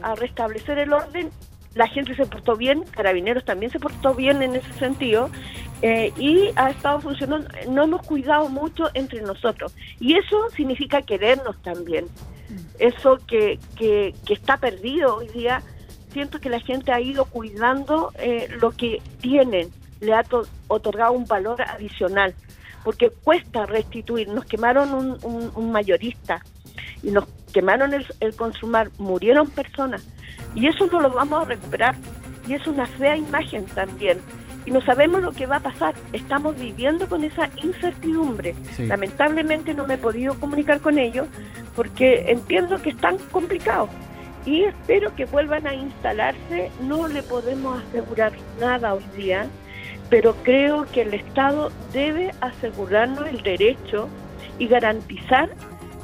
a 0.02 0.16
restablecer 0.16 0.78
el 0.78 0.94
orden, 0.94 1.30
la 1.78 1.88
gente 1.88 2.16
se 2.16 2.26
portó 2.26 2.56
bien, 2.56 2.84
Carabineros 2.92 3.46
también 3.46 3.72
se 3.72 3.80
portó 3.80 4.14
bien 4.16 4.42
en 4.42 4.56
ese 4.56 4.74
sentido, 4.74 5.30
eh, 5.82 6.12
y 6.18 6.50
ha 6.56 6.72
estado 6.72 7.00
funcionando, 7.02 7.48
no 7.70 7.84
hemos 7.84 8.02
cuidado 8.06 8.50
mucho 8.50 8.90
entre 8.96 9.22
nosotros. 9.22 9.74
Y 10.00 10.18
eso 10.18 10.50
significa 10.56 11.02
querernos 11.04 11.56
también. 11.62 12.06
Eso 12.80 13.18
que, 13.28 13.60
que, 13.78 14.14
que 14.26 14.34
está 14.34 14.58
perdido 14.58 15.18
hoy 15.18 15.28
día, 15.28 15.62
siento 16.12 16.40
que 16.40 16.50
la 16.50 16.60
gente 16.60 16.92
ha 16.92 17.00
ido 17.00 17.26
cuidando 17.26 18.12
eh, 18.18 18.48
lo 18.62 18.72
que 18.72 19.02
tienen, 19.22 19.70
le 20.00 20.14
ha 20.14 20.24
to- 20.24 20.48
otorgado 20.68 21.12
un 21.14 21.26
valor 21.26 21.62
adicional, 21.62 22.34
porque 22.84 23.10
cuesta 23.10 23.66
restituir. 23.66 24.30
Nos 24.30 24.46
quemaron 24.46 24.94
un- 24.94 25.52
un 25.56 25.72
mayorista 25.72 26.42
y 27.04 27.12
nos 27.12 27.26
quemaron 27.54 27.94
el, 27.94 28.06
el 28.20 28.36
consumar, 28.36 28.90
murieron 28.98 29.50
personas 29.50 30.08
y 30.56 30.68
eso 30.68 30.88
no 30.88 31.02
lo 31.02 31.12
vamos 31.12 31.44
a 31.44 31.46
recuperar 31.46 31.96
y 32.48 32.54
es 32.54 32.66
una 32.68 32.86
fea 32.86 33.16
imagen 33.16 33.66
también. 33.66 34.20
Y 34.66 34.72
no 34.72 34.82
sabemos 34.82 35.22
lo 35.22 35.32
que 35.32 35.46
va 35.46 35.58
a 35.58 35.62
pasar. 35.62 35.96
Estamos 36.12 36.60
viviendo 36.60 37.08
con 37.08 37.24
esa 37.24 37.50
incertidumbre. 37.64 38.54
Sí. 38.76 38.86
Lamentablemente 38.86 39.74
no 39.74 39.88
me 39.88 39.94
he 39.94 39.98
podido 39.98 40.38
comunicar 40.40 40.82
con 40.82 40.98
ellos 40.98 41.28
porque 41.76 42.32
entiendo 42.32 42.82
que 42.82 42.90
están 42.90 43.18
complicados 43.32 43.90
y 44.46 44.64
espero 44.64 45.16
que 45.16 45.26
vuelvan 45.26 45.68
a 45.68 45.74
instalarse. 45.74 46.72
No 46.82 47.08
le 47.08 47.24
podemos 47.24 47.82
asegurar 47.84 48.34
nada 48.60 48.94
hoy 48.94 49.04
día, 49.16 49.48
pero 50.10 50.36
creo 50.44 50.86
que 50.92 51.04
el 51.04 51.14
Estado 51.14 51.72
debe 51.94 52.32
asegurarnos 52.42 53.28
el 53.28 53.42
derecho 53.44 54.10
y 54.60 54.68
garantizar 54.68 55.50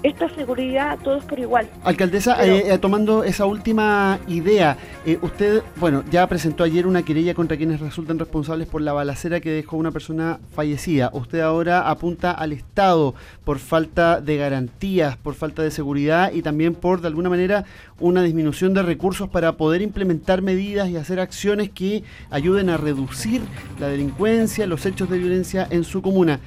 esta 0.04 0.28
seguridad 0.36 0.92
a 0.92 0.98
todos 0.98 1.24
por 1.24 1.40
igual. 1.40 1.70
Alcaldesa, 1.84 2.36
Pero- 2.40 2.56
eh, 2.56 2.74
eh, 2.74 2.78
tomando 2.78 3.24
esa 3.24 3.46
última 3.46 4.20
idea, 4.28 4.78
eh, 5.06 5.18
usted, 5.22 5.64
bueno, 5.78 6.04
ya 6.12 6.28
presentó 6.28 6.64
ayer 6.64 6.86
una 6.86 7.04
querella 7.04 7.34
contra 7.34 7.56
quienes 7.58 7.80
resultan 7.80 8.20
responsables 8.20 8.68
por 8.68 8.82
la 8.82 8.92
balacera 8.94 9.40
que 9.40 9.50
dejó 9.50 9.78
una 9.78 9.92
persona 9.92 10.40
fallecida. 10.54 11.10
Usted 11.14 11.40
ahora 11.40 11.90
apunta 11.90 12.32
al 12.32 12.52
Estado 12.52 13.16
por 13.46 13.60
falta 13.60 14.20
de 14.20 14.38
garantías, 14.38 15.16
por 15.18 15.36
falta 15.36 15.64
de 15.64 15.72
seguridad 15.72 16.32
y 16.34 16.42
también 16.42 16.76
por, 16.76 17.02
de 17.02 17.08
alguna 17.08 17.30
manera, 17.30 17.64
una 18.00 18.22
disminución 18.24 18.74
de 18.74 18.84
recursos 18.84 19.30
para 19.30 19.54
poder 19.54 19.82
implementar 19.82 20.42
medidas 20.42 20.90
y 20.90 20.98
hacer 20.98 21.20
acciones 21.22 21.70
que 21.70 22.04
ayuden 22.30 22.70
a 22.70 22.78
reducir 22.78 23.42
la 23.80 23.88
delincuencia, 23.88 24.68
los 24.68 24.86
hechos 24.86 25.10
de 25.10 25.18
violencia 25.18 25.66
en 25.70 25.86
su 25.86 26.02
comuna. 26.02 26.40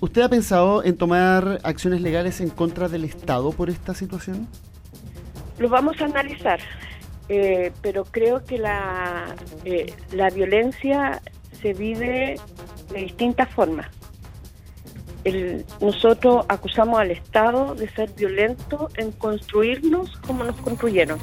¿Usted 0.00 0.22
ha 0.22 0.28
pensado 0.30 0.82
en 0.82 0.96
tomar 0.96 1.60
acciones 1.62 2.00
legales 2.00 2.40
en 2.40 2.48
contra 2.48 2.88
del 2.88 3.04
Estado 3.04 3.52
por 3.52 3.68
esta 3.68 3.94
situación? 3.94 4.48
Lo 5.58 5.68
vamos 5.68 6.00
a 6.00 6.06
analizar, 6.06 6.58
eh, 7.28 7.70
pero 7.82 8.04
creo 8.04 8.42
que 8.42 8.56
la, 8.56 9.34
eh, 9.66 9.92
la 10.12 10.30
violencia 10.30 11.20
se 11.60 11.74
vive 11.74 12.40
de 12.90 12.98
distintas 12.98 13.50
formas. 13.50 13.88
Nosotros 15.82 16.46
acusamos 16.48 16.98
al 16.98 17.10
Estado 17.10 17.74
de 17.74 17.86
ser 17.90 18.10
violento 18.14 18.88
en 18.96 19.12
construirnos 19.12 20.16
como 20.26 20.44
nos 20.44 20.56
construyeron. 20.56 21.18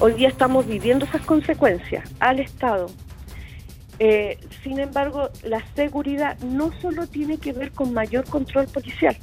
Hoy 0.00 0.14
día 0.14 0.28
estamos 0.28 0.66
viviendo 0.66 1.04
esas 1.04 1.26
consecuencias 1.26 2.10
al 2.20 2.40
Estado. 2.40 2.86
Eh, 3.98 4.38
sin 4.62 4.78
embargo, 4.78 5.30
la 5.42 5.64
seguridad 5.74 6.38
no 6.40 6.72
solo 6.80 7.06
tiene 7.06 7.38
que 7.38 7.52
ver 7.52 7.72
con 7.72 7.92
mayor 7.92 8.24
control 8.26 8.68
policial, 8.68 9.16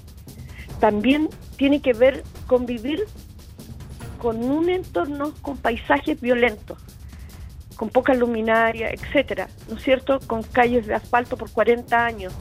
también 0.79 1.29
tiene 1.57 1.81
que 1.81 1.93
ver 1.93 2.23
con 2.45 2.65
vivir 2.65 3.05
con 4.17 4.43
un 4.43 4.69
entorno 4.69 5.33
con 5.41 5.57
paisajes 5.57 6.19
violentos, 6.19 6.77
con 7.75 7.89
poca 7.89 8.13
luminaria, 8.13 8.89
etcétera, 8.89 9.47
¿no 9.69 9.77
es 9.77 9.83
cierto? 9.83 10.19
Con 10.25 10.43
calles 10.43 10.87
de 10.87 10.95
asfalto 10.95 11.37
por 11.37 11.51
40 11.51 12.05
años, 12.05 12.33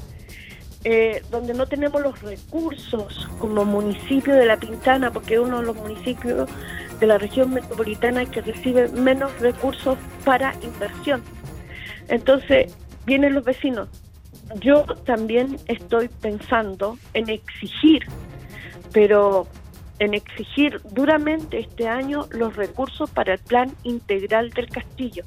eh, 0.84 1.22
donde 1.30 1.54
no 1.54 1.66
tenemos 1.66 2.00
los 2.02 2.20
recursos 2.22 3.28
como 3.38 3.64
municipio 3.64 4.34
de 4.34 4.46
La 4.46 4.56
Pintana, 4.56 5.10
porque 5.10 5.34
es 5.34 5.40
uno 5.40 5.60
de 5.60 5.66
los 5.66 5.76
municipios 5.76 6.48
de 7.00 7.06
la 7.06 7.18
región 7.18 7.52
metropolitana 7.52 8.24
que 8.26 8.40
recibe 8.40 8.88
menos 8.88 9.38
recursos 9.40 9.98
para 10.24 10.54
inversión. 10.62 11.22
Entonces, 12.08 12.76
vienen 13.06 13.34
los 13.34 13.44
vecinos. 13.44 13.88
Yo 14.60 14.84
también 15.06 15.56
estoy 15.66 16.08
pensando 16.08 16.98
en 17.14 17.30
exigir, 17.30 18.06
pero 18.92 19.46
en 19.98 20.14
exigir 20.14 20.80
duramente 20.90 21.60
este 21.60 21.88
año 21.88 22.26
los 22.30 22.56
recursos 22.56 23.10
para 23.10 23.34
el 23.34 23.40
plan 23.40 23.72
integral 23.84 24.50
del 24.50 24.68
castillo. 24.68 25.24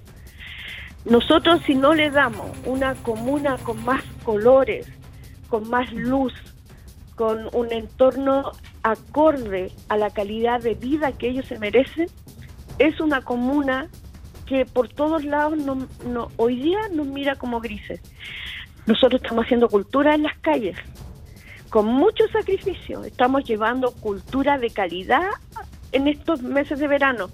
Nosotros 1.06 1.62
si 1.66 1.74
no 1.74 1.94
le 1.94 2.12
damos 2.12 2.52
una 2.66 2.96
comuna 2.96 3.58
con 3.58 3.84
más 3.86 4.04
colores, 4.24 4.88
con 5.50 5.70
más 5.70 5.92
luz, 5.94 6.34
con 7.16 7.50
un 7.54 7.72
entorno 7.72 8.52
acorde 8.84 9.72
a 9.90 9.98
la 9.98 10.10
calidad 10.10 10.62
de 10.62 10.76
vida 10.76 11.14
que 11.14 11.30
ellos 11.30 11.46
se 11.48 11.60
merecen, 11.60 12.08
es 12.78 13.00
una 13.00 13.22
comuna 13.22 13.88
que 14.48 14.66
por 14.66 14.88
todos 14.90 15.24
lados 15.24 15.58
no, 15.58 15.88
no- 16.06 16.30
hoy 16.38 16.56
día 16.62 16.80
nos 16.92 17.08
mira 17.08 17.36
como 17.36 17.60
grises. 17.60 18.02
Nosotros 18.86 19.22
estamos 19.22 19.46
haciendo 19.46 19.68
cultura 19.70 20.16
en 20.16 20.24
las 20.24 20.38
calles, 20.40 20.78
con 21.70 21.86
mucho 21.86 22.24
sacrificio. 22.32 23.04
Estamos 23.04 23.44
llevando 23.44 23.92
cultura 23.92 24.58
de 24.58 24.70
calidad 24.70 25.28
en 25.92 26.08
estos 26.08 26.42
meses 26.42 26.80
de 26.80 26.88
verano. 26.88 27.30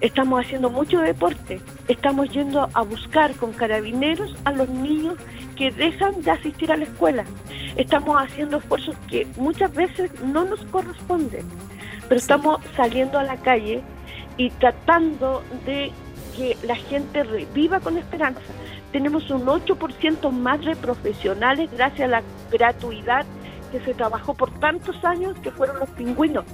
Estamos 0.00 0.44
haciendo 0.44 0.70
mucho 0.70 0.98
deporte. 1.00 1.60
Estamos 1.86 2.30
yendo 2.30 2.68
a 2.72 2.82
buscar 2.82 3.34
con 3.34 3.52
carabineros 3.52 4.34
a 4.44 4.52
los 4.52 4.68
niños 4.68 5.14
que 5.56 5.70
dejan 5.70 6.22
de 6.22 6.30
asistir 6.30 6.72
a 6.72 6.76
la 6.76 6.84
escuela. 6.84 7.24
Estamos 7.76 8.16
haciendo 8.20 8.56
esfuerzos 8.56 8.96
que 9.08 9.26
muchas 9.36 9.72
veces 9.74 10.10
no 10.22 10.44
nos 10.44 10.60
corresponden, 10.64 11.44
pero 12.08 12.18
estamos 12.18 12.60
saliendo 12.76 13.18
a 13.18 13.22
la 13.24 13.36
calle 13.36 13.82
y 14.38 14.50
tratando 14.50 15.44
de 15.66 15.92
que 16.36 16.56
la 16.62 16.76
gente 16.76 17.22
viva 17.54 17.80
con 17.80 17.98
esperanza. 17.98 18.40
Tenemos 18.92 19.30
un 19.30 19.46
8% 19.46 20.30
más 20.30 20.64
de 20.64 20.74
profesionales 20.76 21.70
gracias 21.72 22.08
a 22.08 22.10
la 22.10 22.22
gratuidad 22.50 23.24
que 23.70 23.80
se 23.80 23.94
trabajó 23.94 24.34
por 24.34 24.50
tantos 24.58 25.04
años 25.04 25.38
que 25.38 25.50
fueron 25.50 25.78
los 25.78 25.90
pingüinos. 25.90 26.44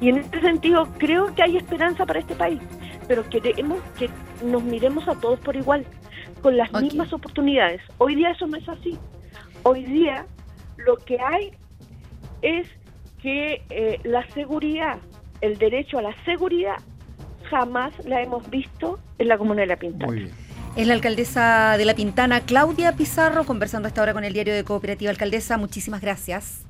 Y 0.00 0.08
en 0.08 0.18
este 0.18 0.40
sentido 0.40 0.88
creo 0.98 1.34
que 1.34 1.42
hay 1.42 1.56
esperanza 1.56 2.06
para 2.06 2.20
este 2.20 2.34
país, 2.34 2.60
pero 3.08 3.28
queremos 3.28 3.80
que 3.98 4.10
nos 4.44 4.62
miremos 4.62 5.06
a 5.08 5.14
todos 5.14 5.38
por 5.40 5.56
igual, 5.56 5.84
con 6.40 6.56
las 6.56 6.72
mismas 6.72 7.12
oportunidades. 7.12 7.80
Hoy 7.98 8.16
día 8.16 8.30
eso 8.30 8.46
no 8.46 8.56
es 8.56 8.68
así. 8.68 8.98
Hoy 9.62 9.84
día 9.84 10.26
lo 10.76 10.96
que 10.96 11.20
hay 11.20 11.52
es 12.42 12.66
que 13.20 13.62
eh, 13.70 14.00
la 14.02 14.26
seguridad, 14.30 14.98
el 15.40 15.56
derecho 15.58 15.98
a 15.98 16.02
la 16.02 16.24
seguridad, 16.24 16.76
jamás 17.52 17.92
la 18.06 18.22
hemos 18.22 18.48
visto 18.48 18.98
en 19.18 19.28
la 19.28 19.36
Comuna 19.36 19.60
de 19.60 19.66
La 19.66 19.76
Pintana. 19.76 20.06
Muy 20.06 20.20
bien. 20.20 20.30
Es 20.74 20.86
la 20.86 20.94
alcaldesa 20.94 21.76
de 21.76 21.84
La 21.84 21.94
Pintana, 21.94 22.40
Claudia 22.40 22.92
Pizarro, 22.92 23.44
conversando 23.44 23.86
a 23.86 23.90
esta 23.90 24.00
hora 24.00 24.14
con 24.14 24.24
el 24.24 24.32
diario 24.32 24.54
de 24.54 24.64
Cooperativa. 24.64 25.10
Alcaldesa, 25.10 25.58
muchísimas 25.58 26.00
gracias. 26.00 26.64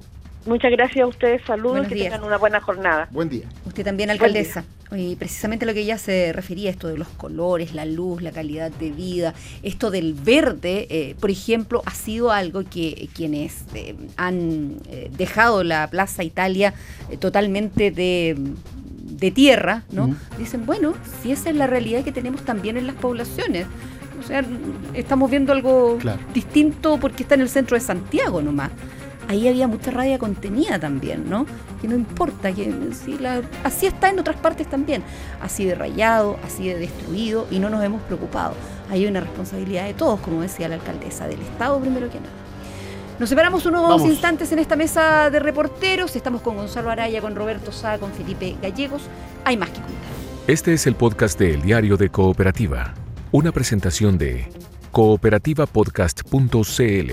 Muchas 0.44 0.72
gracias 0.72 1.04
a 1.04 1.06
ustedes, 1.06 1.40
saludos 1.46 1.72
Buenos 1.72 1.86
y 1.86 1.88
que 1.90 1.94
días. 1.94 2.12
tengan 2.12 2.26
una 2.26 2.36
buena 2.36 2.60
jornada. 2.60 3.06
Buen 3.12 3.28
día. 3.28 3.44
Usted 3.64 3.84
también, 3.84 4.10
alcaldesa. 4.10 4.64
Y 4.90 5.14
precisamente 5.14 5.66
lo 5.66 5.72
que 5.72 5.80
ella 5.80 5.98
se 5.98 6.32
refería, 6.32 6.68
esto 6.68 6.88
de 6.88 6.98
los 6.98 7.06
colores, 7.08 7.74
la 7.74 7.84
luz, 7.84 8.20
la 8.22 8.32
calidad 8.32 8.72
de 8.72 8.90
vida, 8.90 9.34
esto 9.62 9.92
del 9.92 10.14
verde, 10.14 10.88
eh, 10.90 11.14
por 11.20 11.30
ejemplo, 11.30 11.82
ha 11.86 11.92
sido 11.92 12.32
algo 12.32 12.64
que 12.68 13.08
quienes 13.14 13.64
eh, 13.74 13.94
han 14.16 14.78
eh, 14.90 15.10
dejado 15.16 15.62
la 15.62 15.88
Plaza 15.88 16.24
Italia 16.24 16.74
eh, 17.08 17.16
totalmente 17.16 17.92
de, 17.92 18.36
de 19.18 19.30
tierra, 19.30 19.82
¿no? 19.92 20.14
Dicen, 20.38 20.66
bueno, 20.66 20.94
si 21.22 21.32
esa 21.32 21.50
es 21.50 21.56
la 21.56 21.66
realidad 21.66 22.02
que 22.04 22.12
tenemos 22.12 22.42
también 22.44 22.76
en 22.76 22.86
las 22.86 22.96
poblaciones. 22.96 23.66
O 24.18 24.24
sea, 24.24 24.44
estamos 24.94 25.30
viendo 25.30 25.52
algo 25.52 25.98
Claro. 25.98 26.20
distinto 26.32 26.98
porque 27.00 27.24
está 27.24 27.34
en 27.34 27.40
el 27.40 27.48
centro 27.48 27.76
de 27.76 27.80
Santiago 27.80 28.40
nomás. 28.40 28.70
Ahí 29.28 29.48
había 29.48 29.66
mucha 29.68 29.90
rabia 29.90 30.18
contenida 30.18 30.78
también, 30.78 31.28
¿no? 31.30 31.46
Que 31.80 31.88
no 31.88 31.94
importa, 31.94 32.52
que 32.52 32.72
si 33.04 33.18
la- 33.18 33.42
así 33.64 33.86
está 33.86 34.10
en 34.10 34.18
otras 34.18 34.36
partes 34.36 34.68
también. 34.68 35.02
Así 35.40 35.64
de 35.64 35.74
rayado, 35.74 36.38
así 36.44 36.68
de 36.68 36.78
destruido 36.78 37.46
y 37.50 37.58
no 37.58 37.70
nos 37.70 37.82
hemos 37.84 38.02
preocupado. 38.02 38.54
Hay 38.90 39.06
una 39.06 39.20
responsabilidad 39.20 39.86
de 39.86 39.94
todos, 39.94 40.20
como 40.20 40.42
decía 40.42 40.68
la 40.68 40.74
alcaldesa, 40.76 41.26
del 41.28 41.40
Estado 41.40 41.80
primero 41.80 42.08
que 42.10 42.18
nada. 42.18 42.30
Nos 43.18 43.28
separamos 43.28 43.66
unos 43.66 43.82
Vamos. 43.82 44.08
instantes 44.08 44.50
en 44.52 44.58
esta 44.58 44.76
mesa 44.76 45.30
de 45.30 45.38
reporteros. 45.38 46.16
Estamos 46.16 46.42
con 46.42 46.56
Gonzalo 46.56 46.90
Araya, 46.90 47.20
con 47.20 47.36
Roberto 47.36 47.70
Sá, 47.70 47.98
con 47.98 48.10
Felipe 48.12 48.56
Gallegos. 48.60 49.02
Hay 49.44 49.56
más 49.56 49.70
que 49.70 49.76
contar. 49.76 49.94
Este 50.48 50.74
es 50.74 50.86
el 50.86 50.96
podcast 50.96 51.38
de 51.38 51.54
El 51.54 51.62
Diario 51.62 51.96
de 51.96 52.08
Cooperativa, 52.08 52.94
una 53.30 53.52
presentación 53.52 54.18
de 54.18 54.48
cooperativapodcast.cl. 54.90 57.12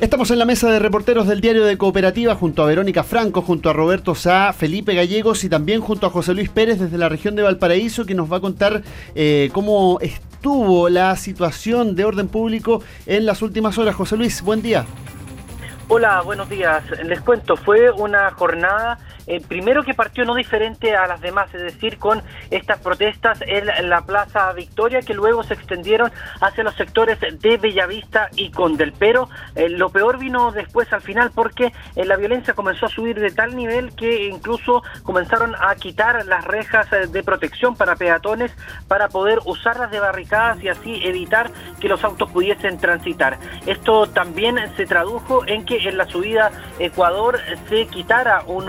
Estamos 0.00 0.30
en 0.30 0.38
la 0.38 0.44
mesa 0.44 0.70
de 0.70 0.78
reporteros 0.78 1.26
del 1.26 1.40
diario 1.40 1.64
de 1.64 1.76
Cooperativa 1.76 2.36
junto 2.36 2.62
a 2.62 2.66
Verónica 2.66 3.02
Franco, 3.02 3.42
junto 3.42 3.68
a 3.68 3.72
Roberto 3.72 4.14
Sá, 4.14 4.52
Felipe 4.52 4.94
Gallegos 4.94 5.42
y 5.42 5.48
también 5.48 5.80
junto 5.80 6.06
a 6.06 6.10
José 6.10 6.34
Luis 6.34 6.50
Pérez 6.50 6.78
desde 6.78 6.98
la 6.98 7.08
región 7.08 7.34
de 7.34 7.42
Valparaíso 7.42 8.06
que 8.06 8.14
nos 8.14 8.30
va 8.30 8.36
a 8.36 8.40
contar 8.40 8.84
eh, 9.16 9.50
cómo 9.52 9.98
estuvo 10.00 10.88
la 10.88 11.16
situación 11.16 11.96
de 11.96 12.04
orden 12.04 12.28
público 12.28 12.80
en 13.06 13.26
las 13.26 13.42
últimas 13.42 13.76
horas. 13.76 13.96
José 13.96 14.16
Luis, 14.16 14.40
buen 14.40 14.62
día. 14.62 14.86
Hola, 15.90 16.20
buenos 16.20 16.50
días. 16.50 16.84
Les 17.02 17.18
cuento, 17.22 17.56
fue 17.56 17.90
una 17.90 18.30
jornada 18.32 18.98
eh, 19.28 19.40
primero 19.46 19.82
que 19.82 19.94
partió 19.94 20.24
no 20.24 20.34
diferente 20.34 20.96
a 20.96 21.06
las 21.06 21.20
demás, 21.20 21.52
es 21.54 21.62
decir, 21.62 21.98
con 21.98 22.22
estas 22.50 22.78
protestas 22.80 23.38
en 23.46 23.88
la 23.88 24.02
Plaza 24.02 24.52
Victoria 24.52 25.02
que 25.02 25.14
luego 25.14 25.42
se 25.42 25.54
extendieron 25.54 26.10
hacia 26.40 26.64
los 26.64 26.74
sectores 26.74 27.18
de 27.20 27.56
Bellavista 27.56 28.28
y 28.36 28.50
Condel. 28.50 28.92
Pero 28.98 29.28
eh, 29.54 29.68
lo 29.68 29.90
peor 29.90 30.18
vino 30.18 30.52
después 30.52 30.92
al 30.92 31.00
final 31.00 31.30
porque 31.34 31.72
eh, 31.96 32.04
la 32.04 32.16
violencia 32.16 32.54
comenzó 32.54 32.86
a 32.86 32.88
subir 32.88 33.18
de 33.18 33.30
tal 33.30 33.56
nivel 33.56 33.94
que 33.94 34.28
incluso 34.28 34.82
comenzaron 35.02 35.54
a 35.60 35.74
quitar 35.76 36.24
las 36.26 36.44
rejas 36.44 36.92
eh, 36.92 37.06
de 37.06 37.22
protección 37.22 37.76
para 37.76 37.96
peatones 37.96 38.52
para 38.86 39.08
poder 39.08 39.40
usarlas 39.44 39.90
de 39.90 40.00
barricadas 40.00 40.62
y 40.62 40.68
así 40.68 41.00
evitar 41.04 41.50
que 41.80 41.88
los 41.88 42.02
autos 42.04 42.30
pudiesen 42.30 42.78
transitar. 42.78 43.38
Esto 43.66 44.08
también 44.08 44.58
se 44.76 44.86
tradujo 44.86 45.46
en 45.46 45.64
que 45.64 45.76
en 45.88 45.98
la 45.98 46.06
subida 46.06 46.50
Ecuador 46.78 47.38
se 47.68 47.86
quitara 47.86 48.42
un 48.46 48.68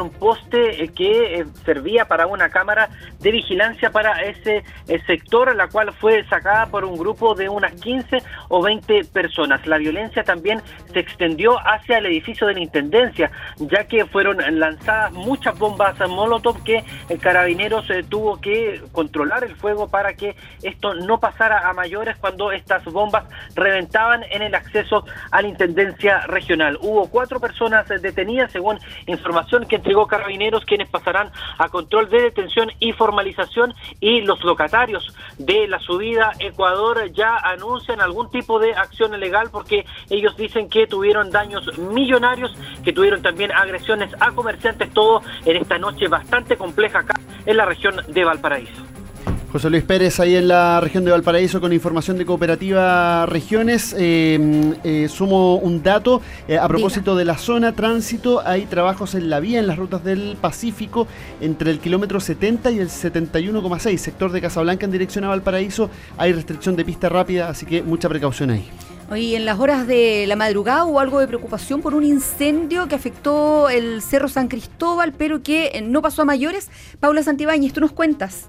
poste 0.49 0.83
eh, 0.83 0.89
que 0.89 1.35
eh, 1.35 1.45
servía 1.65 2.05
para 2.05 2.27
una 2.27 2.49
cámara 2.49 2.89
de 3.19 3.31
vigilancia 3.31 3.91
para 3.91 4.23
ese 4.23 4.63
eh, 4.87 5.01
sector, 5.05 5.55
la 5.55 5.67
cual 5.67 5.93
fue 5.93 6.25
sacada 6.27 6.67
por 6.67 6.85
un 6.85 6.97
grupo 6.97 7.35
de 7.35 7.49
unas 7.49 7.73
15 7.73 8.21
o 8.49 8.61
20 8.61 9.05
personas. 9.05 9.65
La 9.67 9.77
violencia 9.77 10.23
también 10.23 10.61
se 10.91 10.99
extendió 10.99 11.57
hacia 11.59 11.97
el 11.97 12.07
edificio 12.07 12.47
de 12.47 12.53
la 12.53 12.59
Intendencia, 12.59 13.31
ya 13.57 13.85
que 13.85 14.05
fueron 14.05 14.37
lanzadas 14.59 15.11
muchas 15.11 15.57
bombas 15.57 15.97
Molotov 16.07 16.63
que 16.63 16.83
el 17.09 17.19
Carabineros 17.19 17.85
tuvo 18.09 18.39
que 18.39 18.81
controlar 18.91 19.43
el 19.43 19.55
fuego 19.55 19.87
para 19.87 20.13
que 20.13 20.35
esto 20.63 20.93
no 20.93 21.19
pasara 21.19 21.69
a 21.69 21.73
mayores 21.73 22.17
cuando 22.17 22.51
estas 22.51 22.83
bombas 22.85 23.25
reventaban 23.55 24.23
en 24.29 24.41
el 24.41 24.55
acceso 24.55 25.05
a 25.31 25.41
la 25.41 25.47
Intendencia 25.47 26.21
Regional. 26.27 26.77
Hubo 26.81 27.09
cuatro 27.09 27.39
personas 27.39 27.87
detenidas, 27.87 28.51
según 28.51 28.79
información 29.07 29.65
que 29.65 29.77
entregó 29.77 30.07
Carabineros, 30.07 30.38
quienes 30.65 30.89
pasarán 30.89 31.31
a 31.57 31.69
control 31.69 32.09
de 32.09 32.21
detención 32.21 32.71
y 32.79 32.93
formalización 32.93 33.73
y 33.99 34.21
los 34.21 34.43
locatarios 34.43 35.13
de 35.37 35.67
la 35.67 35.79
subida 35.79 36.31
Ecuador 36.39 37.11
ya 37.11 37.37
anuncian 37.37 38.01
algún 38.01 38.29
tipo 38.31 38.59
de 38.59 38.73
acción 38.73 39.17
legal 39.19 39.49
porque 39.51 39.85
ellos 40.09 40.35
dicen 40.37 40.69
que 40.69 40.87
tuvieron 40.87 41.29
daños 41.31 41.77
millonarios, 41.77 42.55
que 42.83 42.93
tuvieron 42.93 43.21
también 43.21 43.51
agresiones 43.51 44.09
a 44.19 44.31
comerciantes, 44.31 44.91
todo 44.93 45.21
en 45.45 45.57
esta 45.57 45.77
noche 45.77 46.07
bastante 46.07 46.57
compleja 46.57 46.99
acá 46.99 47.13
en 47.45 47.57
la 47.57 47.65
región 47.65 47.95
de 48.07 48.23
Valparaíso. 48.23 48.98
José 49.51 49.71
Luis 49.71 49.83
Pérez 49.83 50.19
ahí 50.19 50.35
en 50.35 50.47
la 50.47 50.79
región 50.79 51.03
de 51.03 51.09
Valparaíso 51.09 51.59
con 51.59 51.73
información 51.73 52.19
de 52.19 52.25
Cooperativa 52.25 53.25
Regiones. 53.25 53.95
Eh, 53.97 54.75
eh, 54.83 55.07
sumo 55.09 55.55
un 55.55 55.81
dato 55.81 56.21
eh, 56.47 56.59
a 56.59 56.67
propósito 56.67 57.15
de 57.15 57.25
la 57.25 57.35
zona 57.35 57.73
tránsito. 57.73 58.45
Hay 58.45 58.67
trabajos 58.67 59.15
en 59.15 59.27
la 59.27 59.39
vía 59.39 59.59
en 59.59 59.65
las 59.65 59.77
rutas 59.77 60.03
del 60.03 60.37
Pacífico 60.39 61.07
entre 61.41 61.71
el 61.71 61.79
kilómetro 61.79 62.19
70 62.19 62.69
y 62.69 62.77
el 62.77 62.89
71,6, 62.89 63.97
sector 63.97 64.31
de 64.31 64.39
Casablanca 64.39 64.85
en 64.85 64.91
dirección 64.91 65.23
a 65.23 65.29
Valparaíso. 65.29 65.89
Hay 66.17 66.31
restricción 66.31 66.75
de 66.75 66.85
pista 66.85 67.09
rápida, 67.09 67.49
así 67.49 67.65
que 67.65 67.81
mucha 67.81 68.07
precaución 68.07 68.51
ahí. 68.51 68.69
Hoy 69.09 69.33
en 69.33 69.45
las 69.45 69.57
horas 69.59 69.87
de 69.87 70.25
la 70.27 70.35
madrugada 70.35 70.85
hubo 70.85 70.99
algo 70.99 71.19
de 71.19 71.27
preocupación 71.27 71.81
por 71.81 71.95
un 71.95 72.03
incendio 72.03 72.87
que 72.87 72.93
afectó 72.93 73.67
el 73.69 74.03
Cerro 74.03 74.27
San 74.27 74.47
Cristóbal, 74.47 75.13
pero 75.13 75.41
que 75.41 75.83
no 75.83 76.03
pasó 76.03 76.21
a 76.21 76.25
mayores. 76.25 76.69
Paula 76.99 77.23
Santibáñez, 77.23 77.73
tú 77.73 77.81
nos 77.81 77.91
cuentas. 77.91 78.47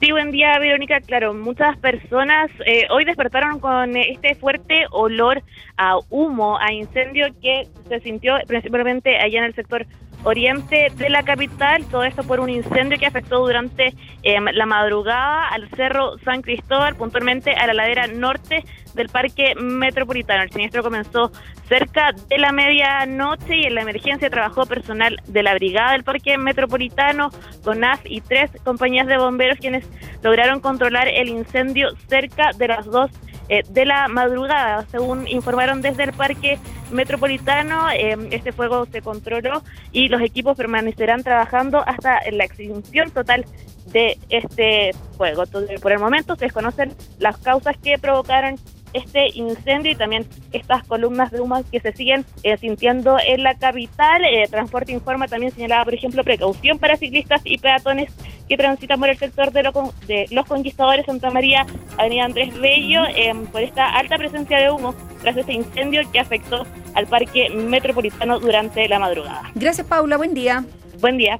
Sí, 0.00 0.12
buen 0.12 0.30
día, 0.32 0.58
Verónica. 0.58 1.00
Claro, 1.00 1.32
muchas 1.34 1.78
personas 1.78 2.50
eh, 2.66 2.86
hoy 2.90 3.04
despertaron 3.04 3.60
con 3.60 3.96
este 3.96 4.34
fuerte 4.34 4.86
olor 4.90 5.42
a 5.76 5.98
humo, 6.10 6.58
a 6.58 6.72
incendio 6.72 7.26
que 7.40 7.68
se 7.88 8.00
sintió 8.00 8.34
principalmente 8.46 9.16
allá 9.16 9.38
en 9.38 9.44
el 9.44 9.54
sector 9.54 9.86
oriente 10.24 10.90
de 10.96 11.10
la 11.10 11.22
capital. 11.22 11.84
Todo 11.86 12.04
esto 12.04 12.24
por 12.24 12.40
un 12.40 12.50
incendio 12.50 12.98
que 12.98 13.06
afectó 13.06 13.38
durante 13.38 13.94
eh, 14.22 14.40
la 14.52 14.66
madrugada 14.66 15.48
al 15.48 15.68
Cerro 15.70 16.18
San 16.18 16.42
Cristóbal, 16.42 16.96
puntualmente 16.96 17.52
a 17.52 17.66
la 17.66 17.74
ladera 17.74 18.06
norte 18.06 18.64
del 18.94 19.08
Parque 19.08 19.54
Metropolitano. 19.54 20.42
El 20.42 20.50
siniestro 20.50 20.82
comenzó 20.82 21.30
cerca 21.68 22.12
de 22.28 22.38
la 22.38 22.52
medianoche 22.52 23.56
y 23.56 23.64
en 23.64 23.74
la 23.74 23.82
emergencia 23.82 24.30
trabajó 24.30 24.66
personal 24.66 25.20
de 25.26 25.42
la 25.42 25.54
Brigada 25.54 25.92
del 25.92 26.04
Parque 26.04 26.38
Metropolitano, 26.38 27.30
CONAF 27.64 28.00
y 28.04 28.20
tres 28.20 28.50
compañías 28.64 29.06
de 29.06 29.18
bomberos 29.18 29.58
quienes 29.58 29.88
lograron 30.22 30.60
controlar 30.60 31.08
el 31.08 31.28
incendio 31.28 31.90
cerca 32.08 32.50
de 32.56 32.68
las 32.68 32.86
dos 32.86 33.10
eh, 33.48 33.62
de 33.68 33.84
la 33.84 34.08
madrugada. 34.08 34.86
Según 34.90 35.28
informaron 35.28 35.82
desde 35.82 36.04
el 36.04 36.12
Parque 36.12 36.58
Metropolitano, 36.90 37.90
eh, 37.90 38.16
este 38.30 38.52
fuego 38.52 38.86
se 38.86 39.02
controló 39.02 39.62
y 39.92 40.08
los 40.08 40.22
equipos 40.22 40.56
permanecerán 40.56 41.22
trabajando 41.22 41.82
hasta 41.86 42.20
la 42.30 42.44
extinción 42.44 43.10
total 43.10 43.44
de 43.86 44.18
este 44.28 44.92
fuego. 45.16 45.44
Por 45.82 45.92
el 45.92 45.98
momento 45.98 46.36
se 46.36 46.46
desconocen 46.46 46.94
las 47.18 47.36
causas 47.38 47.76
que 47.76 47.98
provocaron 47.98 48.56
este 48.94 49.28
incendio 49.34 49.92
y 49.92 49.94
también 49.94 50.26
estas 50.52 50.84
columnas 50.84 51.30
de 51.30 51.40
humo 51.40 51.62
que 51.70 51.80
se 51.80 51.92
siguen 51.92 52.24
eh, 52.42 52.56
sintiendo 52.56 53.18
en 53.24 53.42
la 53.42 53.54
capital. 53.56 54.24
Eh, 54.24 54.46
Transporte 54.48 54.92
Informa 54.92 55.28
también 55.28 55.52
señalaba, 55.52 55.84
por 55.84 55.94
ejemplo, 55.94 56.24
precaución 56.24 56.78
para 56.78 56.96
ciclistas 56.96 57.42
y 57.44 57.58
peatones 57.58 58.12
que 58.48 58.56
transitan 58.56 59.00
por 59.00 59.08
el 59.08 59.18
sector 59.18 59.52
de, 59.52 59.62
lo 59.62 59.72
de 60.06 60.26
Los 60.30 60.46
Conquistadores, 60.46 61.06
Santa 61.06 61.30
María, 61.30 61.66
Avenida 61.98 62.24
Andrés 62.24 62.58
Bello, 62.58 63.04
eh, 63.06 63.32
por 63.50 63.62
esta 63.62 63.90
alta 63.90 64.16
presencia 64.16 64.58
de 64.58 64.70
humo 64.70 64.94
tras 65.22 65.36
este 65.36 65.52
incendio 65.52 66.02
que 66.12 66.20
afectó 66.20 66.66
al 66.94 67.06
parque 67.06 67.50
metropolitano 67.50 68.38
durante 68.38 68.88
la 68.88 68.98
madrugada. 68.98 69.50
Gracias, 69.54 69.86
Paula. 69.86 70.16
Buen 70.16 70.34
día. 70.34 70.64
Buen 71.00 71.16
día. 71.16 71.38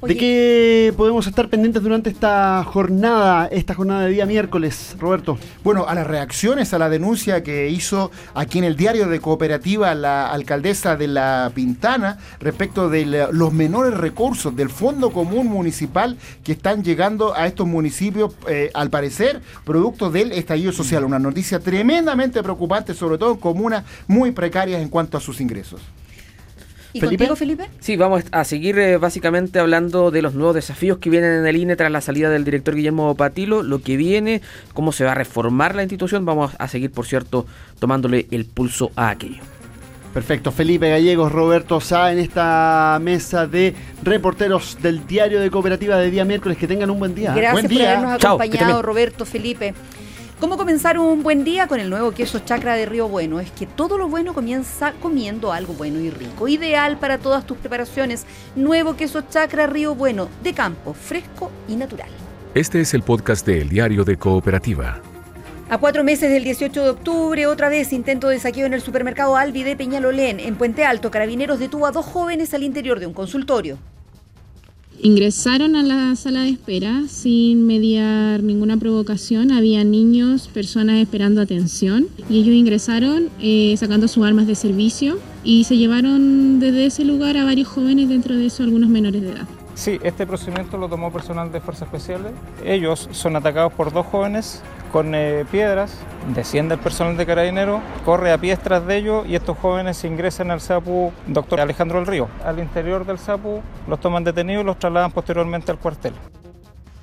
¿De 0.00 0.16
qué 0.16 0.94
podemos 0.96 1.26
estar 1.26 1.48
pendientes 1.48 1.82
durante 1.82 2.08
esta 2.08 2.62
jornada, 2.64 3.46
esta 3.48 3.74
jornada 3.74 4.02
de 4.02 4.10
día 4.12 4.26
miércoles, 4.26 4.94
Roberto? 5.00 5.38
Bueno, 5.64 5.86
a 5.88 5.94
las 5.96 6.06
reacciones 6.06 6.72
a 6.72 6.78
la 6.78 6.88
denuncia 6.88 7.42
que 7.42 7.68
hizo 7.68 8.12
aquí 8.32 8.58
en 8.58 8.64
el 8.64 8.76
diario 8.76 9.08
de 9.08 9.18
Cooperativa 9.18 9.92
la 9.96 10.30
alcaldesa 10.30 10.94
de 10.96 11.08
La 11.08 11.50
Pintana 11.52 12.18
respecto 12.38 12.88
de 12.88 13.06
la- 13.06 13.28
los 13.32 13.52
menores 13.52 13.92
recursos 13.92 14.54
del 14.54 14.70
Fondo 14.70 15.10
Común 15.10 15.48
Municipal 15.48 16.16
que 16.44 16.52
están 16.52 16.84
llegando 16.84 17.34
a 17.34 17.48
estos 17.48 17.66
municipios, 17.66 18.34
eh, 18.48 18.70
al 18.74 18.90
parecer, 18.90 19.40
producto 19.64 20.12
del 20.12 20.30
estallido 20.30 20.70
social. 20.70 21.04
Una 21.04 21.18
noticia 21.18 21.58
tremendamente 21.58 22.40
preocupante, 22.40 22.94
sobre 22.94 23.18
todo 23.18 23.32
en 23.32 23.38
comunas 23.38 23.84
muy 24.06 24.30
precarias 24.30 24.80
en 24.80 24.90
cuanto 24.90 25.18
a 25.18 25.20
sus 25.20 25.40
ingresos. 25.40 25.80
¿Y 26.98 27.00
¿Felipe? 27.00 27.28
contigo, 27.28 27.36
Felipe? 27.36 27.70
Sí, 27.80 27.96
vamos 27.96 28.24
a 28.30 28.44
seguir 28.44 28.78
eh, 28.78 28.96
básicamente 28.96 29.58
hablando 29.58 30.10
de 30.10 30.22
los 30.22 30.34
nuevos 30.34 30.54
desafíos 30.54 30.98
que 30.98 31.10
vienen 31.10 31.32
en 31.32 31.46
el 31.46 31.56
INE 31.56 31.76
tras 31.76 31.90
la 31.90 32.00
salida 32.00 32.28
del 32.28 32.44
director 32.44 32.74
Guillermo 32.74 33.14
Patilo, 33.14 33.62
lo 33.62 33.80
que 33.80 33.96
viene, 33.96 34.42
cómo 34.74 34.92
se 34.92 35.04
va 35.04 35.12
a 35.12 35.14
reformar 35.14 35.74
la 35.74 35.82
institución. 35.82 36.24
Vamos 36.24 36.52
a 36.58 36.68
seguir, 36.68 36.90
por 36.90 37.06
cierto, 37.06 37.46
tomándole 37.78 38.26
el 38.30 38.44
pulso 38.44 38.90
a 38.96 39.10
aquello. 39.10 39.42
Perfecto, 40.12 40.50
Felipe 40.50 40.90
Gallegos, 40.90 41.30
Roberto 41.30 41.80
Sá 41.80 42.12
en 42.12 42.18
esta 42.18 42.98
mesa 43.00 43.46
de 43.46 43.74
reporteros 44.02 44.78
del 44.82 45.06
diario 45.06 45.38
de 45.40 45.50
cooperativa 45.50 45.96
de 45.96 46.10
día 46.10 46.24
miércoles. 46.24 46.58
Que 46.58 46.66
tengan 46.66 46.90
un 46.90 46.98
buen 46.98 47.14
día. 47.14 47.32
Gracias 47.32 47.52
buen 47.52 47.66
por 47.66 47.70
día. 47.70 47.92
habernos 47.92 48.24
acompañado, 48.24 48.82
Roberto, 48.82 49.24
Felipe. 49.24 49.74
¿Cómo 50.40 50.56
comenzar 50.56 51.00
un 51.00 51.24
buen 51.24 51.42
día 51.42 51.66
con 51.66 51.80
el 51.80 51.90
nuevo 51.90 52.12
queso 52.12 52.38
chacra 52.38 52.76
de 52.76 52.86
Río 52.86 53.08
Bueno? 53.08 53.40
Es 53.40 53.50
que 53.50 53.66
todo 53.66 53.98
lo 53.98 54.08
bueno 54.08 54.34
comienza 54.34 54.92
comiendo 55.02 55.52
algo 55.52 55.72
bueno 55.72 55.98
y 55.98 56.10
rico. 56.10 56.46
Ideal 56.46 56.96
para 56.96 57.18
todas 57.18 57.44
tus 57.44 57.58
preparaciones. 57.58 58.24
Nuevo 58.54 58.94
queso 58.94 59.22
chacra 59.28 59.66
Río 59.66 59.96
Bueno, 59.96 60.28
de 60.44 60.54
campo, 60.54 60.94
fresco 60.94 61.50
y 61.66 61.74
natural. 61.74 62.08
Este 62.54 62.80
es 62.80 62.94
el 62.94 63.02
podcast 63.02 63.44
de 63.44 63.62
El 63.62 63.68
Diario 63.68 64.04
de 64.04 64.16
Cooperativa. 64.16 65.00
A 65.70 65.78
cuatro 65.78 66.04
meses 66.04 66.30
del 66.30 66.44
18 66.44 66.84
de 66.84 66.90
octubre, 66.90 67.46
otra 67.48 67.68
vez 67.68 67.92
intento 67.92 68.28
de 68.28 68.38
saqueo 68.38 68.66
en 68.66 68.74
el 68.74 68.80
supermercado 68.80 69.34
Albi 69.34 69.64
de 69.64 69.74
Peñalolén. 69.74 70.38
En 70.38 70.54
Puente 70.54 70.84
Alto, 70.84 71.10
carabineros 71.10 71.58
detuvo 71.58 71.84
a 71.84 71.90
dos 71.90 72.06
jóvenes 72.06 72.54
al 72.54 72.62
interior 72.62 73.00
de 73.00 73.08
un 73.08 73.12
consultorio. 73.12 73.76
Ingresaron 75.00 75.76
a 75.76 75.82
la 75.84 76.16
sala 76.16 76.42
de 76.42 76.50
espera 76.50 77.02
sin 77.08 77.66
mediar 77.66 78.42
ninguna 78.42 78.76
provocación. 78.76 79.52
Había 79.52 79.84
niños, 79.84 80.48
personas 80.48 80.96
esperando 80.96 81.40
atención 81.40 82.08
y 82.28 82.40
ellos 82.40 82.54
ingresaron 82.54 83.28
eh, 83.40 83.76
sacando 83.76 84.08
sus 84.08 84.26
armas 84.26 84.48
de 84.48 84.56
servicio 84.56 85.18
y 85.44 85.64
se 85.64 85.76
llevaron 85.76 86.58
desde 86.58 86.86
ese 86.86 87.04
lugar 87.04 87.36
a 87.36 87.44
varios 87.44 87.68
jóvenes, 87.68 88.08
dentro 88.08 88.34
de 88.34 88.46
eso 88.46 88.64
algunos 88.64 88.88
menores 88.88 89.22
de 89.22 89.30
edad. 89.30 89.46
Sí, 89.76 90.00
este 90.02 90.26
procedimiento 90.26 90.76
lo 90.76 90.88
tomó 90.88 91.12
personal 91.12 91.52
de 91.52 91.60
Fuerzas 91.60 91.86
Especiales. 91.86 92.32
Ellos 92.64 93.08
son 93.12 93.36
atacados 93.36 93.72
por 93.72 93.92
dos 93.92 94.04
jóvenes 94.06 94.62
con 94.92 95.14
eh, 95.14 95.44
piedras. 95.50 95.98
Desciende 96.34 96.74
el 96.74 96.80
personal 96.80 97.16
de 97.16 97.26
Carabinero, 97.26 97.80
corre 98.04 98.32
a 98.32 98.38
pies 98.38 98.58
tras 98.58 98.86
de 98.86 98.96
ellos 98.96 99.26
y 99.26 99.34
estos 99.34 99.56
jóvenes 99.58 100.02
ingresan 100.04 100.50
al 100.50 100.60
SAPU 100.60 101.12
Doctor 101.26 101.60
Alejandro 101.60 101.98
del 101.98 102.06
Río. 102.06 102.28
Al 102.44 102.58
interior 102.58 103.06
del 103.06 103.18
SAPU 103.18 103.62
los 103.86 104.00
toman 104.00 104.24
detenidos 104.24 104.62
y 104.62 104.66
los 104.66 104.78
trasladan 104.78 105.12
posteriormente 105.12 105.70
al 105.70 105.78
cuartel. 105.78 106.12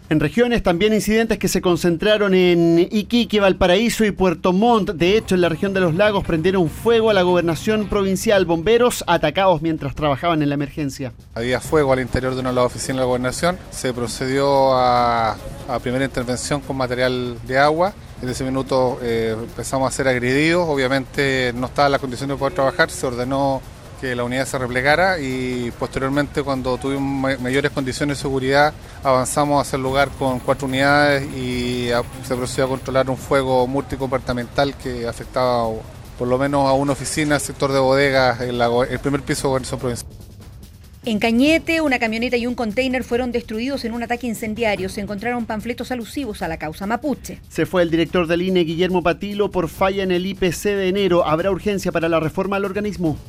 En 0.08 0.20
regiones 0.20 0.62
también 0.62 0.93
incidentes 0.93 1.39
que 1.39 1.47
se 1.47 1.62
concentraron 1.62 2.36
en 2.36 2.88
Iquique, 2.91 3.39
Valparaíso 3.39 4.06
y 4.06 4.12
Puerto 4.12 4.53
Montt. 4.53 4.91
De 4.91 5.18
hecho, 5.18 5.34
en 5.34 5.41
la 5.41 5.49
región 5.49 5.74
de 5.74 5.80
los 5.80 5.95
lagos 5.95 6.24
prendieron 6.24 6.70
fuego 6.70 7.10
a 7.10 7.14
la 7.16 7.24
gobernación 7.24 7.88
provincial. 7.89 8.45
Bomberos 8.45 9.03
atacados 9.08 9.64
mientras 9.64 9.95
trabajaban 9.95 10.43
en 10.43 10.49
la 10.49 10.56
emergencia. 10.56 11.12
Había 11.34 11.60
fuego 11.60 11.91
al 11.91 12.01
interior 12.01 12.36
de 12.36 12.41
una 12.41 12.49
de 12.49 12.56
las 12.56 12.66
oficinas 12.66 12.97
de 12.97 12.99
la 12.99 13.06
gobernación. 13.06 13.58
Se 13.72 13.93
procedió 13.95 14.74
a, 14.76 15.38
primera 15.82 16.06
intervención 16.06 16.62
con 16.62 16.78
material 16.78 17.39
de 17.47 17.58
agua. 17.58 17.95
En 18.22 18.30
ese 18.30 18.43
minuto 18.43 18.99
eh, 19.01 19.36
empezamos 19.36 19.91
a 19.91 19.95
ser 19.95 20.08
agredidos. 20.08 20.70
Obviamente 20.70 21.51
no 21.56 21.66
estaba 21.66 21.88
en 21.88 21.93
la 21.93 21.99
condición 21.99 22.30
de 22.30 22.36
poder 22.36 22.53
trabajar. 22.53 22.91
Se 22.91 23.08
ordenó 23.08 23.60
que 24.00 24.16
la 24.16 24.24
unidad 24.24 24.46
se 24.46 24.58
replegara 24.58 25.20
y 25.20 25.72
posteriormente 25.80 26.43
cuando 26.43 26.78
tuvimos 26.78 27.02
ma- 27.04 27.38
mayores 27.41 27.72
condiciones 27.72 28.18
de 28.18 28.22
seguridad 28.22 28.74
avanzamos 29.04 29.62
hacia 29.66 29.78
el 29.78 29.84
lugar 29.84 30.10
con 30.20 30.39
cuatro 30.39 30.68
unidades 30.68 31.26
y 31.36 31.91
a- 31.91 32.04
se 32.28 32.36
procedió 32.36 32.66
a 32.66 32.70
controlar 32.70 33.10
un 33.10 33.18
fuego 33.18 33.68
multicompartamental 33.68 34.76
que 34.76 35.08
afectaba 35.08 35.68
por 36.18 36.28
lo 36.28 36.38
menos 36.38 36.68
a 36.68 36.74
una 36.74 36.93
oficina, 36.93 37.39
sector 37.39 37.72
de 37.74 37.80
bodegas, 37.80 38.39
go- 38.70 38.84
el 38.84 39.00
primer 39.00 39.22
piso 39.22 39.43
de 39.43 39.48
gobernación 39.50 39.80
provincial. 39.80 40.10
En 41.08 41.20
Cañete, 41.20 41.82
una 41.82 42.00
camioneta 42.00 42.36
y 42.36 42.48
un 42.48 42.56
container 42.56 43.04
fueron 43.04 43.32
destruidos 43.32 43.86
en 43.86 43.93
un 43.93 44.02
ataque 44.02 44.26
incendiario. 44.26 44.89
Se 44.89 45.02
encontraron 45.02 45.46
panfletos 45.46 45.91
alusivos 45.91 46.41
a 46.41 46.48
la 46.48 46.58
causa 46.58 46.88
mapuche. 46.88 47.39
Se 47.48 47.68
fue 47.68 47.84
el 47.84 47.91
director 47.91 48.26
del 48.26 48.41
INE, 48.41 48.62
Guillermo 48.62 49.04
Patilo, 49.04 49.52
por 49.52 49.70
falla 49.70 50.02
en 50.02 50.12
el 50.12 50.26
IPC 50.26 50.64
de 50.76 50.88
enero. 50.88 51.24
¿Habrá 51.28 51.52
urgencia 51.52 51.91
para 51.91 52.10
la 52.10 52.20
reforma 52.20 52.56
al 52.56 52.66
organismo? 52.66 53.20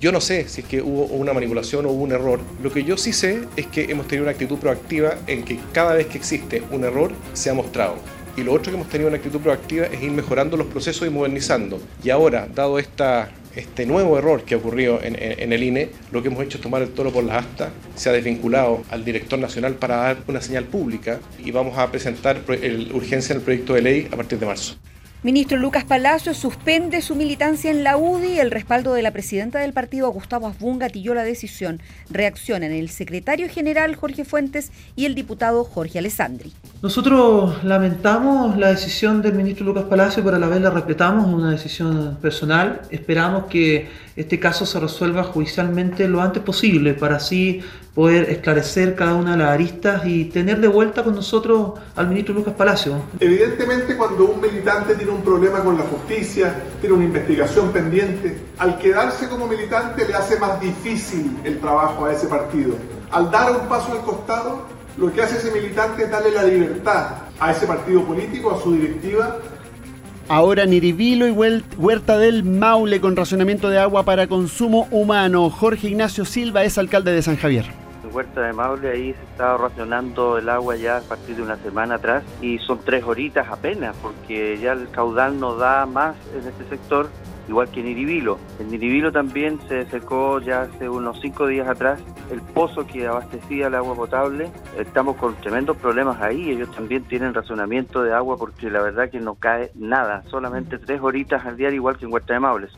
Yo 0.00 0.12
no 0.12 0.20
sé 0.20 0.48
si 0.48 0.60
es 0.60 0.66
que 0.68 0.80
hubo 0.80 1.06
una 1.06 1.32
manipulación 1.32 1.84
o 1.84 1.90
hubo 1.90 2.04
un 2.04 2.12
error. 2.12 2.38
Lo 2.62 2.70
que 2.72 2.84
yo 2.84 2.96
sí 2.96 3.12
sé 3.12 3.40
es 3.56 3.66
que 3.66 3.84
hemos 3.90 4.06
tenido 4.06 4.22
una 4.24 4.30
actitud 4.30 4.56
proactiva 4.58 5.14
en 5.26 5.44
que 5.44 5.58
cada 5.72 5.94
vez 5.94 6.06
que 6.06 6.18
existe 6.18 6.62
un 6.70 6.84
error 6.84 7.10
se 7.32 7.50
ha 7.50 7.54
mostrado. 7.54 7.96
Y 8.36 8.42
lo 8.42 8.52
otro 8.52 8.70
que 8.70 8.76
hemos 8.78 8.88
tenido 8.88 9.08
una 9.08 9.16
actitud 9.16 9.40
proactiva 9.40 9.86
es 9.86 10.00
ir 10.00 10.12
mejorando 10.12 10.56
los 10.56 10.68
procesos 10.68 11.04
y 11.08 11.10
modernizando. 11.10 11.80
Y 12.04 12.10
ahora, 12.10 12.46
dado 12.54 12.78
este 12.78 13.86
nuevo 13.86 14.16
error 14.16 14.44
que 14.44 14.54
ha 14.54 14.58
ocurrido 14.58 15.00
en, 15.02 15.16
en- 15.20 15.52
el 15.52 15.62
INE, 15.64 15.88
lo 16.12 16.22
que 16.22 16.28
hemos 16.28 16.44
hecho 16.44 16.58
es 16.58 16.62
tomar 16.62 16.80
el 16.82 16.90
toro 16.90 17.10
por 17.12 17.24
las 17.24 17.38
astas. 17.44 17.70
Se 17.96 18.08
ha 18.08 18.12
desvinculado 18.12 18.84
al 18.90 19.04
director 19.04 19.40
nacional 19.40 19.74
para 19.74 19.96
dar 19.96 20.18
una 20.28 20.40
señal 20.40 20.62
pública 20.66 21.18
y 21.44 21.50
vamos 21.50 21.76
a 21.76 21.90
presentar 21.90 22.40
el- 22.62 22.92
urgencia 22.94 23.32
en 23.32 23.38
el 23.40 23.44
proyecto 23.44 23.74
de 23.74 23.82
ley 23.82 24.08
a 24.12 24.16
partir 24.16 24.38
de 24.38 24.46
marzo. 24.46 24.76
Ministro 25.24 25.58
Lucas 25.58 25.82
Palacios 25.82 26.36
suspende 26.36 27.02
su 27.02 27.16
militancia 27.16 27.72
en 27.72 27.82
la 27.82 27.96
UDI. 27.96 28.38
El 28.38 28.52
respaldo 28.52 28.94
de 28.94 29.02
la 29.02 29.10
presidenta 29.10 29.58
del 29.58 29.72
partido, 29.72 30.08
Gustavo 30.10 30.46
Asbun, 30.46 30.78
gatilló 30.78 31.12
la 31.12 31.24
decisión. 31.24 31.80
Reaccionan 32.08 32.70
el 32.70 32.88
secretario 32.88 33.48
general 33.48 33.96
Jorge 33.96 34.24
Fuentes 34.24 34.70
y 34.94 35.06
el 35.06 35.16
diputado 35.16 35.64
Jorge 35.64 35.98
Alessandri. 35.98 36.52
Nosotros 36.82 37.64
lamentamos 37.64 38.56
la 38.56 38.68
decisión 38.68 39.20
del 39.20 39.34
ministro 39.34 39.66
Lucas 39.66 39.86
Palacio, 39.86 40.22
pero 40.22 40.36
a 40.36 40.38
la 40.38 40.46
vez 40.46 40.60
la 40.60 40.70
respetamos, 40.70 41.26
es 41.26 41.34
una 41.34 41.50
decisión 41.50 42.16
personal. 42.22 42.82
Esperamos 42.90 43.46
que 43.46 43.88
este 44.14 44.38
caso 44.38 44.66
se 44.66 44.78
resuelva 44.78 45.24
judicialmente 45.24 46.06
lo 46.06 46.22
antes 46.22 46.44
posible 46.44 46.94
para 46.94 47.16
así 47.16 47.60
poder 47.98 48.30
esclarecer 48.30 48.94
cada 48.94 49.16
una 49.16 49.32
de 49.32 49.38
las 49.38 49.48
aristas 49.48 50.06
y 50.06 50.26
tener 50.26 50.60
de 50.60 50.68
vuelta 50.68 51.02
con 51.02 51.16
nosotros 51.16 51.72
al 51.96 52.06
ministro 52.06 52.32
Lucas 52.32 52.54
Palacio. 52.54 52.94
Evidentemente 53.18 53.96
cuando 53.96 54.26
un 54.26 54.40
militante 54.40 54.94
tiene 54.94 55.10
un 55.10 55.22
problema 55.22 55.64
con 55.64 55.76
la 55.76 55.82
justicia, 55.82 56.54
tiene 56.80 56.94
una 56.94 57.06
investigación 57.06 57.72
pendiente, 57.72 58.38
al 58.58 58.78
quedarse 58.78 59.28
como 59.28 59.48
militante 59.48 60.06
le 60.06 60.14
hace 60.14 60.38
más 60.38 60.60
difícil 60.60 61.38
el 61.42 61.58
trabajo 61.58 62.06
a 62.06 62.12
ese 62.12 62.28
partido. 62.28 62.76
Al 63.10 63.32
dar 63.32 63.50
un 63.50 63.66
paso 63.66 63.90
al 63.90 64.02
costado, 64.02 64.62
lo 64.96 65.12
que 65.12 65.20
hace 65.20 65.38
ese 65.38 65.50
militante 65.50 66.04
es 66.04 66.10
darle 66.12 66.30
la 66.30 66.44
libertad 66.44 67.16
a 67.40 67.50
ese 67.50 67.66
partido 67.66 68.04
político, 68.04 68.52
a 68.52 68.62
su 68.62 68.74
directiva, 68.74 69.38
Ahora 70.30 70.66
Niribilo 70.66 71.26
y 71.26 71.30
Huerta 71.30 72.18
del 72.18 72.44
Maule 72.44 73.00
con 73.00 73.16
racionamiento 73.16 73.70
de 73.70 73.78
agua 73.78 74.04
para 74.04 74.26
consumo 74.26 74.86
humano. 74.90 75.48
Jorge 75.48 75.88
Ignacio 75.88 76.26
Silva 76.26 76.64
es 76.64 76.76
alcalde 76.76 77.12
de 77.12 77.22
San 77.22 77.36
Javier. 77.36 77.87
En 78.08 78.14
Huerta 78.14 78.40
de 78.40 78.52
Maule 78.54 78.90
ahí 78.90 79.12
se 79.12 79.22
estaba 79.24 79.58
racionando 79.58 80.38
el 80.38 80.48
agua 80.48 80.76
ya 80.76 80.96
a 80.96 81.00
partir 81.02 81.36
de 81.36 81.42
una 81.42 81.56
semana 81.56 81.96
atrás 81.96 82.24
y 82.40 82.58
son 82.58 82.80
tres 82.82 83.04
horitas 83.04 83.48
apenas 83.50 83.94
porque 84.00 84.58
ya 84.58 84.72
el 84.72 84.88
caudal 84.90 85.38
no 85.38 85.56
da 85.56 85.84
más 85.84 86.16
en 86.34 86.48
este 86.48 86.64
sector 86.70 87.10
igual 87.48 87.70
que 87.70 87.80
en 87.80 87.88
Iribilo. 87.88 88.38
En 88.60 88.72
Iribilo 88.72 89.12
también 89.12 89.58
se 89.68 89.84
secó 89.90 90.40
ya 90.40 90.62
hace 90.62 90.88
unos 90.88 91.20
cinco 91.20 91.46
días 91.46 91.68
atrás 91.68 92.00
el 92.30 92.40
pozo 92.40 92.86
que 92.86 93.06
abastecía 93.06 93.66
el 93.66 93.74
agua 93.74 93.94
potable. 93.94 94.50
Estamos 94.78 95.16
con 95.16 95.34
tremendos 95.36 95.76
problemas 95.76 96.20
ahí. 96.22 96.50
Ellos 96.50 96.70
también 96.74 97.04
tienen 97.04 97.34
racionamiento 97.34 98.02
de 98.02 98.14
agua 98.14 98.38
porque 98.38 98.70
la 98.70 98.80
verdad 98.80 99.10
que 99.10 99.20
no 99.20 99.34
cae 99.34 99.70
nada, 99.74 100.22
solamente 100.28 100.78
tres 100.78 101.00
horitas 101.02 101.44
al 101.44 101.58
día 101.58 101.70
igual 101.70 101.98
que 101.98 102.06
en 102.06 102.12
Huerta 102.12 102.32
de 102.32 102.40
Maules. 102.40 102.72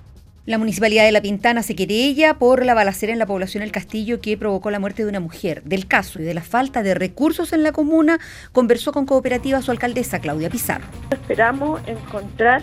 La 0.50 0.58
Municipalidad 0.58 1.04
de 1.04 1.12
La 1.12 1.22
Pintana 1.22 1.62
se 1.62 1.76
querella 1.76 2.34
por 2.34 2.66
la 2.66 2.74
balacera 2.74 3.12
en 3.12 3.20
la 3.20 3.26
población 3.26 3.62
El 3.62 3.70
Castillo 3.70 4.20
que 4.20 4.36
provocó 4.36 4.72
la 4.72 4.80
muerte 4.80 5.04
de 5.04 5.08
una 5.08 5.20
mujer. 5.20 5.62
Del 5.62 5.86
caso 5.86 6.20
y 6.20 6.24
de 6.24 6.34
la 6.34 6.42
falta 6.42 6.82
de 6.82 6.94
recursos 6.94 7.52
en 7.52 7.62
la 7.62 7.70
comuna, 7.70 8.18
conversó 8.50 8.90
con 8.90 9.06
Cooperativa 9.06 9.62
su 9.62 9.70
alcaldesa 9.70 10.18
Claudia 10.18 10.50
Pizarro. 10.50 10.86
Esperamos 11.12 11.80
encontrar 11.86 12.62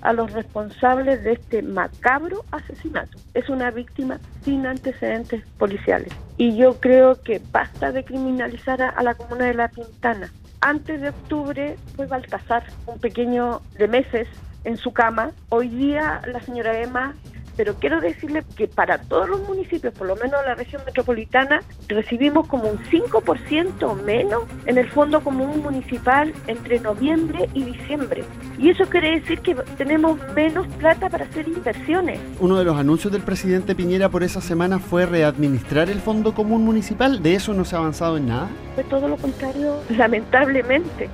a 0.00 0.12
los 0.12 0.32
responsables 0.32 1.22
de 1.22 1.34
este 1.34 1.62
macabro 1.62 2.44
asesinato. 2.50 3.16
Es 3.34 3.48
una 3.48 3.70
víctima 3.70 4.18
sin 4.44 4.66
antecedentes 4.66 5.44
policiales. 5.58 6.12
Y 6.38 6.56
yo 6.56 6.80
creo 6.80 7.22
que 7.22 7.40
basta 7.52 7.92
de 7.92 8.02
criminalizar 8.02 8.82
a, 8.82 9.00
la 9.04 9.14
comuna 9.14 9.44
de 9.44 9.54
La 9.54 9.68
Pintana. 9.68 10.32
Antes 10.60 11.00
de 11.00 11.10
octubre 11.10 11.76
fue 11.94 12.06
Baltasar, 12.06 12.64
un 12.86 12.98
pequeño 12.98 13.62
de 13.78 13.86
meses, 13.86 14.26
en 14.68 14.76
su 14.76 14.92
cama. 14.92 15.32
Hoy 15.48 15.68
día 15.68 16.20
la 16.26 16.40
señora 16.40 16.78
Emma 16.80 17.14
pero 17.58 17.74
quiero 17.74 18.00
decirle 18.00 18.44
que 18.56 18.68
para 18.68 18.98
todos 18.98 19.28
los 19.28 19.40
municipios, 19.48 19.92
por 19.92 20.06
lo 20.06 20.14
menos 20.14 20.40
la 20.46 20.54
región 20.54 20.80
metropolitana, 20.86 21.60
recibimos 21.88 22.46
como 22.46 22.68
un 22.68 22.78
5% 22.78 24.00
menos 24.04 24.44
en 24.66 24.78
el 24.78 24.88
Fondo 24.88 25.20
Común 25.22 25.60
Municipal 25.60 26.32
entre 26.46 26.78
noviembre 26.78 27.48
y 27.54 27.64
diciembre. 27.64 28.22
Y 28.58 28.70
eso 28.70 28.84
quiere 28.84 29.18
decir 29.18 29.40
que 29.40 29.56
tenemos 29.76 30.20
menos 30.36 30.68
plata 30.78 31.10
para 31.10 31.24
hacer 31.24 31.48
inversiones. 31.48 32.20
Uno 32.38 32.56
de 32.56 32.64
los 32.64 32.76
anuncios 32.76 33.12
del 33.12 33.22
presidente 33.22 33.74
Piñera 33.74 34.08
por 34.08 34.22
esa 34.22 34.40
semana 34.40 34.78
fue 34.78 35.04
readministrar 35.04 35.90
el 35.90 35.98
Fondo 35.98 36.34
Común 36.34 36.64
Municipal. 36.64 37.24
¿De 37.24 37.34
eso 37.34 37.54
no 37.54 37.64
se 37.64 37.74
ha 37.74 37.80
avanzado 37.80 38.18
en 38.18 38.28
nada? 38.28 38.48
Fue 38.76 38.84
todo 38.84 39.08
lo 39.08 39.16
contrario, 39.16 39.80
lamentablemente. 39.96 41.10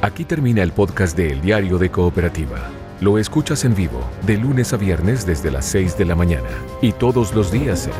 Aquí 0.00 0.24
termina 0.24 0.62
el 0.62 0.70
podcast 0.70 1.16
de 1.16 1.32
El 1.32 1.40
Diario 1.40 1.76
de 1.78 1.90
Cooperativa. 1.90 2.70
Lo 3.00 3.16
escuchas 3.16 3.64
en 3.64 3.76
vivo 3.76 4.00
de 4.26 4.36
lunes 4.36 4.72
a 4.72 4.76
viernes 4.76 5.24
desde 5.24 5.52
las 5.52 5.66
6 5.66 5.96
de 5.98 6.04
la 6.04 6.16
mañana 6.16 6.48
y 6.82 6.90
todos 6.90 7.32
los 7.32 7.52
días 7.52 7.86
en 7.86 7.92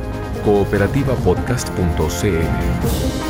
cooperativapodcast.cl. 0.45 3.28